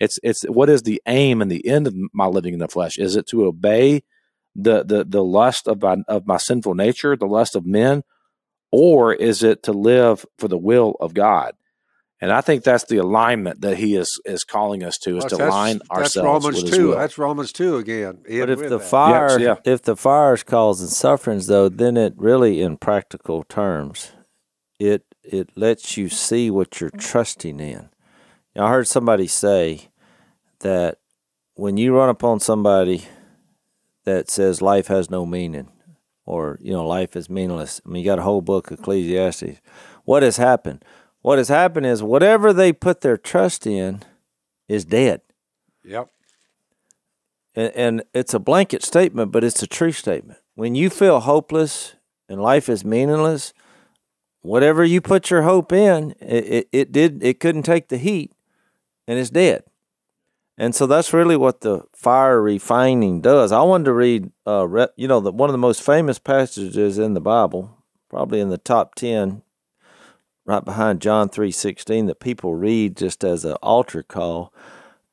It's 0.00 0.18
it's 0.22 0.42
what 0.44 0.68
is 0.68 0.82
the 0.82 1.02
aim 1.06 1.42
and 1.42 1.50
the 1.50 1.66
end 1.66 1.86
of 1.86 1.94
my 2.12 2.26
living 2.26 2.54
in 2.54 2.60
the 2.60 2.68
flesh? 2.68 2.98
Is 2.98 3.16
it 3.16 3.26
to 3.28 3.46
obey 3.46 4.02
the 4.54 4.84
the 4.84 5.04
the 5.04 5.24
lust 5.24 5.66
of 5.66 5.82
my 5.82 5.96
of 6.06 6.26
my 6.26 6.36
sinful 6.36 6.74
nature, 6.74 7.16
the 7.16 7.26
lust 7.26 7.56
of 7.56 7.66
men, 7.66 8.02
or 8.70 9.12
is 9.12 9.42
it 9.42 9.62
to 9.64 9.72
live 9.72 10.24
for 10.38 10.48
the 10.48 10.58
will 10.58 10.96
of 11.00 11.14
God? 11.14 11.54
And 12.20 12.32
I 12.32 12.40
think 12.40 12.64
that's 12.64 12.84
the 12.84 12.96
alignment 12.96 13.60
that 13.60 13.76
he 13.76 13.94
is 13.94 14.20
is 14.24 14.42
calling 14.42 14.82
us 14.82 14.98
to 14.98 15.18
is 15.18 15.24
well, 15.24 15.38
to 15.38 15.48
align 15.48 15.80
ourselves. 15.90 16.14
That's 16.14 16.24
Romans 16.24 16.62
with 16.64 16.72
two. 16.72 16.90
That's 16.92 17.16
Romans 17.16 17.52
two 17.52 17.76
again. 17.76 18.18
But 18.24 18.50
if 18.50 18.58
the 18.58 18.78
that. 18.78 18.80
fire, 18.80 19.38
yes, 19.38 19.60
yeah. 19.64 19.72
if 19.72 19.82
the 19.82 19.96
fire 19.96 20.34
is 20.34 20.42
causing 20.42 20.88
sufferings, 20.88 21.46
though, 21.46 21.68
then 21.68 21.96
it 21.96 22.14
really, 22.16 22.60
in 22.60 22.76
practical 22.76 23.44
terms, 23.44 24.12
it 24.80 25.04
it 25.32 25.50
lets 25.56 25.96
you 25.96 26.08
see 26.08 26.50
what 26.50 26.80
you're 26.80 26.90
trusting 26.90 27.60
in. 27.60 27.88
Now, 28.54 28.66
I 28.66 28.70
heard 28.70 28.88
somebody 28.88 29.26
say 29.26 29.88
that 30.60 30.98
when 31.54 31.76
you 31.76 31.94
run 31.96 32.08
upon 32.08 32.40
somebody 32.40 33.04
that 34.04 34.30
says 34.30 34.62
life 34.62 34.86
has 34.86 35.10
no 35.10 35.26
meaning 35.26 35.68
or 36.24 36.58
you 36.60 36.72
know 36.72 36.86
life 36.86 37.16
is 37.16 37.30
meaningless. 37.30 37.80
I 37.84 37.88
mean, 37.88 38.02
you 38.02 38.10
got 38.10 38.18
a 38.18 38.22
whole 38.22 38.42
book 38.42 38.70
Ecclesiastes. 38.70 39.60
What 40.04 40.22
has 40.22 40.36
happened? 40.36 40.84
What 41.22 41.38
has 41.38 41.48
happened 41.48 41.86
is 41.86 42.02
whatever 42.02 42.52
they 42.52 42.72
put 42.72 43.00
their 43.00 43.16
trust 43.16 43.66
in 43.66 44.02
is 44.68 44.84
dead. 44.84 45.22
Yep. 45.84 46.08
And, 47.54 47.72
and 47.74 48.02
it's 48.14 48.34
a 48.34 48.38
blanket 48.38 48.82
statement, 48.82 49.32
but 49.32 49.42
it's 49.42 49.62
a 49.62 49.66
true 49.66 49.92
statement. 49.92 50.38
When 50.54 50.74
you 50.74 50.90
feel 50.90 51.20
hopeless 51.20 51.94
and 52.28 52.40
life 52.40 52.68
is 52.68 52.84
meaningless, 52.84 53.52
whatever 54.42 54.84
you 54.84 55.00
put 55.00 55.30
your 55.30 55.42
hope 55.42 55.72
in, 55.72 56.14
it, 56.20 56.44
it, 56.44 56.68
it, 56.72 56.92
did 56.92 57.22
it 57.22 57.40
couldn't 57.40 57.62
take 57.64 57.88
the 57.88 57.98
heat, 57.98 58.32
and 59.06 59.18
it's 59.18 59.30
dead. 59.30 59.64
And 60.56 60.74
so 60.74 60.86
that's 60.86 61.12
really 61.12 61.36
what 61.36 61.60
the 61.60 61.84
fire 61.94 62.42
refining 62.42 63.20
does. 63.20 63.52
I 63.52 63.62
wanted 63.62 63.84
to 63.84 63.92
read, 63.92 64.32
uh, 64.44 64.88
you 64.96 65.06
know, 65.06 65.20
the, 65.20 65.30
one 65.30 65.48
of 65.48 65.52
the 65.52 65.58
most 65.58 65.82
famous 65.82 66.18
passages 66.18 66.98
in 66.98 67.14
the 67.14 67.20
Bible, 67.20 67.76
probably 68.08 68.40
in 68.40 68.48
the 68.48 68.58
top 68.58 68.96
ten, 68.96 69.42
right 70.44 70.64
behind 70.64 71.00
John 71.00 71.28
three 71.28 71.52
sixteen, 71.52 72.06
that 72.06 72.18
people 72.18 72.54
read 72.54 72.96
just 72.96 73.22
as 73.22 73.44
an 73.44 73.56
altar 73.62 74.02
call, 74.02 74.52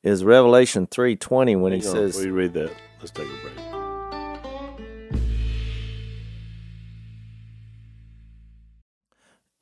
is 0.02 0.24
Revelation 0.24 0.88
three 0.88 1.14
twenty 1.14 1.54
when 1.54 1.72
he 1.72 1.80
says, 1.80 2.18
"We 2.18 2.30
read 2.30 2.54
that. 2.54 2.72
Let's 2.98 3.12
take 3.12 3.28
a 3.28 3.42
break." 3.42 3.75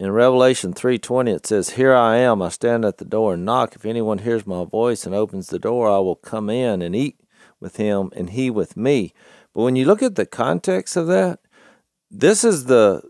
In 0.00 0.10
Revelation 0.10 0.72
3:20 0.72 1.30
it 1.30 1.46
says, 1.46 1.70
"Here 1.70 1.94
I 1.94 2.16
am, 2.16 2.42
I 2.42 2.48
stand 2.48 2.84
at 2.84 2.98
the 2.98 3.04
door 3.04 3.34
and 3.34 3.44
knock. 3.44 3.76
If 3.76 3.86
anyone 3.86 4.18
hears 4.18 4.46
my 4.46 4.64
voice 4.64 5.06
and 5.06 5.14
opens 5.14 5.48
the 5.48 5.58
door, 5.58 5.88
I 5.88 5.98
will 5.98 6.16
come 6.16 6.50
in 6.50 6.82
and 6.82 6.96
eat 6.96 7.20
with 7.60 7.76
him 7.76 8.10
and 8.16 8.30
he 8.30 8.50
with 8.50 8.76
me." 8.76 9.12
But 9.54 9.62
when 9.62 9.76
you 9.76 9.84
look 9.84 10.02
at 10.02 10.16
the 10.16 10.26
context 10.26 10.96
of 10.96 11.06
that, 11.06 11.38
this 12.10 12.42
is 12.42 12.64
the 12.64 13.02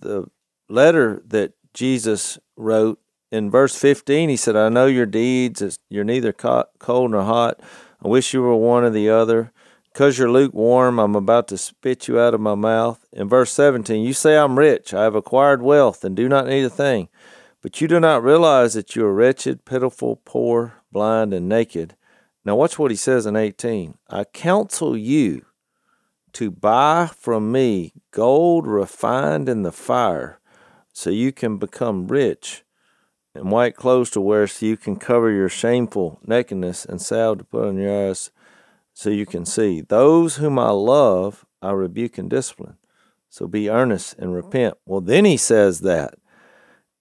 the 0.00 0.26
letter 0.68 1.22
that 1.28 1.52
Jesus 1.74 2.40
wrote 2.56 2.98
in 3.30 3.48
verse 3.48 3.76
15. 3.76 4.28
He 4.28 4.36
said, 4.36 4.56
"I 4.56 4.68
know 4.68 4.86
your 4.86 5.06
deeds, 5.06 5.78
you're 5.88 6.02
neither 6.02 6.32
cold 6.32 7.12
nor 7.12 7.22
hot. 7.22 7.60
I 8.04 8.08
wish 8.08 8.34
you 8.34 8.42
were 8.42 8.56
one 8.56 8.82
or 8.82 8.90
the 8.90 9.08
other." 9.08 9.52
Because 9.92 10.18
you're 10.18 10.30
lukewarm, 10.30 10.98
I'm 10.98 11.14
about 11.14 11.48
to 11.48 11.58
spit 11.58 12.08
you 12.08 12.18
out 12.18 12.32
of 12.32 12.40
my 12.40 12.54
mouth. 12.54 13.04
In 13.12 13.28
verse 13.28 13.52
17, 13.52 14.02
you 14.02 14.14
say, 14.14 14.38
I'm 14.38 14.58
rich, 14.58 14.94
I 14.94 15.02
have 15.02 15.14
acquired 15.14 15.60
wealth, 15.60 16.02
and 16.02 16.16
do 16.16 16.30
not 16.30 16.46
need 16.46 16.64
a 16.64 16.70
thing. 16.70 17.10
But 17.60 17.78
you 17.80 17.88
do 17.88 18.00
not 18.00 18.24
realize 18.24 18.72
that 18.72 18.96
you 18.96 19.04
are 19.04 19.12
wretched, 19.12 19.66
pitiful, 19.66 20.16
poor, 20.24 20.76
blind, 20.90 21.34
and 21.34 21.46
naked. 21.46 21.94
Now, 22.42 22.56
watch 22.56 22.78
what 22.78 22.90
he 22.90 22.96
says 22.96 23.26
in 23.26 23.36
18. 23.36 23.98
I 24.08 24.24
counsel 24.24 24.96
you 24.96 25.44
to 26.32 26.50
buy 26.50 27.10
from 27.14 27.52
me 27.52 27.92
gold 28.12 28.66
refined 28.66 29.46
in 29.46 29.62
the 29.62 29.72
fire, 29.72 30.40
so 30.94 31.10
you 31.10 31.32
can 31.32 31.58
become 31.58 32.08
rich, 32.08 32.64
and 33.34 33.50
white 33.50 33.76
clothes 33.76 34.08
to 34.12 34.22
wear, 34.22 34.46
so 34.46 34.64
you 34.64 34.78
can 34.78 34.96
cover 34.96 35.30
your 35.30 35.50
shameful 35.50 36.18
nakedness, 36.24 36.86
and 36.86 37.02
salve 37.02 37.38
to 37.38 37.44
put 37.44 37.68
on 37.68 37.76
your 37.76 38.08
eyes 38.08 38.30
so 38.94 39.10
you 39.10 39.26
can 39.26 39.44
see. 39.44 39.80
Those 39.80 40.36
whom 40.36 40.58
I 40.58 40.70
love, 40.70 41.44
I 41.60 41.72
rebuke 41.72 42.18
and 42.18 42.28
discipline. 42.28 42.76
So 43.28 43.46
be 43.46 43.70
earnest 43.70 44.14
and 44.18 44.26
mm-hmm. 44.26 44.34
repent. 44.36 44.74
Well, 44.84 45.00
then 45.00 45.24
he 45.24 45.36
says 45.36 45.80
that. 45.80 46.14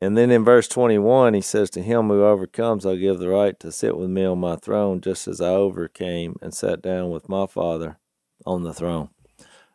And 0.04 0.18
then 0.18 0.32
in 0.32 0.44
verse 0.44 0.68
21, 0.68 1.36
he 1.36 1.42
says, 1.42 1.70
To 1.70 1.84
him 1.84 2.08
who 2.08 2.24
overcomes, 2.24 2.86
I'll 2.86 2.98
give 2.98 3.20
the 3.20 3.30
right 3.30 3.60
to 3.60 3.72
sit 3.72 3.96
with 3.98 4.10
me 4.10 4.26
on 4.26 4.40
my 4.40 4.56
throne, 4.56 5.00
just 5.00 5.28
as 5.28 5.40
I 5.42 5.50
overcame 5.50 6.38
and 6.42 6.54
sat 6.54 6.82
down 6.82 7.12
with 7.12 7.30
my 7.30 7.46
Father 7.46 8.00
on 8.46 8.64
the 8.64 8.74
throne. 8.74 9.10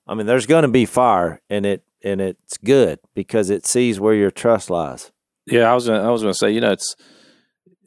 I 0.07 0.15
mean, 0.15 0.27
there's 0.27 0.47
going 0.47 0.63
to 0.63 0.69
be 0.69 0.85
fire, 0.85 1.41
and 1.49 1.65
it 1.65 1.85
and 2.03 2.21
it's 2.21 2.57
good 2.59 2.99
because 3.15 3.51
it 3.51 3.67
sees 3.67 4.01
where 4.01 4.15
your 4.15 4.31
trust 4.31 4.71
lies. 4.71 5.13
Yeah, 5.47 5.71
I 5.71 5.75
was 5.75 5.87
gonna, 5.87 6.03
I 6.03 6.11
was 6.11 6.23
going 6.23 6.33
to 6.33 6.39
say, 6.39 6.51
you 6.51 6.61
know, 6.61 6.73
it's 6.73 6.97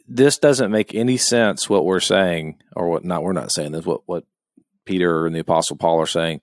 this 0.10 0.40
doesn't 0.40 0.72
make 0.72 0.96
any 0.96 1.18
sense 1.18 1.70
what 1.70 1.86
we're 1.86 2.00
saying, 2.00 2.58
or 2.76 2.90
what 2.90 3.06
not. 3.06 3.24
We're 3.24 3.34
not 3.34 3.52
saying 3.52 3.72
this. 3.72 3.86
What 3.86 4.02
what 4.08 4.26
Peter 4.86 5.28
and 5.28 5.36
the 5.36 5.40
Apostle 5.40 5.78
Paul 5.78 6.02
are 6.02 6.08
saying. 6.08 6.42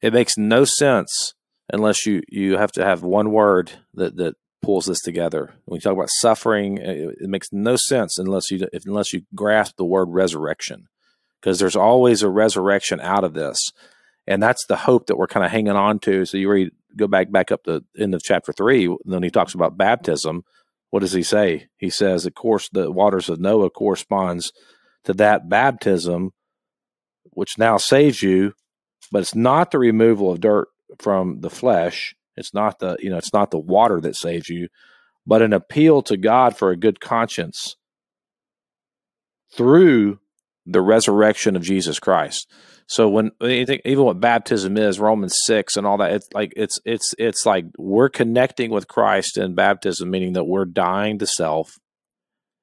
It 0.00 0.12
makes 0.12 0.38
no 0.38 0.64
sense 0.64 1.34
unless 1.72 2.06
you 2.06 2.22
you 2.28 2.56
have 2.56 2.72
to 2.72 2.84
have 2.84 3.02
one 3.02 3.32
word 3.32 3.72
that 3.94 4.16
that 4.16 4.36
pulls 4.62 4.86
this 4.86 5.00
together. 5.00 5.54
When 5.64 5.76
you 5.76 5.80
talk 5.80 5.94
about 5.94 6.10
suffering, 6.20 6.78
it, 6.78 7.16
it 7.20 7.28
makes 7.28 7.48
no 7.52 7.74
sense 7.74 8.18
unless 8.18 8.50
you 8.50 8.68
if, 8.72 8.84
unless 8.86 9.12
you 9.12 9.22
grasp 9.34 9.76
the 9.76 9.84
word 9.84 10.08
resurrection, 10.10 10.86
because 11.40 11.58
there's 11.58 11.76
always 11.76 12.22
a 12.22 12.30
resurrection 12.30 13.00
out 13.00 13.24
of 13.24 13.34
this, 13.34 13.72
and 14.28 14.40
that's 14.40 14.64
the 14.66 14.76
hope 14.76 15.06
that 15.06 15.16
we're 15.16 15.26
kind 15.26 15.44
of 15.44 15.50
hanging 15.50 15.72
on 15.72 15.98
to. 16.00 16.24
So 16.24 16.36
you 16.36 16.48
read 16.48 16.70
go 16.96 17.08
back 17.08 17.32
back 17.32 17.50
up 17.50 17.64
to 17.64 17.84
end 17.98 18.14
of 18.14 18.22
chapter 18.22 18.52
three, 18.52 18.94
then 19.04 19.24
he 19.24 19.30
talks 19.30 19.54
about 19.54 19.76
baptism 19.76 20.44
what 20.90 21.00
does 21.00 21.12
he 21.12 21.22
say? 21.22 21.68
He 21.76 21.90
says, 21.90 22.26
of 22.26 22.34
course, 22.34 22.68
the 22.70 22.90
waters 22.90 23.28
of 23.28 23.40
Noah 23.40 23.70
corresponds 23.70 24.52
to 25.04 25.12
that 25.14 25.48
baptism, 25.48 26.30
which 27.32 27.58
now 27.58 27.76
saves 27.76 28.22
you, 28.22 28.52
but 29.12 29.20
it's 29.20 29.34
not 29.34 29.70
the 29.70 29.78
removal 29.78 30.30
of 30.30 30.40
dirt 30.40 30.68
from 30.98 31.40
the 31.40 31.50
flesh. 31.50 32.14
It's 32.36 32.54
not 32.54 32.78
the, 32.78 32.96
you 33.00 33.10
know, 33.10 33.18
it's 33.18 33.32
not 33.32 33.50
the 33.50 33.58
water 33.58 34.00
that 34.00 34.16
saves 34.16 34.48
you, 34.48 34.68
but 35.26 35.42
an 35.42 35.52
appeal 35.52 36.02
to 36.02 36.16
God 36.16 36.56
for 36.56 36.70
a 36.70 36.76
good 36.76 37.00
conscience 37.00 37.76
through 39.54 40.20
the 40.70 40.82
resurrection 40.82 41.56
of 41.56 41.62
Jesus 41.62 41.98
Christ. 41.98 42.46
So 42.86 43.08
when 43.08 43.32
you 43.40 43.66
think 43.66 43.82
even 43.84 44.04
what 44.04 44.20
baptism 44.20 44.76
is, 44.76 44.98
Romans 44.98 45.34
six 45.44 45.76
and 45.76 45.86
all 45.86 45.98
that, 45.98 46.12
it's 46.12 46.28
like 46.32 46.52
it's 46.56 46.78
it's 46.84 47.14
it's 47.18 47.44
like 47.44 47.66
we're 47.76 48.08
connecting 48.08 48.70
with 48.70 48.88
Christ 48.88 49.36
in 49.36 49.54
baptism, 49.54 50.10
meaning 50.10 50.34
that 50.34 50.44
we're 50.44 50.64
dying 50.64 51.18
to 51.18 51.26
self, 51.26 51.68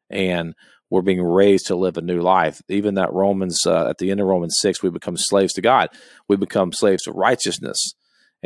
and 0.09 0.53
we're 0.89 1.01
being 1.01 1.21
raised 1.21 1.67
to 1.67 1.75
live 1.75 1.97
a 1.97 2.01
new 2.01 2.21
life. 2.21 2.61
Even 2.69 2.95
that 2.95 3.13
Romans 3.13 3.59
uh, 3.67 3.87
at 3.89 3.97
the 3.97 4.11
end 4.11 4.19
of 4.19 4.27
Romans 4.27 4.57
six, 4.59 4.81
we 4.81 4.89
become 4.89 5.17
slaves 5.17 5.53
to 5.53 5.61
God. 5.61 5.89
We 6.27 6.37
become 6.37 6.71
slaves 6.73 7.03
to 7.03 7.11
righteousness, 7.11 7.93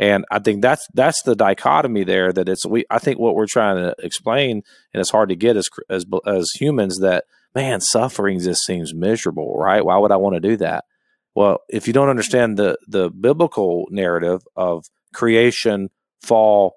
And 0.00 0.24
I 0.30 0.38
think 0.38 0.62
that's 0.62 0.86
that's 0.94 1.22
the 1.24 1.36
dichotomy 1.36 2.04
there. 2.04 2.32
That 2.32 2.48
it's 2.48 2.64
we. 2.64 2.86
I 2.88 2.98
think 2.98 3.18
what 3.18 3.34
we're 3.34 3.46
trying 3.46 3.76
to 3.76 3.94
explain, 3.98 4.62
and 4.94 5.00
it's 5.00 5.10
hard 5.10 5.28
to 5.28 5.36
get 5.36 5.58
as 5.58 5.68
as 5.90 6.06
as 6.26 6.50
humans 6.58 7.00
that 7.00 7.24
man 7.54 7.80
suffering 7.80 8.38
just 8.40 8.64
seems 8.64 8.94
miserable, 8.94 9.56
right? 9.56 9.84
Why 9.84 9.98
would 9.98 10.12
I 10.12 10.16
want 10.16 10.34
to 10.34 10.40
do 10.40 10.56
that? 10.58 10.84
Well, 11.34 11.58
if 11.68 11.86
you 11.86 11.92
don't 11.92 12.08
understand 12.08 12.56
the 12.56 12.76
the 12.86 13.10
biblical 13.10 13.86
narrative 13.90 14.42
of 14.56 14.84
creation, 15.14 15.90
fall, 16.22 16.74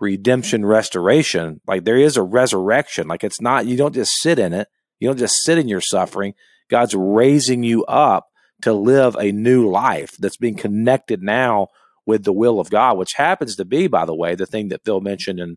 redemption, 0.00 0.64
restoration, 0.64 1.60
like 1.66 1.84
there 1.84 1.98
is 1.98 2.16
a 2.16 2.22
resurrection. 2.22 3.08
Like 3.08 3.24
it's 3.24 3.40
not 3.40 3.66
you 3.66 3.76
don't 3.76 3.94
just 3.94 4.12
sit 4.20 4.38
in 4.38 4.52
it. 4.52 4.68
You 4.98 5.08
don't 5.08 5.18
just 5.18 5.42
sit 5.44 5.58
in 5.58 5.68
your 5.68 5.80
suffering. 5.80 6.34
God's 6.68 6.94
raising 6.94 7.62
you 7.62 7.84
up 7.86 8.28
to 8.62 8.72
live 8.72 9.16
a 9.16 9.32
new 9.32 9.68
life 9.68 10.16
that's 10.18 10.36
being 10.36 10.56
connected 10.56 11.22
now 11.22 11.68
with 12.06 12.24
the 12.24 12.32
will 12.32 12.60
of 12.60 12.70
God, 12.70 12.98
which 12.98 13.14
happens 13.16 13.56
to 13.56 13.64
be, 13.64 13.86
by 13.86 14.04
the 14.04 14.14
way, 14.14 14.34
the 14.34 14.46
thing 14.46 14.68
that 14.68 14.84
Phil 14.84 15.00
mentioned 15.00 15.40
in 15.40 15.56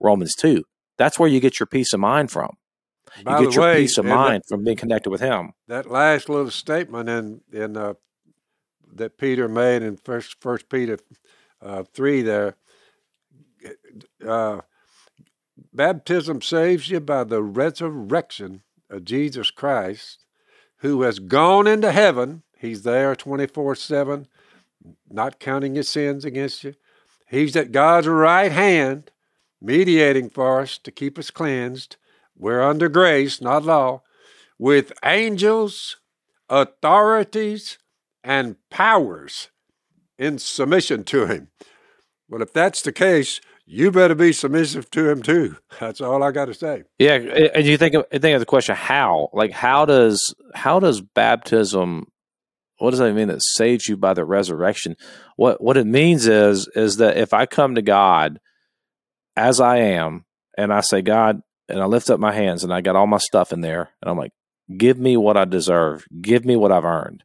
Romans 0.00 0.34
2. 0.34 0.64
That's 0.98 1.18
where 1.18 1.28
you 1.28 1.40
get 1.40 1.58
your 1.58 1.66
peace 1.66 1.92
of 1.92 2.00
mind 2.00 2.30
from. 2.30 2.56
By 3.24 3.38
you 3.40 3.46
get 3.46 3.54
your 3.54 3.62
way, 3.64 3.80
peace 3.82 3.98
of 3.98 4.04
and 4.04 4.12
that- 4.12 4.16
mind 4.16 4.42
from 4.48 4.64
being 4.64 4.76
connected 4.76 5.10
with 5.10 5.20
Him. 5.20 5.52
that 5.68 5.90
last 5.90 6.28
little 6.28 6.50
statement 6.50 7.08
in 7.08 7.40
in 7.52 7.76
uh, 7.76 7.94
that 8.94 9.18
Peter 9.18 9.48
made 9.48 9.82
in 9.82 9.96
first 9.96 10.36
First 10.40 10.68
Peter 10.68 10.98
uh, 11.60 11.82
three 11.94 12.22
there. 12.22 12.56
Uh, 14.26 14.60
baptism 15.72 16.42
saves 16.42 16.88
you 16.90 17.00
by 17.00 17.24
the 17.24 17.42
resurrection 17.42 18.62
of 18.90 19.04
Jesus 19.04 19.50
Christ, 19.50 20.24
who 20.78 21.02
has 21.02 21.18
gone 21.18 21.66
into 21.66 21.92
heaven. 21.92 22.42
He's 22.58 22.82
there 22.82 23.14
twenty 23.16 23.46
four 23.46 23.74
seven, 23.74 24.26
not 25.10 25.38
counting 25.40 25.74
your 25.74 25.84
sins 25.84 26.24
against 26.24 26.64
you. 26.64 26.74
He's 27.28 27.56
at 27.56 27.72
God's 27.72 28.06
right 28.08 28.52
hand, 28.52 29.10
mediating 29.60 30.28
for 30.28 30.60
us 30.60 30.78
to 30.78 30.90
keep 30.90 31.18
us 31.18 31.30
cleansed. 31.30 31.96
We're 32.42 32.60
under 32.60 32.88
grace, 32.88 33.40
not 33.40 33.64
law 33.64 34.02
with 34.58 34.92
angels, 35.04 35.98
authorities, 36.48 37.78
and 38.24 38.56
powers 38.68 39.50
in 40.18 40.38
submission 40.38 41.04
to 41.04 41.26
him. 41.26 41.50
Well, 42.28 42.42
if 42.42 42.52
that's 42.52 42.82
the 42.82 42.90
case, 42.90 43.40
you 43.64 43.92
better 43.92 44.16
be 44.16 44.32
submissive 44.32 44.90
to 44.90 45.08
him 45.08 45.22
too. 45.22 45.56
That's 45.80 46.00
all 46.00 46.24
I 46.24 46.32
got 46.32 46.46
to 46.46 46.54
say. 46.54 46.82
Yeah, 46.98 47.14
and 47.14 47.64
you 47.64 47.78
think 47.78 47.94
of, 47.94 48.06
think 48.10 48.34
of 48.34 48.40
the 48.40 48.46
question 48.46 48.74
how, 48.74 49.28
like 49.32 49.52
how 49.52 49.84
does 49.84 50.34
how 50.52 50.80
does 50.80 51.00
baptism 51.00 52.08
what 52.78 52.90
does 52.90 52.98
that 52.98 53.14
mean 53.14 53.28
that 53.28 53.42
saves 53.42 53.86
you 53.86 53.96
by 53.96 54.14
the 54.14 54.24
resurrection? 54.24 54.96
What 55.36 55.62
what 55.62 55.76
it 55.76 55.86
means 55.86 56.26
is 56.26 56.68
is 56.74 56.96
that 56.96 57.16
if 57.16 57.32
I 57.32 57.46
come 57.46 57.76
to 57.76 57.82
God 57.82 58.40
as 59.36 59.60
I 59.60 59.76
am 59.76 60.24
and 60.58 60.72
I 60.72 60.80
say 60.80 61.02
God 61.02 61.42
and 61.72 61.80
I 61.80 61.86
lift 61.86 62.10
up 62.10 62.20
my 62.20 62.32
hands 62.32 62.62
and 62.62 62.72
I 62.72 62.80
got 62.80 62.96
all 62.96 63.06
my 63.06 63.18
stuff 63.18 63.52
in 63.52 63.60
there 63.60 63.90
and 64.00 64.10
I'm 64.10 64.18
like 64.18 64.32
give 64.76 64.98
me 64.98 65.16
what 65.16 65.36
I 65.36 65.44
deserve, 65.44 66.06
give 66.20 66.44
me 66.44 66.56
what 66.56 66.72
I've 66.72 66.84
earned. 66.84 67.24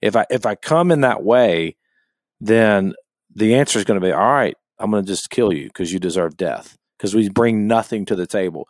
If 0.00 0.16
I 0.16 0.26
if 0.30 0.46
I 0.46 0.54
come 0.54 0.90
in 0.90 1.02
that 1.02 1.22
way, 1.22 1.76
then 2.40 2.94
the 3.34 3.56
answer 3.56 3.78
is 3.78 3.84
going 3.84 4.00
to 4.00 4.06
be 4.06 4.12
all 4.12 4.32
right, 4.32 4.56
I'm 4.78 4.90
going 4.90 5.04
to 5.04 5.08
just 5.10 5.30
kill 5.30 5.52
you 5.52 5.66
because 5.66 5.92
you 5.92 5.98
deserve 5.98 6.36
death 6.36 6.76
because 6.96 7.14
we 7.14 7.28
bring 7.28 7.66
nothing 7.66 8.04
to 8.06 8.16
the 8.16 8.26
table. 8.26 8.68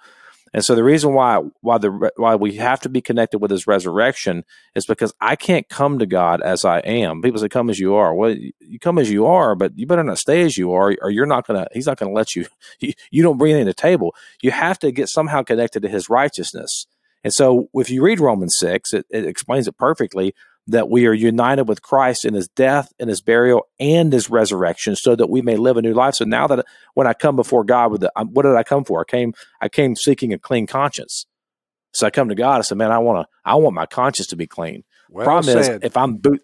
And 0.55 0.64
so 0.64 0.74
the 0.74 0.84
reason 0.84 1.14
why 1.14 1.42
why 1.61 1.78
the 1.78 2.11
why 2.16 2.34
we 2.34 2.57
have 2.57 2.80
to 2.80 2.88
be 2.88 3.01
connected 3.01 3.38
with 3.38 3.51
his 3.51 3.66
resurrection 3.66 4.44
is 4.74 4.86
because 4.86 5.12
I 5.20 5.36
can't 5.36 5.68
come 5.68 5.99
to 5.99 6.07
God 6.07 6.40
as 6.42 6.64
I 6.64 6.78
am. 6.80 7.22
People 7.22 7.40
say 7.40 7.49
come 7.49 7.70
as 7.70 7.78
you 7.78 7.94
are. 7.94 8.14
Well, 8.14 8.34
you 8.61 8.78
come 8.78 8.99
as 8.99 9.11
you 9.11 9.26
are, 9.26 9.55
but 9.55 9.76
you 9.78 9.86
better 9.86 10.05
not 10.05 10.18
stay 10.18 10.42
as 10.42 10.57
you 10.57 10.72
are, 10.72 10.94
or 11.03 11.11
you're 11.11 11.26
not 11.26 11.46
gonna. 11.46 11.66
He's 11.72 11.86
not 11.86 11.99
gonna 11.99 12.12
let 12.12 12.34
you. 12.36 12.46
You, 12.80 13.22
don't 13.22 13.38
bring 13.38 13.53
anything 13.53 13.66
to 13.66 13.70
the 13.70 13.74
table. 13.74 14.14
You 14.42 14.51
have 14.51 14.78
to 14.80 14.92
get 14.92 15.09
somehow 15.09 15.42
connected 15.42 15.82
to 15.82 15.88
His 15.88 16.09
righteousness. 16.09 16.86
And 17.24 17.32
so 17.32 17.68
if 17.74 17.90
you 17.90 18.03
read 18.03 18.20
Romans 18.20 18.57
six, 18.59 18.92
it, 18.92 19.07
it 19.11 19.24
explains 19.24 19.66
it 19.68 19.76
perfectly 19.76 20.34
that 20.68 20.88
we 20.88 21.06
are 21.06 21.12
united 21.12 21.64
with 21.64 21.82
Christ 21.82 22.24
in 22.24 22.34
his 22.34 22.48
death, 22.48 22.92
in 22.98 23.08
his 23.08 23.20
burial, 23.20 23.66
and 23.80 24.12
his 24.12 24.30
resurrection, 24.30 24.96
so 24.96 25.16
that 25.16 25.30
we 25.30 25.42
may 25.42 25.56
live 25.56 25.76
a 25.76 25.82
new 25.82 25.94
life. 25.94 26.14
So 26.14 26.24
now 26.24 26.46
that 26.46 26.64
when 26.94 27.06
I 27.06 27.14
come 27.14 27.36
before 27.36 27.64
God 27.64 27.90
with 27.90 28.02
the, 28.02 28.12
um, 28.16 28.28
what 28.28 28.42
did 28.42 28.54
I 28.54 28.62
come 28.62 28.84
for? 28.84 29.00
I 29.00 29.10
came, 29.10 29.34
I 29.60 29.68
came 29.68 29.96
seeking 29.96 30.32
a 30.32 30.38
clean 30.38 30.66
conscience. 30.66 31.26
So 31.92 32.06
I 32.06 32.10
come 32.10 32.28
to 32.28 32.34
God. 32.34 32.58
I 32.58 32.60
said, 32.62 32.78
man, 32.78 32.92
I 32.92 32.98
want 32.98 33.26
to, 33.26 33.34
I 33.44 33.54
want 33.56 33.74
my 33.74 33.86
conscience 33.86 34.28
to 34.28 34.36
be 34.36 34.46
clean. 34.46 34.84
Well 35.10 35.24
Problem 35.24 35.44
said. 35.44 35.76
is, 35.76 35.80
if 35.82 35.96
I'm 35.96 36.16
boot, 36.16 36.42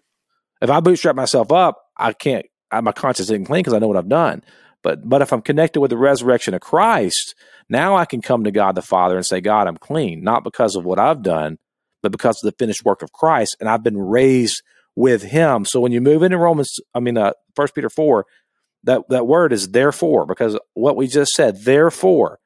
if 0.61 0.69
I 0.69 0.79
bootstrap 0.79 1.15
myself 1.15 1.51
up, 1.51 1.81
I 1.95 2.13
can't. 2.13 2.45
I, 2.71 2.81
my 2.81 2.91
conscience 2.91 3.29
isn't 3.29 3.45
clean 3.45 3.61
because 3.61 3.73
I 3.73 3.79
know 3.79 3.87
what 3.87 3.97
I've 3.97 4.09
done. 4.09 4.43
But 4.81 5.07
but 5.07 5.21
if 5.21 5.31
I'm 5.31 5.41
connected 5.41 5.81
with 5.81 5.91
the 5.91 5.97
resurrection 5.97 6.53
of 6.53 6.61
Christ, 6.61 7.35
now 7.69 7.95
I 7.95 8.05
can 8.05 8.21
come 8.21 8.43
to 8.43 8.51
God 8.51 8.75
the 8.75 8.81
Father 8.81 9.15
and 9.15 9.25
say, 9.25 9.39
God, 9.39 9.67
I'm 9.67 9.77
clean, 9.77 10.23
not 10.23 10.43
because 10.43 10.75
of 10.75 10.83
what 10.83 10.99
I've 10.99 11.21
done, 11.21 11.57
but 12.05 12.11
because 12.11 12.43
of 12.43 12.47
the 12.47 12.57
finished 12.57 12.85
work 12.85 13.01
of 13.01 13.11
Christ, 13.11 13.57
and 13.59 13.67
I've 13.67 13.83
been 13.83 13.97
raised 13.97 14.61
with 14.95 15.23
Him. 15.23 15.65
So 15.65 15.79
when 15.79 15.91
you 15.91 16.01
move 16.01 16.21
into 16.21 16.37
Romans, 16.37 16.79
I 16.93 16.99
mean, 16.99 17.17
uh, 17.17 17.33
First 17.55 17.73
Peter 17.73 17.89
four, 17.89 18.25
that 18.83 19.01
that 19.09 19.25
word 19.25 19.51
is 19.51 19.69
therefore, 19.69 20.25
because 20.25 20.57
what 20.75 20.95
we 20.95 21.07
just 21.07 21.31
said, 21.31 21.63
therefore, 21.63 22.39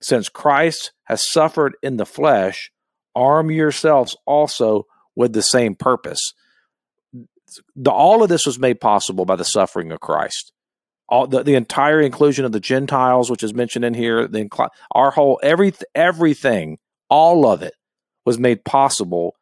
since 0.00 0.28
Christ 0.28 0.92
has 1.04 1.28
suffered 1.28 1.76
in 1.82 1.96
the 1.96 2.06
flesh, 2.06 2.70
arm 3.14 3.50
yourselves 3.50 4.16
also 4.26 4.86
with 5.16 5.32
the 5.32 5.42
same 5.42 5.74
purpose. 5.74 6.32
The, 7.76 7.90
all 7.90 8.22
of 8.22 8.28
this 8.28 8.46
was 8.46 8.58
made 8.58 8.80
possible 8.80 9.24
by 9.24 9.36
the 9.36 9.44
suffering 9.44 9.92
of 9.92 10.00
Christ. 10.00 10.52
All 11.08 11.26
the, 11.26 11.42
the 11.42 11.54
entire 11.54 12.00
inclusion 12.00 12.44
of 12.44 12.52
the 12.52 12.60
Gentiles, 12.60 13.30
which 13.30 13.42
is 13.42 13.52
mentioned 13.52 13.84
in 13.84 13.94
here, 13.94 14.26
the 14.26 14.48
our 14.90 15.10
whole 15.10 15.38
every 15.42 15.74
everything, 15.94 16.78
all 17.10 17.46
of 17.46 17.62
it 17.62 17.74
was 18.24 18.38
made 18.38 18.64
possible 18.64 19.36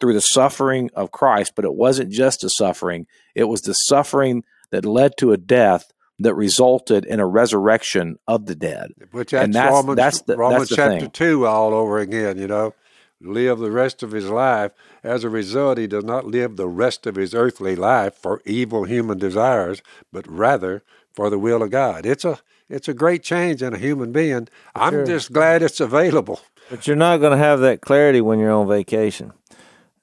through 0.00 0.14
the 0.14 0.20
suffering 0.20 0.90
of 0.94 1.10
Christ. 1.10 1.52
But 1.56 1.64
it 1.64 1.74
wasn't 1.74 2.10
just 2.12 2.40
the 2.42 2.48
suffering; 2.48 3.06
it 3.34 3.44
was 3.44 3.62
the 3.62 3.72
suffering 3.74 4.44
that 4.70 4.84
led 4.84 5.12
to 5.18 5.32
a 5.32 5.36
death 5.36 5.92
that 6.20 6.34
resulted 6.34 7.04
in 7.04 7.20
a 7.20 7.26
resurrection 7.26 8.18
of 8.26 8.46
the 8.46 8.54
dead. 8.54 8.92
Which 9.12 9.30
that's, 9.30 9.44
and 9.44 9.54
that's- 9.54 9.72
Romans, 9.72 9.96
that's 9.96 10.22
the- 10.22 10.36
Romans 10.36 10.60
that's 10.62 10.70
the 10.70 10.76
chapter 10.76 11.00
thing. 11.00 11.10
2 11.10 11.46
all 11.46 11.72
over 11.72 11.98
again, 11.98 12.38
you 12.38 12.48
know. 12.48 12.74
Live 13.20 13.58
the 13.58 13.70
rest 13.72 14.02
of 14.04 14.12
his 14.12 14.28
life. 14.28 14.70
As 15.02 15.24
a 15.24 15.28
result, 15.28 15.78
he 15.78 15.86
does 15.88 16.04
not 16.04 16.24
live 16.24 16.56
the 16.56 16.68
rest 16.68 17.04
of 17.06 17.16
his 17.16 17.34
earthly 17.34 17.74
life 17.74 18.14
for 18.14 18.40
evil 18.44 18.84
human 18.84 19.18
desires, 19.18 19.82
but 20.12 20.24
rather 20.28 20.82
for 21.12 21.28
the 21.30 21.38
will 21.38 21.62
of 21.62 21.70
God. 21.70 22.04
It's 22.06 22.24
a 22.24 22.38
it's 22.68 22.86
a 22.86 22.94
great 22.94 23.22
change 23.22 23.62
in 23.62 23.72
a 23.74 23.78
human 23.78 24.12
being. 24.12 24.46
I'm 24.74 24.92
Sure. 24.92 25.06
just 25.06 25.32
glad 25.32 25.62
it's 25.62 25.80
available. 25.80 26.40
But 26.70 26.86
you're 26.86 26.96
not 26.96 27.18
going 27.18 27.32
to 27.32 27.38
have 27.38 27.60
that 27.60 27.80
clarity 27.80 28.20
when 28.20 28.38
you're 28.38 28.52
on 28.52 28.68
vacation. 28.68 29.32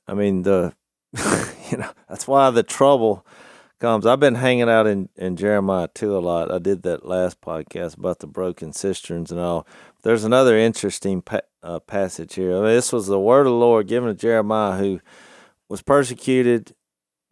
I 0.07 0.13
mean, 0.13 0.43
the 0.43 0.74
you 1.72 1.78
know 1.78 1.89
that's 2.09 2.28
why 2.28 2.49
the 2.49 2.63
trouble 2.63 3.26
comes. 3.80 4.05
I've 4.05 4.20
been 4.20 4.36
hanging 4.36 4.70
out 4.70 4.88
in 4.88 5.09
in 5.16 5.36
Jeremiah 5.36 5.88
two 5.93 6.18
a 6.18 6.20
lot. 6.20 6.51
I 6.51 6.59
did 6.59 6.84
that 6.84 7.05
last 7.05 7.41
podcast 7.41 7.97
about 7.97 8.20
the 8.20 8.28
broken 8.28 8.74
cisterns 8.74 9.32
and 9.32 9.39
all. 9.39 9.68
There's 10.03 10.24
another 10.24 10.57
interesting 10.57 11.22
pa- 11.22 11.41
uh, 11.63 11.80
passage 11.80 12.36
here. 12.36 12.51
I 12.51 12.59
mean, 12.59 12.66
this 12.66 12.93
was 12.93 13.07
the 13.07 13.20
word 13.20 13.41
of 13.41 13.53
the 13.53 13.57
Lord 13.57 13.88
given 13.88 14.09
to 14.09 14.16
Jeremiah, 14.16 14.78
who 14.78 15.01
was 15.70 15.82
persecuted 15.82 16.76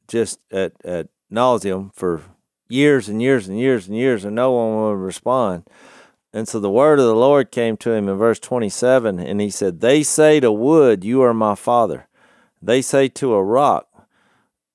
just 0.08 0.40
at 0.52 0.74
ad 0.84 1.10
nauseam 1.30 1.92
for 1.94 2.22
years 2.70 3.10
and 3.10 3.22
years 3.22 3.48
and 3.48 3.60
years 3.60 3.88
and 3.88 3.98
years, 3.98 4.26
and 4.26 4.36
no 4.36 4.52
one 4.52 4.76
would 4.76 5.06
respond. 5.06 5.64
And 6.34 6.48
so 6.48 6.60
the 6.60 6.70
word 6.70 7.00
of 7.00 7.06
the 7.06 7.16
Lord 7.16 7.52
came 7.52 7.78
to 7.78 7.92
him 7.92 8.10
in 8.10 8.18
verse 8.18 8.40
27, 8.40 9.20
and 9.20 9.40
he 9.40 9.52
said, 9.52 9.82
They 9.82 10.02
say 10.02 10.40
to 10.40 10.52
wood, 10.52 11.04
You 11.04 11.22
are 11.22 11.34
my 11.34 11.54
father. 11.54 12.08
They 12.60 12.82
say 12.82 13.08
to 13.10 13.36
a 13.36 13.44
rock 13.44 13.88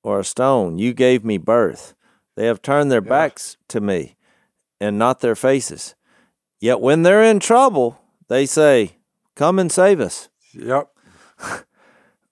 or 0.04 0.20
a 0.20 0.24
stone, 0.24 0.78
You 0.78 0.94
gave 0.94 1.24
me 1.24 1.36
birth. 1.36 1.94
They 2.36 2.46
have 2.46 2.62
turned 2.62 2.92
their 2.92 3.00
backs 3.00 3.56
to 3.68 3.80
me 3.80 4.14
and 4.80 4.96
not 4.96 5.18
their 5.18 5.34
faces. 5.34 5.96
Yet 6.60 6.80
when 6.80 7.02
they're 7.02 7.24
in 7.24 7.40
trouble, 7.40 7.98
they 8.28 8.46
say, 8.46 8.92
Come 9.34 9.58
and 9.58 9.72
save 9.72 10.00
us. 10.00 10.28
Yep. 10.52 10.90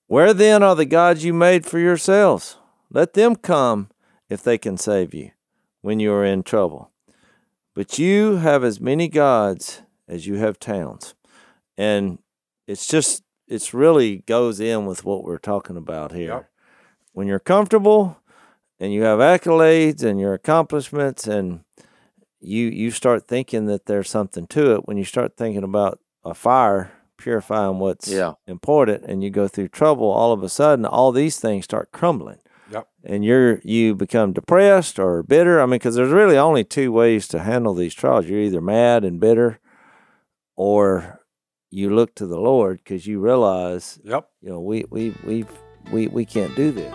Where 0.06 0.32
then 0.32 0.62
are 0.62 0.76
the 0.76 0.84
gods 0.84 1.24
you 1.24 1.34
made 1.34 1.66
for 1.66 1.80
yourselves? 1.80 2.58
Let 2.92 3.14
them 3.14 3.34
come 3.34 3.90
if 4.28 4.42
they 4.42 4.58
can 4.58 4.76
save 4.76 5.12
you 5.14 5.32
when 5.80 5.98
you 5.98 6.12
are 6.12 6.24
in 6.24 6.44
trouble. 6.44 6.92
But 7.76 7.98
you 7.98 8.36
have 8.36 8.64
as 8.64 8.80
many 8.80 9.06
gods 9.06 9.82
as 10.08 10.26
you 10.26 10.36
have 10.36 10.58
towns. 10.58 11.14
And 11.76 12.18
it's 12.66 12.86
just, 12.86 13.22
it's 13.46 13.74
really 13.74 14.24
goes 14.26 14.58
in 14.60 14.86
with 14.86 15.04
what 15.04 15.22
we're 15.24 15.36
talking 15.38 15.76
about 15.76 16.12
here. 16.12 16.28
Yep. 16.30 16.50
When 17.12 17.26
you're 17.28 17.38
comfortable 17.38 18.16
and 18.80 18.94
you 18.94 19.02
have 19.02 19.18
accolades 19.18 20.02
and 20.02 20.18
your 20.18 20.32
accomplishments 20.32 21.26
and 21.26 21.60
you 22.40 22.66
you 22.66 22.90
start 22.90 23.26
thinking 23.26 23.66
that 23.66 23.86
there's 23.86 24.08
something 24.10 24.46
to 24.48 24.74
it 24.74 24.86
when 24.86 24.96
you 24.98 25.04
start 25.04 25.36
thinking 25.36 25.64
about 25.64 25.98
a 26.24 26.34
fire 26.34 26.92
purifying 27.16 27.78
what's 27.78 28.08
Yeah. 28.08 28.34
important 28.46 29.04
and 29.04 29.22
you 29.24 29.30
go 29.30 29.48
through 29.48 29.68
trouble 29.68 30.08
all 30.10 30.32
of 30.32 30.42
a 30.42 30.48
sudden 30.50 30.84
all 30.84 31.12
these 31.12 31.40
things 31.40 31.64
start 31.64 31.90
crumbling 31.92 32.38
Yep. 32.70 32.88
and 33.04 33.24
you're 33.24 33.60
you 33.62 33.94
become 33.94 34.32
depressed 34.32 34.98
or 34.98 35.22
bitter. 35.22 35.60
I 35.60 35.66
mean, 35.66 35.72
because 35.72 35.94
there's 35.94 36.10
really 36.12 36.36
only 36.36 36.64
two 36.64 36.90
ways 36.92 37.28
to 37.28 37.38
handle 37.40 37.74
these 37.74 37.94
trials. 37.94 38.26
You're 38.26 38.40
either 38.40 38.60
mad 38.60 39.04
and 39.04 39.20
bitter, 39.20 39.60
or 40.56 41.20
you 41.70 41.94
look 41.94 42.14
to 42.16 42.26
the 42.26 42.40
Lord 42.40 42.78
because 42.78 43.06
you 43.06 43.20
realize, 43.20 44.00
Yep. 44.04 44.28
you 44.40 44.48
know, 44.50 44.60
we 44.60 44.84
we 44.90 45.14
we 45.24 45.44
we 45.92 46.08
we 46.08 46.24
can't 46.24 46.54
do 46.56 46.72
this. 46.72 46.92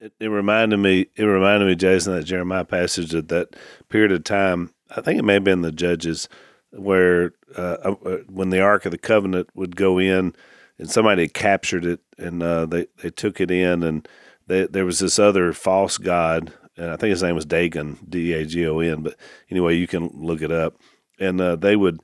It, 0.00 0.12
it 0.20 0.28
reminded 0.28 0.76
me. 0.78 1.06
It 1.16 1.24
reminded 1.24 1.66
me, 1.66 1.74
Jason, 1.74 2.14
that 2.14 2.24
Jeremiah 2.24 2.64
passage 2.64 3.14
at 3.14 3.28
that 3.28 3.56
period 3.88 4.12
of 4.12 4.24
time. 4.24 4.70
I 4.94 5.00
think 5.00 5.18
it 5.18 5.24
may 5.24 5.34
have 5.34 5.44
been 5.44 5.62
the 5.62 5.72
Judges, 5.72 6.28
where 6.72 7.32
uh, 7.56 7.76
uh, 7.82 7.94
when 8.28 8.50
the 8.50 8.60
Ark 8.60 8.84
of 8.84 8.92
the 8.92 8.98
Covenant 8.98 9.48
would 9.54 9.76
go 9.76 9.98
in, 9.98 10.34
and 10.78 10.90
somebody 10.90 11.22
had 11.22 11.34
captured 11.34 11.84
it, 11.84 12.00
and 12.18 12.42
uh, 12.42 12.66
they 12.66 12.86
they 13.02 13.10
took 13.10 13.40
it 13.40 13.50
in, 13.50 13.82
and 13.82 14.08
they, 14.46 14.66
there 14.66 14.84
was 14.84 14.98
this 14.98 15.18
other 15.18 15.52
false 15.52 15.98
god, 15.98 16.52
and 16.76 16.90
I 16.90 16.96
think 16.96 17.10
his 17.10 17.22
name 17.22 17.34
was 17.34 17.46
Dagon, 17.46 17.98
D 18.08 18.32
A 18.32 18.44
G 18.44 18.66
O 18.66 18.78
N. 18.78 19.02
But 19.02 19.16
anyway, 19.50 19.76
you 19.76 19.86
can 19.86 20.10
look 20.14 20.42
it 20.42 20.52
up, 20.52 20.76
and 21.18 21.40
uh, 21.40 21.56
they 21.56 21.76
would 21.76 22.00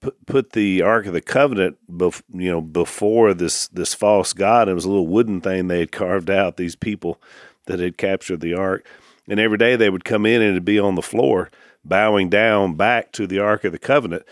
put 0.00 0.26
put 0.26 0.52
the 0.52 0.82
Ark 0.82 1.06
of 1.06 1.12
the 1.12 1.20
Covenant, 1.20 1.78
bef- 1.90 2.22
you 2.32 2.50
know, 2.50 2.60
before 2.60 3.34
this 3.34 3.68
this 3.68 3.94
false 3.94 4.32
god. 4.32 4.68
It 4.68 4.74
was 4.74 4.84
a 4.84 4.90
little 4.90 5.06
wooden 5.06 5.40
thing 5.40 5.68
they 5.68 5.80
had 5.80 5.92
carved 5.92 6.30
out. 6.30 6.56
These 6.56 6.76
people 6.76 7.20
that 7.66 7.80
had 7.80 7.96
captured 7.96 8.40
the 8.40 8.54
Ark, 8.54 8.86
and 9.28 9.38
every 9.38 9.58
day 9.58 9.76
they 9.76 9.90
would 9.90 10.04
come 10.04 10.26
in 10.26 10.42
and 10.42 10.50
it'd 10.50 10.64
be 10.64 10.78
on 10.78 10.94
the 10.94 11.02
floor, 11.02 11.50
bowing 11.84 12.28
down 12.28 12.74
back 12.74 13.12
to 13.12 13.26
the 13.26 13.38
Ark 13.38 13.64
of 13.64 13.72
the 13.72 13.78
Covenant. 13.78 14.24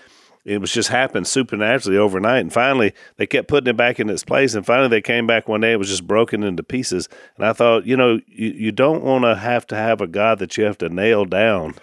It 0.45 0.61
was 0.63 0.73
just 0.73 0.89
happened 0.89 1.27
supernaturally 1.27 1.99
overnight, 1.99 2.41
and 2.41 2.53
finally 2.53 2.95
they 3.17 3.27
kept 3.27 3.49
putting 3.49 3.69
it 3.69 3.77
back 3.77 4.01
in 4.01 4.09
its 4.09 4.25
place. 4.25 4.55
And 4.55 4.65
finally 4.65 4.89
they 4.89 5.03
came 5.03 5.27
back 5.27 5.47
one 5.47 5.61
day; 5.61 5.73
it 5.73 5.79
was 5.79 5.89
just 5.91 6.07
broken 6.07 6.43
into 6.43 6.63
pieces. 6.63 7.07
And 7.37 7.45
I 7.45 7.53
thought, 7.53 7.85
you 7.85 7.97
know, 7.97 8.21
you, 8.27 8.49
you 8.51 8.73
don't 8.73 9.03
want 9.05 9.25
to 9.25 9.35
have 9.35 9.67
to 9.67 9.77
have 9.77 10.01
a 10.01 10.07
God 10.07 10.39
that 10.39 10.57
you 10.57 10.65
have 10.65 10.79
to 10.79 10.89
nail 10.89 11.25
down 11.27 11.75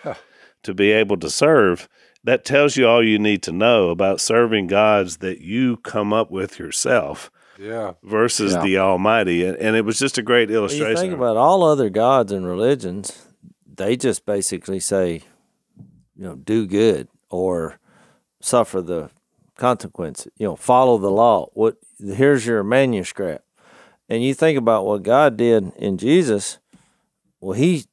to 0.64 0.74
be 0.74 0.92
able 0.92 1.18
to 1.18 1.30
serve 1.30 1.88
that 2.24 2.44
tells 2.44 2.76
you 2.76 2.88
all 2.88 3.06
you 3.06 3.20
need 3.20 3.44
to 3.44 3.52
know 3.52 3.90
about 3.90 4.20
serving 4.20 4.66
gods 4.66 5.18
that 5.18 5.42
you 5.42 5.78
come 5.78 6.12
up 6.12 6.32
with 6.32 6.58
yourself 6.58 7.30
Yeah. 7.60 7.92
versus 8.02 8.54
Yeah. 8.54 8.64
the 8.64 8.78
Almighty. 8.80 9.46
And, 9.46 9.56
and 9.58 9.76
it 9.76 9.86
was 9.86 10.00
just 10.00 10.18
a 10.18 10.24
great 10.24 10.48
When 10.50 10.54
you 10.54 10.60
illustration. 10.62 10.96
think 10.98 11.14
about 11.14 11.38
all 11.38 11.64
other 11.64 11.92
gods 11.92 12.32
and 12.32 12.48
religions, 12.48 13.28
they 13.72 13.96
just 13.96 14.26
basically 14.26 14.80
say, 14.80 15.22
you 16.16 16.24
know, 16.24 16.36
do 16.36 16.66
good 16.66 17.08
or 17.30 17.80
suffer 18.42 18.82
the 18.82 19.10
consequences. 19.58 20.32
You 20.38 20.48
know, 20.48 20.56
follow 20.56 20.98
the 20.98 21.12
law. 21.12 21.50
What 21.54 21.78
here's 22.00 22.46
your 22.46 22.64
manuscript, 22.64 23.46
and 24.10 24.24
you 24.24 24.34
think 24.34 24.58
about 24.58 24.86
what 24.86 25.04
God 25.04 25.38
did 25.38 25.72
in 25.78 25.98
Jesus. 25.98 26.60
Well, 27.40 27.54
He 27.54 27.86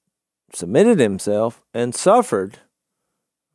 submitted 0.53 0.99
Himself 0.99 1.63
and 1.75 1.95
suffered 1.95 2.59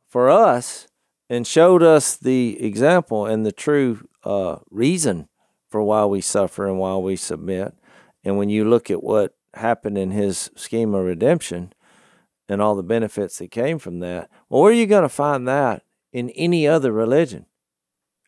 for 0.08 0.30
us, 0.30 0.88
and 1.28 1.46
showed 1.46 1.82
us 1.82 2.16
the 2.16 2.62
example 2.64 3.26
and 3.26 3.44
the 3.44 3.52
true 3.52 4.08
uh, 4.24 4.56
reason 4.70 5.28
for 5.68 5.82
why 5.82 6.04
we 6.06 6.20
suffer 6.20 6.66
and 6.66 6.78
why 6.78 6.96
we 6.96 7.16
submit. 7.16 7.74
And 8.24 8.38
when 8.38 8.48
you 8.48 8.64
look 8.64 8.90
at 8.90 9.02
what 9.02 9.34
happened 9.54 9.98
in 9.98 10.10
his 10.10 10.50
scheme 10.56 10.94
of 10.94 11.04
redemption 11.04 11.72
and 12.48 12.62
all 12.62 12.74
the 12.74 12.82
benefits 12.82 13.38
that 13.38 13.50
came 13.50 13.78
from 13.78 14.00
that, 14.00 14.30
well, 14.48 14.62
where 14.62 14.70
are 14.70 14.74
you 14.74 14.86
going 14.86 15.02
to 15.02 15.08
find 15.08 15.46
that 15.48 15.82
in 16.12 16.30
any 16.30 16.66
other 16.66 16.92
religion? 16.92 17.46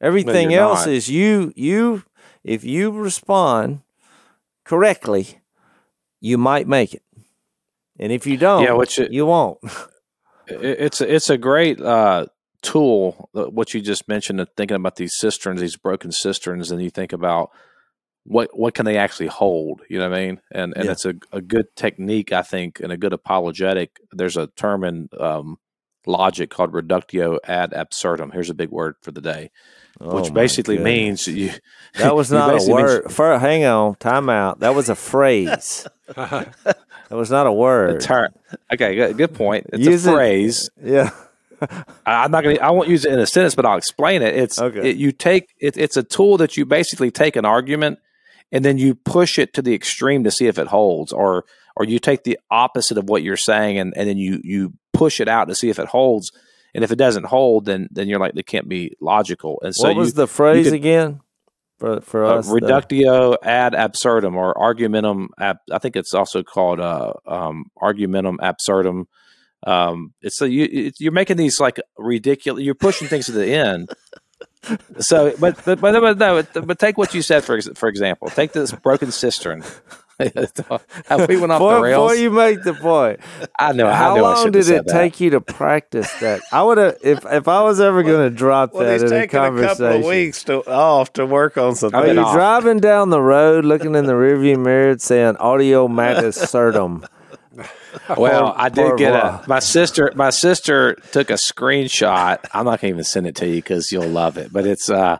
Everything 0.01 0.55
else 0.55 0.87
not. 0.87 0.93
is 0.93 1.09
you 1.11 1.53
you 1.57 2.05
if 2.45 2.64
you 2.64 2.91
respond 2.91 3.81
correctly, 4.64 5.41
you 6.21 6.39
might 6.39 6.66
make 6.66 6.95
it. 6.95 7.03
And 7.99 8.12
if 8.12 8.27
you 8.27 8.37
don't, 8.39 8.62
Yeah, 8.64 8.73
which 8.73 8.99
it- 8.99 9.12
you 9.12 9.27
won't. 9.27 9.59
It- 10.47 10.81
it's 10.81 11.01
a, 11.01 11.14
it's 11.14 11.31
a 11.31 11.39
great 11.39 11.81
uh, 11.81 12.27
tool. 12.61 13.29
uh, 13.37 13.45
What 13.45 13.73
you 13.73 13.81
just 13.81 14.09
mentioned, 14.09 14.41
of 14.41 14.49
thinking 14.57 14.75
about 14.75 14.97
these 14.97 15.14
cisterns, 15.16 15.61
these 15.61 15.77
broken 15.77 16.11
cisterns, 16.11 16.73
and 16.73 16.83
you 16.83 16.91
think 16.91 17.12
about 17.12 17.51
what 18.25 18.51
what 18.57 18.75
can 18.75 18.85
they 18.85 18.97
actually 18.97 19.29
hold? 19.29 19.83
You 19.89 19.99
know 19.99 20.09
what 20.11 20.18
I 20.18 20.27
mean? 20.27 20.41
And 20.53 20.73
and 20.77 20.85
Yeah. 20.85 20.93
it's 20.93 21.05
a, 21.05 21.14
a 21.33 21.41
good 21.41 21.75
technique, 21.77 22.33
I 22.33 22.43
think, 22.43 22.81
and 22.81 22.93
a 22.93 22.97
good 22.97 23.12
apologetic. 23.12 23.99
There's 24.12 24.37
a 24.37 24.49
term 24.49 24.85
in 24.85 25.09
um, 25.18 25.59
logic 26.07 26.51
called 26.51 26.73
reductio 26.75 27.39
ad 27.45 27.73
absurdum. 27.73 28.31
Here's 28.33 28.51
a 28.51 28.55
big 28.55 28.71
word 28.71 28.97
for 29.03 29.11
the 29.11 29.21
day, 29.21 29.51
Oh 30.01 30.21
which 30.21 30.33
basically 30.35 30.77
goodness. 30.77 31.27
means 31.27 31.29
you. 31.29 31.51
That 31.99 32.14
was 32.14 32.31
not 32.39 32.51
a 32.51 32.57
means- 32.57 32.68
word. 32.68 33.11
For, 33.12 33.39
hang 33.39 33.64
on, 33.64 33.95
time 33.97 34.29
out. 34.29 34.61
That 34.61 34.75
was 34.75 34.89
a 34.89 34.95
phrase. 34.95 35.87
that 36.14 36.55
was 37.11 37.31
not 37.31 37.47
a 37.47 37.53
word. 37.53 38.01
term. 38.01 38.33
Okay, 38.73 38.95
good, 38.95 39.16
good 39.16 39.35
point. 39.35 39.66
It's 39.73 39.85
Use 39.85 40.07
a 40.07 40.12
phrase. 40.12 40.71
yeah. 40.83 41.11
I- 41.61 42.25
I'm 42.25 42.31
not 42.31 42.43
gonna. 42.45 42.59
I 42.59 42.71
won't 42.71 42.89
use 42.89 43.05
it 43.05 43.12
in 43.12 43.18
a 43.18 43.27
sentence, 43.27 43.55
but 43.55 43.66
I'll 43.66 43.77
explain 43.79 44.23
it. 44.23 44.35
It's 44.37 44.59
Okay. 44.59 44.91
it, 44.91 44.97
you 44.97 45.12
take 45.12 45.49
it, 45.59 45.77
it's 45.77 45.97
a 45.97 46.03
tool 46.03 46.37
that 46.39 46.57
you 46.57 46.64
basically 46.64 47.11
take 47.11 47.37
an 47.37 47.45
argument 47.45 47.99
and 48.53 48.64
then 48.64 48.78
you 48.78 48.94
push 48.94 49.38
it 49.38 49.55
to 49.55 49.62
the 49.62 49.74
extreme 49.74 50.24
to 50.24 50.30
see 50.30 50.46
if 50.46 50.59
it 50.59 50.68
holds, 50.68 51.12
or 51.12 51.44
or 51.76 51.84
you 51.84 51.98
take 51.98 52.24
the 52.24 52.38
opposite 52.51 52.98
of 52.98 53.09
what 53.09 53.22
you're 53.22 53.36
saying 53.36 53.78
and, 53.78 53.94
and 53.96 54.09
then 54.09 54.18
you 54.18 54.40
you 54.42 54.72
push 54.92 55.20
it 55.20 55.28
out 55.28 55.48
to 55.48 55.55
see 55.55 55.70
if 55.70 55.78
it 55.78 55.88
holds. 55.88 56.30
And 56.74 56.84
if 56.84 56.92
it 56.92 56.96
doesn't 56.96 57.26
hold, 57.26 57.64
then 57.64 57.88
then 57.90 58.09
you're 58.09 58.20
like, 58.20 58.36
it 58.36 58.46
can't 58.46 58.68
be 58.68 58.96
logical. 59.01 59.61
And 59.62 59.74
so 59.74 59.88
what 59.88 59.96
was 59.96 60.09
you, 60.11 60.14
the 60.14 60.26
phrase 60.28 60.66
could- 60.66 60.74
again 60.74 61.20
for 61.78 62.01
for 62.01 62.24
uh, 62.24 62.34
us? 62.36 62.46
the- 62.46 62.55
reductio 62.55 63.36
ad 63.42 63.74
absurdum 63.74 64.36
or 64.36 64.57
argumentum 64.57 65.30
ab, 65.38 65.57
I 65.72 65.78
think 65.78 65.96
it's 65.96 66.14
also 66.14 66.42
called 66.42 66.78
uh, 66.80 67.14
um, 67.26 67.64
argumentum 67.80 68.38
absurdum. 68.40 69.09
Um, 69.66 70.14
it's 70.22 70.40
a, 70.40 70.48
you, 70.48 70.66
it's, 70.70 71.01
you're 71.01 71.12
making 71.12 71.36
these 71.36 71.61
like 71.61 71.80
ridiculous. 71.98 72.62
You're 72.62 72.74
pushing 72.74 73.09
things 73.09 73.26
to 73.26 73.32
the 73.32 73.53
end. 73.53 73.90
So, 74.98 75.34
but 75.38 75.56
but 75.64 75.80
but, 75.80 76.00
but 76.00 76.18
no, 76.18 76.42
but, 76.52 76.66
but 76.66 76.78
take 76.78 76.98
what 76.98 77.14
you 77.14 77.22
said 77.22 77.44
for 77.44 77.61
for 77.62 77.88
example. 77.88 78.28
Take 78.28 78.52
this 78.52 78.72
broken 78.72 79.11
cistern. 79.11 79.64
Have 81.06 81.28
we 81.28 81.38
went 81.38 81.50
off 81.50 81.61
before, 81.61 81.76
the 81.76 81.80
rails? 81.80 82.11
before 82.11 82.14
you 82.14 82.30
make 82.30 82.62
the 82.62 82.74
point, 82.74 83.20
I 83.58 83.72
know. 83.72 83.86
I 83.88 83.94
how 83.94 84.14
knew 84.14 84.20
I 84.20 84.34
long 84.34 84.36
shouldn't 84.36 84.52
did 84.52 84.61
it 84.61 84.64
said 84.64 84.84
that. 84.84 84.92
take 84.92 85.18
you 85.18 85.30
to 85.30 85.40
practice 85.40 86.12
that? 86.20 86.42
I 86.52 86.62
would 86.62 86.76
have 86.76 86.98
if 87.02 87.24
if 87.24 87.48
I 87.48 87.62
was 87.62 87.80
ever 87.80 88.02
going 88.02 88.28
to 88.28 88.34
drop 88.34 88.74
well, 88.74 88.84
that 88.84 88.92
he's 89.00 89.02
in 89.02 89.08
a 89.08 89.20
taking 89.20 89.38
a 89.40 89.42
couple 89.44 89.58
conversation. 89.61 90.00
of 90.02 90.06
weeks 90.06 90.44
to, 90.44 90.70
off 90.70 91.14
to 91.14 91.24
work 91.24 91.56
on 91.56 91.74
something. 91.74 91.98
Are 91.98 92.06
you 92.06 92.20
off. 92.20 92.34
driving 92.34 92.80
down 92.80 93.08
the 93.08 93.22
road, 93.22 93.64
looking 93.64 93.94
in 93.94 94.04
the 94.04 94.12
rearview 94.12 94.62
mirror, 94.62 94.98
saying 94.98 95.36
"audio 95.38 95.88
magus 95.88 96.36
certum"? 96.36 97.06
Well, 98.16 98.53
I 98.57 98.68
did 98.68 98.97
get 98.99 99.14
a 99.14 99.43
my 99.47 99.61
sister. 99.61 100.12
My 100.14 100.30
sister 100.30 100.95
took 101.12 101.30
a 101.30 101.34
screenshot. 101.34 102.38
I'm 102.53 102.64
not 102.64 102.80
gonna 102.80 102.93
even 102.93 103.05
send 103.05 103.26
it 103.26 103.36
to 103.36 103.47
you 103.47 103.57
because 103.57 103.93
you'll 103.93 104.09
love 104.09 104.36
it. 104.36 104.53
But 104.53 104.66
it's 104.66 104.91
uh, 104.91 105.18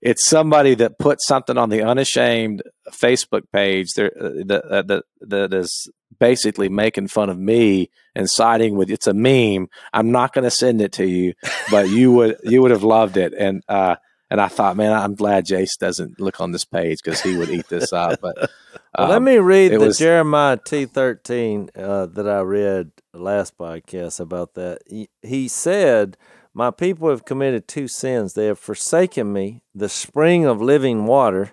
it's 0.00 0.26
somebody 0.26 0.74
that 0.76 0.98
put 0.98 1.20
something 1.20 1.58
on 1.58 1.68
the 1.68 1.82
unashamed 1.82 2.62
Facebook 2.90 3.42
page 3.52 3.92
there 3.94 4.12
uh, 4.18 4.30
that 4.46 4.64
uh, 4.64 4.82
that 4.82 5.04
that 5.20 5.54
is 5.54 5.90
basically 6.18 6.68
making 6.68 7.08
fun 7.08 7.30
of 7.30 7.38
me 7.38 7.90
and 8.14 8.28
siding 8.28 8.76
with. 8.76 8.90
It's 8.90 9.06
a 9.06 9.14
meme. 9.14 9.68
I'm 9.92 10.10
not 10.10 10.32
gonna 10.32 10.50
send 10.50 10.80
it 10.80 10.92
to 10.94 11.06
you, 11.06 11.34
but 11.70 11.88
you 11.88 12.12
would 12.12 12.38
you 12.42 12.62
would 12.62 12.70
have 12.70 12.84
loved 12.84 13.16
it. 13.16 13.34
And 13.34 13.62
uh, 13.68 13.96
and 14.30 14.40
I 14.40 14.48
thought, 14.48 14.76
man, 14.76 14.92
I'm 14.92 15.14
glad 15.14 15.44
Jase 15.44 15.76
doesn't 15.76 16.20
look 16.20 16.40
on 16.40 16.52
this 16.52 16.64
page 16.64 16.98
because 17.02 17.20
he 17.20 17.36
would 17.36 17.50
eat 17.50 17.68
this 17.68 17.92
up. 17.92 18.20
But 18.20 18.50
Well, 18.98 19.08
let 19.08 19.18
um, 19.18 19.24
me 19.24 19.38
read 19.38 19.72
the 19.72 19.78
was- 19.78 19.98
Jeremiah 19.98 20.58
T 20.64 20.84
thirteen 20.86 21.70
uh, 21.76 22.06
that 22.06 22.28
I 22.28 22.40
read 22.40 22.90
last 23.12 23.56
podcast 23.56 24.18
about 24.20 24.54
that. 24.54 24.82
He, 24.86 25.08
he 25.22 25.46
said, 25.48 26.16
"My 26.54 26.70
people 26.70 27.08
have 27.08 27.24
committed 27.24 27.68
two 27.68 27.86
sins. 27.88 28.34
They 28.34 28.46
have 28.46 28.58
forsaken 28.58 29.32
me, 29.32 29.62
the 29.74 29.88
spring 29.88 30.44
of 30.44 30.60
living 30.60 31.06
water, 31.06 31.52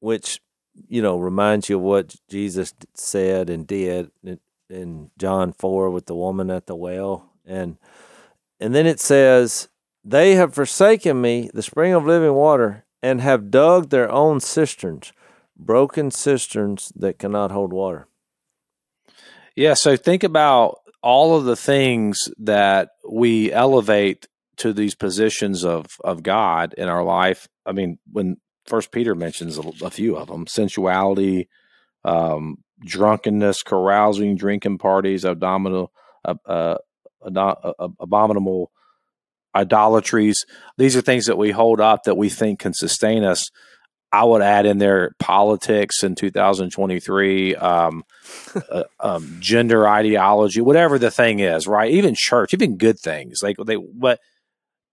which 0.00 0.40
you 0.88 1.00
know 1.00 1.18
reminds 1.18 1.70
you 1.70 1.76
of 1.76 1.82
what 1.82 2.16
Jesus 2.28 2.74
said 2.94 3.48
and 3.48 3.66
did 3.66 4.10
in, 4.22 4.38
in 4.68 5.10
John 5.18 5.52
four 5.52 5.90
with 5.90 6.04
the 6.04 6.14
woman 6.14 6.50
at 6.50 6.66
the 6.66 6.76
well, 6.76 7.32
and 7.44 7.78
and 8.60 8.74
then 8.74 8.86
it 8.86 9.00
says." 9.00 9.68
They 10.08 10.36
have 10.36 10.54
forsaken 10.54 11.20
me, 11.20 11.50
the 11.52 11.64
spring 11.64 11.92
of 11.92 12.06
living 12.06 12.34
water, 12.34 12.84
and 13.02 13.20
have 13.20 13.50
dug 13.50 13.90
their 13.90 14.08
own 14.08 14.38
cisterns, 14.38 15.12
broken 15.56 16.10
cisterns 16.10 16.92
that 16.96 17.18
cannot 17.18 17.50
hold 17.50 17.72
water. 17.72 18.08
Yeah, 19.54 19.74
so 19.74 19.96
think 19.96 20.22
about 20.22 20.78
all 21.02 21.36
of 21.36 21.44
the 21.44 21.56
things 21.56 22.28
that 22.38 22.90
we 23.08 23.52
elevate 23.52 24.26
to 24.58 24.72
these 24.72 24.94
positions 24.94 25.64
of 25.64 25.86
of 26.02 26.22
God 26.22 26.74
in 26.76 26.88
our 26.88 27.04
life. 27.04 27.48
I 27.64 27.72
mean, 27.72 27.98
when 28.10 28.36
First 28.66 28.90
Peter 28.90 29.14
mentions 29.14 29.58
a, 29.58 29.62
a 29.82 29.90
few 29.90 30.16
of 30.16 30.28
them: 30.28 30.46
sensuality, 30.46 31.48
um, 32.04 32.58
drunkenness, 32.84 33.62
carousing, 33.62 34.36
drinking 34.36 34.78
parties, 34.78 35.24
abominable, 35.24 35.92
uh, 36.24 36.34
uh, 36.44 36.78
abominable 38.00 38.70
idolatries. 39.54 40.44
These 40.76 40.96
are 40.96 41.00
things 41.00 41.26
that 41.26 41.38
we 41.38 41.50
hold 41.50 41.80
up 41.80 42.04
that 42.04 42.16
we 42.16 42.28
think 42.28 42.60
can 42.60 42.74
sustain 42.74 43.24
us. 43.24 43.50
I 44.16 44.24
would 44.24 44.40
add 44.40 44.64
in 44.64 44.78
there 44.78 45.12
politics 45.18 46.02
in 46.02 46.14
2023, 46.14 47.54
um, 47.56 48.02
uh, 48.70 48.84
um, 48.98 49.36
gender 49.40 49.86
ideology, 49.86 50.60
whatever 50.60 50.98
the 50.98 51.10
thing 51.10 51.40
is, 51.40 51.66
right? 51.66 51.90
Even 51.90 52.14
church, 52.16 52.54
even 52.54 52.78
good 52.78 52.98
things 52.98 53.40
like 53.42 53.56
they, 53.66 53.76
but 53.76 54.20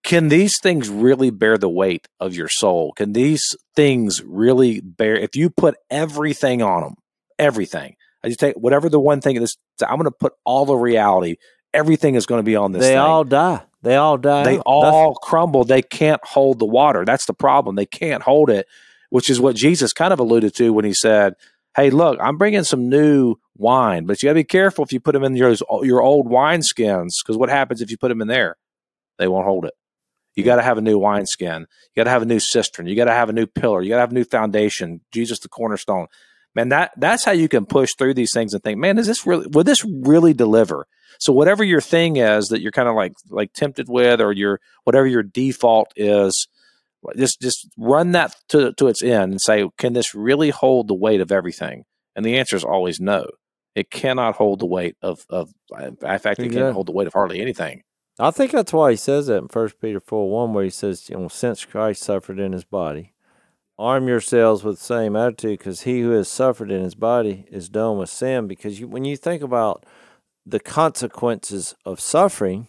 can 0.03 0.28
these 0.28 0.59
things 0.61 0.89
really 0.89 1.30
bear 1.30 1.57
the 1.57 1.69
weight 1.69 2.07
of 2.19 2.36
your 2.36 2.49
soul? 2.49 2.91
Can 2.91 3.13
these 3.13 3.55
things 3.78 4.21
really 4.26 4.82
bear, 4.82 5.15
if 5.15 5.36
you 5.38 5.49
put 5.49 5.76
everything 5.89 6.61
on 6.61 6.82
them, 6.82 6.95
everything, 7.39 7.95
I 8.24 8.28
just 8.28 8.39
take 8.41 8.55
whatever 8.55 8.89
the 8.89 8.99
one 8.99 9.21
thing 9.21 9.38
is, 9.38 9.55
I'm 9.82 9.95
going 9.95 10.03
to 10.05 10.11
put 10.11 10.34
all 10.45 10.65
the 10.65 10.76
reality, 10.76 11.38
everything 11.74 12.15
is 12.15 12.26
going 12.26 12.39
to 12.39 12.43
be 12.43 12.57
on 12.57 12.74
this 12.74 12.82
They 12.82 12.89
thing. 12.89 12.97
all 12.97 13.24
die. 13.24 13.61
They 13.82 13.95
all 13.95 14.17
die. 14.17 14.43
they 14.43 14.59
all 14.59 15.13
crumble. 15.15 15.63
They 15.65 15.82
can't 15.82 16.24
hold 16.24 16.59
the 16.59 16.65
water. 16.65 17.05
That's 17.05 17.26
the 17.26 17.34
problem. 17.34 17.76
They 17.76 17.86
can't 17.86 18.24
hold 18.24 18.49
it, 18.49 18.67
which 19.14 19.30
is 19.30 19.39
what 19.39 19.55
Jesus 19.55 19.93
kind 19.93 20.11
of 20.11 20.20
alluded 20.20 20.55
to 20.55 20.74
when 20.74 20.86
he 20.86 20.93
said, 20.95 21.36
"Hey, 21.78 21.91
look, 21.91 22.18
I'm 22.20 22.39
bringing 22.39 22.64
some 22.64 22.89
new 22.89 23.36
wine, 23.55 24.07
but 24.07 24.24
you 24.24 24.28
got 24.28 24.32
to 24.32 24.39
be 24.39 24.43
careful 24.43 24.84
if 24.84 24.91
you 24.91 24.99
put 24.99 25.11
them 25.11 25.24
in 25.24 25.36
your 25.36 25.53
your 25.84 26.01
old 26.01 26.28
wine 26.28 26.64
skins 26.64 27.22
because 27.22 27.38
what 27.38 27.49
happens 27.49 27.80
if 27.80 27.91
you 27.91 27.97
put 27.97 28.07
them 28.09 28.24
in 28.24 28.28
there? 28.28 28.55
They 29.20 29.28
won't 29.28 29.45
hold 29.45 29.66
it. 29.66 29.76
You 30.34 30.43
got 30.43 30.55
to 30.55 30.64
have 30.64 30.80
a 30.80 30.82
new 30.82 30.97
wineskin. 30.97 31.68
You 31.93 31.99
got 31.99 32.05
to 32.05 32.09
have 32.09 32.24
a 32.24 32.26
new 32.26 32.39
cistern. 32.39 32.88
You 32.88 32.95
got 32.95 33.05
to 33.05 33.11
have 33.11 33.30
a 33.30 33.34
new 33.34 33.45
pillar. 33.45 33.84
You 33.84 33.89
got 33.89 33.97
to 33.97 34.01
have 34.01 34.11
a 34.11 34.16
new 34.16 34.24
foundation. 34.24 35.01
Jesus, 35.11 35.38
the 35.38 35.47
cornerstone. 35.47 36.07
Man, 36.55 36.70
that 36.70 36.93
that's 36.97 37.24
how 37.24 37.34
you 37.34 37.47
can 37.47 37.68
push 37.68 37.91
through 37.95 38.16
these 38.16 38.34
things 38.34 38.55
and 38.55 38.64
think, 38.64 38.80
man, 38.80 38.97
is 38.97 39.05
this 39.05 39.28
really? 39.28 39.45
Will 39.45 39.64
this 39.64 39.86
really 39.86 40.34
deliver? 40.34 40.88
So 41.20 41.34
whatever 41.34 41.64
your 41.64 41.82
thing 41.82 42.16
is 42.16 42.47
that 42.47 42.61
you're 42.61 42.72
kind 42.72 42.89
of 42.89 42.95
like 42.95 43.14
like 43.30 43.53
tempted 43.53 43.89
with, 43.89 44.22
or 44.22 44.32
your 44.32 44.59
whatever 44.86 45.05
your 45.05 45.22
default 45.22 45.93
is, 45.95 46.47
just 47.18 47.41
just 47.41 47.68
run 47.78 48.12
that 48.14 48.36
to 48.49 48.74
to 48.74 48.88
its 48.88 49.04
end 49.04 49.32
and 49.34 49.41
say, 49.41 49.70
can 49.78 49.93
this 49.93 50.16
really 50.16 50.49
hold 50.49 50.88
the 50.88 50.93
weight 50.93 51.22
of 51.22 51.32
everything? 51.32 51.86
And 52.16 52.26
the 52.26 52.38
answer 52.38 52.56
is 52.56 52.64
always 52.64 52.99
no. 52.99 53.26
It 53.76 53.89
cannot 53.89 54.36
hold 54.36 54.60
the 54.60 54.66
weight 54.68 54.95
of 55.01 55.26
of. 55.30 55.51
In 55.80 55.95
fact, 55.97 56.06
it 56.14 56.45
Exactly. 56.45 56.49
can't 56.49 56.74
hold 56.74 56.88
the 56.88 56.91
weight 56.91 57.08
of 57.08 57.14
hardly 57.14 57.41
anything. 57.41 57.84
I 58.20 58.30
think 58.30 58.51
that's 58.51 58.72
why 58.72 58.91
he 58.91 58.97
says 58.97 59.28
that 59.28 59.38
in 59.38 59.47
First 59.47 59.82
Peter 59.82 59.99
four 59.99 60.30
one, 60.30 60.54
where 60.54 60.64
he 60.64 60.70
says, 60.70 61.10
"You 61.10 61.18
know, 61.18 61.28
since 61.28 61.66
Christ 61.66 62.04
suffered 62.04 62.39
in 62.39 62.51
his 62.51 62.64
body, 62.66 63.14
arm 63.80 64.08
yourselves 64.08 64.64
with 64.64 64.78
the 64.78 64.86
same 64.86 65.16
attitude, 65.16 65.58
because 65.58 65.82
he 65.82 66.01
who 66.01 66.12
has 66.12 66.28
suffered 66.28 66.70
in 66.70 66.84
his 66.84 66.93
body 66.93 67.45
is 67.51 67.70
done 67.70 67.97
with 67.97 68.10
sin." 68.12 68.47
Because 68.47 68.80
you, 68.80 68.88
when 68.88 69.04
you 69.06 69.18
think 69.18 69.41
about 69.41 69.86
the 70.45 70.60
consequences 70.60 71.74
of 71.84 71.99
suffering, 71.99 72.68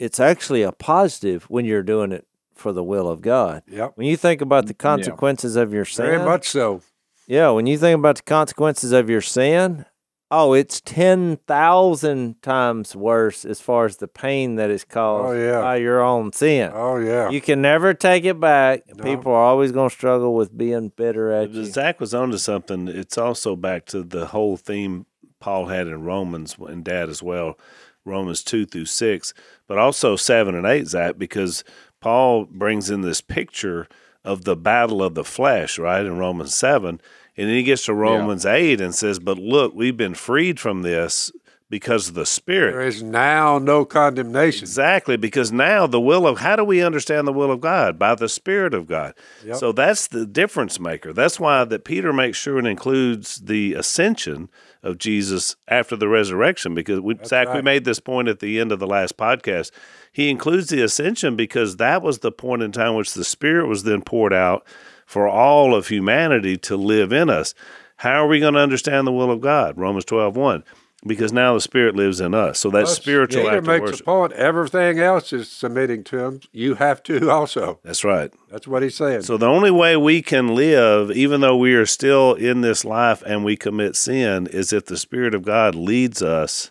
it's 0.00 0.18
actually 0.18 0.62
a 0.62 0.72
positive 0.72 1.44
when 1.44 1.64
you're 1.64 1.84
doing 1.84 2.10
it 2.10 2.26
for 2.60 2.72
the 2.72 2.84
will 2.84 3.08
of 3.08 3.20
God. 3.22 3.62
Yep. 3.66 3.92
When 3.96 4.06
you 4.06 4.16
think 4.16 4.40
about 4.40 4.66
the 4.66 4.74
mm, 4.74 4.78
consequences 4.78 5.56
of 5.56 5.72
your 5.72 5.84
sin, 5.84 6.06
Very 6.06 6.24
much 6.24 6.48
so. 6.48 6.82
yeah, 7.26 7.50
when 7.50 7.66
you 7.66 7.76
think 7.78 7.98
about 7.98 8.16
the 8.16 8.22
consequences 8.22 8.92
of 8.92 9.10
your 9.10 9.20
sin, 9.22 9.84
oh, 10.30 10.52
it's 10.52 10.80
10,000 10.82 12.40
times 12.42 12.94
worse 12.94 13.44
as 13.44 13.60
far 13.60 13.84
as 13.86 13.96
the 13.96 14.06
pain 14.08 14.56
that 14.56 14.70
is 14.70 14.84
caused 14.84 15.36
Oh, 15.36 15.40
yeah. 15.40 15.60
by 15.60 15.76
your 15.76 16.00
own 16.00 16.32
sin. 16.32 16.70
Oh 16.72 16.96
yeah. 16.98 17.30
You 17.30 17.40
can 17.40 17.60
never 17.62 17.94
take 17.94 18.24
it 18.24 18.38
back. 18.38 18.82
No. 18.94 19.02
People 19.04 19.32
are 19.32 19.42
always 19.44 19.72
going 19.72 19.88
to 19.88 19.94
struggle 19.94 20.34
with 20.34 20.56
being 20.56 20.90
bitter 20.94 21.32
at 21.32 21.50
you. 21.50 21.64
Zach 21.64 21.98
was 22.00 22.14
onto 22.14 22.38
something. 22.38 22.86
It's 22.88 23.18
also 23.18 23.56
back 23.56 23.86
to 23.86 24.02
the 24.02 24.26
whole 24.26 24.56
theme 24.56 25.06
Paul 25.40 25.66
had 25.66 25.86
in 25.88 26.04
Romans 26.04 26.56
and 26.58 26.84
Dad 26.84 27.08
as 27.08 27.22
well, 27.22 27.58
Romans 28.04 28.44
two 28.44 28.66
through 28.66 28.84
six, 28.86 29.32
but 29.66 29.78
also 29.78 30.14
seven 30.16 30.54
and 30.54 30.66
eight, 30.66 30.86
Zach, 30.86 31.16
because 31.18 31.64
Paul 32.00 32.46
brings 32.46 32.90
in 32.90 33.02
this 33.02 33.20
picture 33.20 33.86
of 34.24 34.44
the 34.44 34.56
battle 34.56 35.02
of 35.02 35.14
the 35.14 35.24
flesh, 35.24 35.78
right, 35.78 36.04
in 36.04 36.18
Romans 36.18 36.54
seven, 36.54 37.00
and 37.36 37.48
then 37.48 37.54
he 37.56 37.62
gets 37.62 37.84
to 37.86 37.94
Romans 37.94 38.44
eight 38.44 38.80
and 38.80 38.94
says, 38.94 39.18
"But 39.18 39.38
look, 39.38 39.74
we've 39.74 39.96
been 39.96 40.14
freed 40.14 40.58
from 40.60 40.82
this 40.82 41.30
because 41.70 42.08
of 42.08 42.14
the 42.14 42.26
Spirit." 42.26 42.72
there 42.72 42.80
is 42.82 43.02
now 43.02 43.58
no 43.58 43.84
condemnation. 43.84 44.64
Exactly, 44.64 45.16
because 45.16 45.52
now 45.52 45.86
the 45.86 46.00
will 46.00 46.26
of 46.26 46.40
how 46.40 46.56
do 46.56 46.64
we 46.64 46.82
understand 46.82 47.26
the 47.26 47.32
will 47.32 47.50
of 47.52 47.60
God? 47.60 47.98
By 47.98 48.14
the 48.14 48.28
Spirit 48.28 48.74
of 48.74 48.86
God. 48.86 49.14
Yep. 49.44 49.56
So 49.56 49.72
that's 49.72 50.08
the 50.08 50.26
difference 50.26 50.80
maker. 50.80 51.12
That's 51.12 51.40
why 51.40 51.64
that 51.64 51.84
Peter 51.84 52.12
makes 52.12 52.38
sure 52.38 52.58
and 52.58 52.66
includes 52.66 53.36
the 53.36 53.74
ascension 53.74 54.50
of 54.82 54.98
Jesus 54.98 55.56
after 55.68 55.96
the 55.96 56.08
resurrection. 56.08 56.74
Because 56.74 57.00
we, 57.00 57.16
Zach, 57.24 57.52
we 57.52 57.62
made 57.62 57.84
this 57.84 58.00
point 58.00 58.28
at 58.28 58.40
the 58.40 58.58
end 58.58 58.72
of 58.72 58.78
the 58.78 58.86
last 58.86 59.16
podcast. 59.16 59.70
He 60.12 60.30
includes 60.30 60.68
the 60.68 60.82
ascension 60.82 61.36
because 61.36 61.76
that 61.76 62.02
was 62.02 62.20
the 62.20 62.32
point 62.32 62.62
in 62.62 62.72
time 62.72 62.94
which 62.94 63.14
the 63.14 63.24
Spirit 63.24 63.66
was 63.66 63.84
then 63.84 64.02
poured 64.02 64.32
out 64.32 64.66
for 65.06 65.28
all 65.28 65.74
of 65.74 65.88
humanity 65.88 66.56
to 66.56 66.76
live 66.76 67.12
in 67.12 67.28
us. 67.28 67.54
How 67.96 68.24
are 68.24 68.28
we 68.28 68.40
going 68.40 68.54
to 68.54 68.60
understand 68.60 69.06
the 69.06 69.12
will 69.12 69.30
of 69.30 69.40
God? 69.40 69.76
Romans 69.76 70.04
12, 70.06 70.36
1. 70.36 70.64
Because 71.06 71.32
now 71.32 71.54
the 71.54 71.60
Spirit 71.62 71.96
lives 71.96 72.20
in 72.20 72.34
us. 72.34 72.58
So 72.58 72.68
that's 72.68 72.90
Plus, 72.90 72.96
spiritual 72.96 73.44
Peter 73.44 73.54
act 73.54 73.58
of 73.60 73.66
makes 73.66 73.80
worship. 73.80 74.00
a 74.00 74.04
point. 74.04 74.32
Everything 74.34 74.98
else 74.98 75.32
is 75.32 75.50
submitting 75.50 76.04
to 76.04 76.18
him. 76.18 76.40
You 76.52 76.74
have 76.74 77.02
to 77.04 77.30
also. 77.36 77.80
That's 77.82 78.04
right. 78.04 78.30
That's 78.50 78.68
what 78.68 78.82
he's 78.82 78.96
saying. 78.96 79.22
So 79.22 79.38
the 79.38 79.46
only 79.46 79.70
way 79.70 79.96
we 79.96 80.20
can 80.20 80.54
live, 80.54 81.10
even 81.10 81.40
though 81.40 81.56
we 81.56 81.72
are 81.74 81.86
still 81.86 82.34
in 82.34 82.60
this 82.60 82.84
life 82.84 83.22
and 83.24 83.44
we 83.44 83.56
commit 83.56 83.96
sin, 83.96 84.46
is 84.46 84.74
if 84.74 84.84
the 84.86 84.98
Spirit 84.98 85.34
of 85.34 85.42
God 85.42 85.74
leads 85.74 86.20
us, 86.22 86.70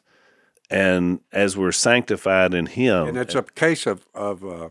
and 0.69 1.21
as 1.31 1.57
we're 1.57 1.71
sanctified 1.71 2.53
in 2.53 2.67
Him. 2.67 3.07
and 3.07 3.17
it's 3.17 3.33
a 3.33 3.41
case 3.41 3.87
of 3.87 4.05
of, 4.13 4.43
uh, 4.43 4.69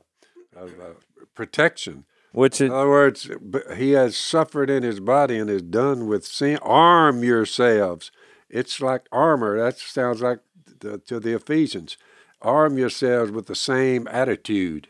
of 0.57 0.81
uh, 0.81 0.95
protection. 1.35 2.05
Which 2.33 2.61
is, 2.61 2.69
In 2.69 2.73
other 2.73 2.89
words, 2.89 3.29
he 3.77 3.93
has 3.93 4.17
suffered 4.17 4.69
in 4.69 4.83
his 4.83 5.01
body 5.01 5.39
and 5.39 5.49
is 5.49 5.63
done 5.63 6.07
with 6.07 6.27
sin. 6.27 6.59
Arm 6.63 7.25
yourselves. 7.25 8.13
It's 8.51 8.81
like 8.81 9.07
armor. 9.13 9.59
That 9.59 9.79
sounds 9.79 10.21
like 10.23 10.41
the, 10.81 10.99
to 10.99 11.21
the 11.21 11.35
Ephesians. 11.35 11.97
Arm 12.41 12.79
yourselves 12.79 13.31
with 13.31 13.47
the 13.47 13.55
same 13.55 14.07
attitude. 14.09 14.89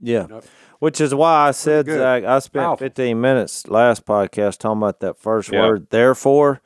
yeah. 0.00 0.26
Which 0.78 1.00
is 1.00 1.14
why 1.14 1.48
I 1.48 1.52
said, 1.52 1.86
good. 1.86 1.98
Zach, 1.98 2.24
I 2.24 2.38
spent 2.40 2.64
Powerful. 2.64 2.84
15 2.84 3.18
minutes 3.18 3.66
last 3.66 4.04
podcast 4.04 4.58
talking 4.58 4.78
about 4.82 5.00
that 5.00 5.18
first 5.18 5.50
Yeah. 5.50 5.60
word, 5.68 5.88
therefore. 5.90 6.60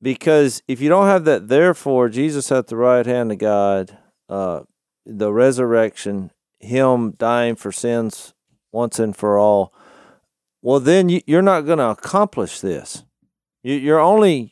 Because 0.00 0.62
if 0.66 0.80
you 0.80 0.88
don't 0.88 1.06
have 1.06 1.24
that 1.26 1.48
therefore, 1.48 2.08
Jesus 2.08 2.50
at 2.50 2.68
the 2.68 2.76
right 2.76 3.04
hand 3.04 3.30
of 3.30 3.38
God, 3.38 3.98
uh, 4.28 4.62
the 5.04 5.32
resurrection, 5.32 6.30
Him 6.60 7.12
dying 7.18 7.56
for 7.56 7.72
sins 7.72 8.32
once 8.72 8.98
and 8.98 9.14
for 9.16 9.38
all, 9.38 9.72
well, 10.62 10.80
then 10.80 11.08
you, 11.10 11.20
you're 11.26 11.42
not 11.42 11.62
going 11.62 11.78
to 11.78 11.90
accomplish 11.90 12.60
this. 12.60 13.04
You, 13.62 13.74
you're 13.74 14.00
only 14.00 14.51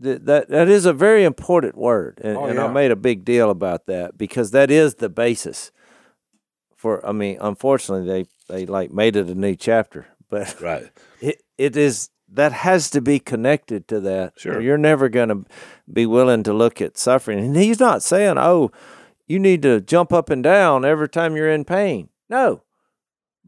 that, 0.00 0.26
that 0.26 0.48
that 0.48 0.68
is 0.68 0.86
a 0.86 0.92
very 0.92 1.24
important 1.24 1.76
word, 1.76 2.20
and, 2.22 2.36
Oh, 2.36 2.44
and 2.46 2.58
I 2.58 2.68
made 2.68 2.90
a 2.90 2.96
big 2.96 3.24
deal 3.24 3.50
about 3.50 3.86
that 3.86 4.18
because 4.18 4.50
that 4.50 4.70
is 4.70 4.96
the 4.96 5.08
basis 5.08 5.70
for. 6.76 7.04
I 7.06 7.12
mean, 7.12 7.38
unfortunately, 7.40 8.06
they 8.06 8.54
they 8.54 8.66
like 8.66 8.90
made 8.92 9.16
it 9.16 9.28
a 9.28 9.34
new 9.34 9.56
chapter, 9.56 10.06
but 10.28 10.60
right. 10.60 10.90
it, 11.20 11.42
it 11.56 11.76
is 11.76 12.10
that 12.28 12.52
has 12.52 12.90
to 12.90 13.00
be 13.00 13.18
connected 13.18 13.88
to 13.88 14.00
that. 14.00 14.34
Sure. 14.36 14.60
you're 14.60 14.76
never 14.76 15.08
going 15.08 15.28
to 15.28 15.44
be 15.90 16.04
willing 16.06 16.42
to 16.42 16.52
look 16.52 16.80
at 16.80 16.98
suffering, 16.98 17.38
and 17.38 17.56
he's 17.56 17.80
not 17.80 18.02
saying, 18.02 18.36
"Oh, 18.36 18.70
you 19.26 19.38
need 19.38 19.62
to 19.62 19.80
jump 19.80 20.12
up 20.12 20.28
and 20.28 20.42
down 20.42 20.84
every 20.84 21.08
time 21.08 21.36
you're 21.36 21.50
in 21.50 21.64
pain." 21.64 22.10
No, 22.28 22.62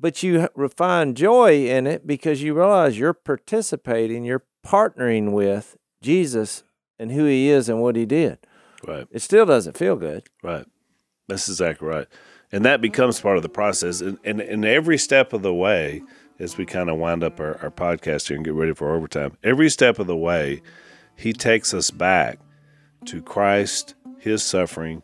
but 0.01 0.23
you 0.23 0.49
find 0.77 1.17
joy 1.17 1.67
in 1.67 1.87
it 1.87 2.07
because 2.07 2.43
you 2.43 2.55
realize 2.55 2.99
you're 2.99 3.13
participating, 3.13 4.25
you're 4.25 4.45
partnering 4.65 5.33
with 5.33 5.77
Jesus 6.01 6.65
and 6.99 7.13
who 7.13 7.25
He 7.25 7.49
is 7.49 7.69
and 7.69 7.81
what 7.81 7.97
He 7.97 8.07
did. 8.07 8.39
Right. 8.87 9.07
It 9.11 9.23
still 9.23 9.47
doesn't 9.47 9.77
feel 9.77 9.97
good. 9.97 10.25
Right. 10.43 10.67
That's 11.29 11.49
exactly 11.49 11.89
right. 11.89 12.07
And 12.51 12.65
that 12.65 12.81
becomes 12.81 13.21
part 13.21 13.37
of 13.37 13.43
the 13.43 13.49
process. 13.49 14.01
And, 14.01 14.19
and, 14.25 14.41
and 14.41 14.65
every 14.65 14.99
step 14.99 15.33
of 15.33 15.43
the 15.43 15.53
way, 15.53 16.03
as 16.39 16.57
we 16.57 16.65
kind 16.65 16.89
of 16.89 16.97
wind 16.97 17.23
up 17.23 17.41
our, 17.41 17.59
our 17.63 17.71
podcast 17.71 18.29
here 18.29 18.37
and 18.37 18.45
get 18.45 18.55
ready 18.55 18.73
for 18.73 18.95
overtime, 18.95 19.37
every 19.43 19.69
step 19.69 19.99
of 19.99 20.07
the 20.07 20.17
way, 20.17 20.63
he 21.17 21.33
takes 21.33 21.75
us 21.75 21.91
back 21.91 22.39
to 23.07 23.21
Christ, 23.21 23.95
his 24.19 24.43
suffering, 24.43 25.03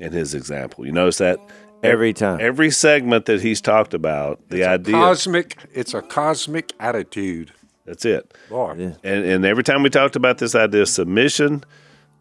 and 0.00 0.14
his 0.14 0.34
example. 0.34 0.86
You 0.86 0.92
notice 0.92 1.18
that? 1.18 1.38
Every 1.82 2.12
time. 2.12 2.38
Every 2.40 2.70
segment 2.70 3.26
that 3.26 3.42
he's 3.42 3.60
talked 3.60 3.92
about, 3.92 4.48
the 4.48 4.64
idea. 4.64 4.94
Cosmic. 4.94 5.58
It's 5.74 5.92
a 5.92 6.00
cosmic 6.00 6.72
attitude. 6.80 7.52
That's 7.86 8.04
it. 8.04 8.34
Boy. 8.50 8.74
Yeah. 8.78 8.92
And, 9.02 9.24
and 9.24 9.44
every 9.44 9.64
time 9.64 9.82
we 9.82 9.90
talked 9.90 10.16
about 10.16 10.38
this 10.38 10.54
idea 10.54 10.82
of 10.82 10.88
submission 10.88 11.64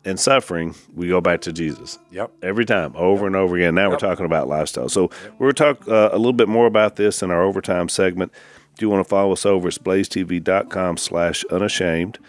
and 0.05 0.20
suffering, 0.20 0.76
we 0.93 1.07
go 1.07 1.20
back 1.20 1.41
to 1.41 1.51
Jesus. 1.51 1.99
Yep. 2.11 2.32
Every 2.43 2.66
time, 2.66 2.93
over 2.95 3.26
and 3.26 3.36
over 3.36 3.55
again. 3.55 3.76
Now 3.76 3.89
we're 3.89 3.97
talking 3.97 4.26
about 4.26 4.47
lifestyle. 4.47 4.88
So 4.88 5.09
we're 5.39 5.51
going 5.51 5.55
to 5.55 5.63
talk 5.63 5.88
uh, 5.88 6.09
a 6.13 6.18
little 6.18 6.34
bit 6.34 6.47
more 6.47 6.68
about 6.68 6.95
this 6.95 7.22
in 7.22 7.32
our 7.32 7.41
overtime 7.41 7.89
segment. 7.89 8.32
If 8.74 8.82
you 8.82 8.89
want 8.89 9.03
to 9.05 9.09
follow 9.09 9.34
us 9.34 9.45
over, 9.45 9.68
it's 9.68 9.78
blazetv.com 9.78 10.97
slash 10.97 11.43
unashamed. 11.45 12.20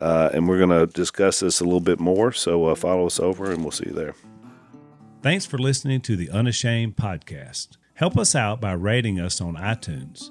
Uh, 0.00 0.30
and 0.32 0.48
we're 0.48 0.58
going 0.58 0.70
to 0.70 0.86
discuss 0.86 1.40
this 1.40 1.60
a 1.60 1.64
little 1.64 1.80
bit 1.80 2.00
more. 2.00 2.32
So 2.32 2.66
uh, 2.66 2.74
follow 2.74 3.06
us 3.06 3.20
over 3.20 3.50
and 3.52 3.62
we'll 3.62 3.70
see 3.70 3.86
you 3.88 3.94
there. 3.94 4.14
Thanks 5.22 5.44
for 5.44 5.58
listening 5.58 6.00
to 6.02 6.16
the 6.16 6.30
Unashamed 6.30 6.96
podcast. 6.96 7.76
Help 7.94 8.16
us 8.16 8.34
out 8.34 8.62
by 8.62 8.72
rating 8.72 9.20
us 9.20 9.42
on 9.42 9.56
iTunes. 9.56 10.30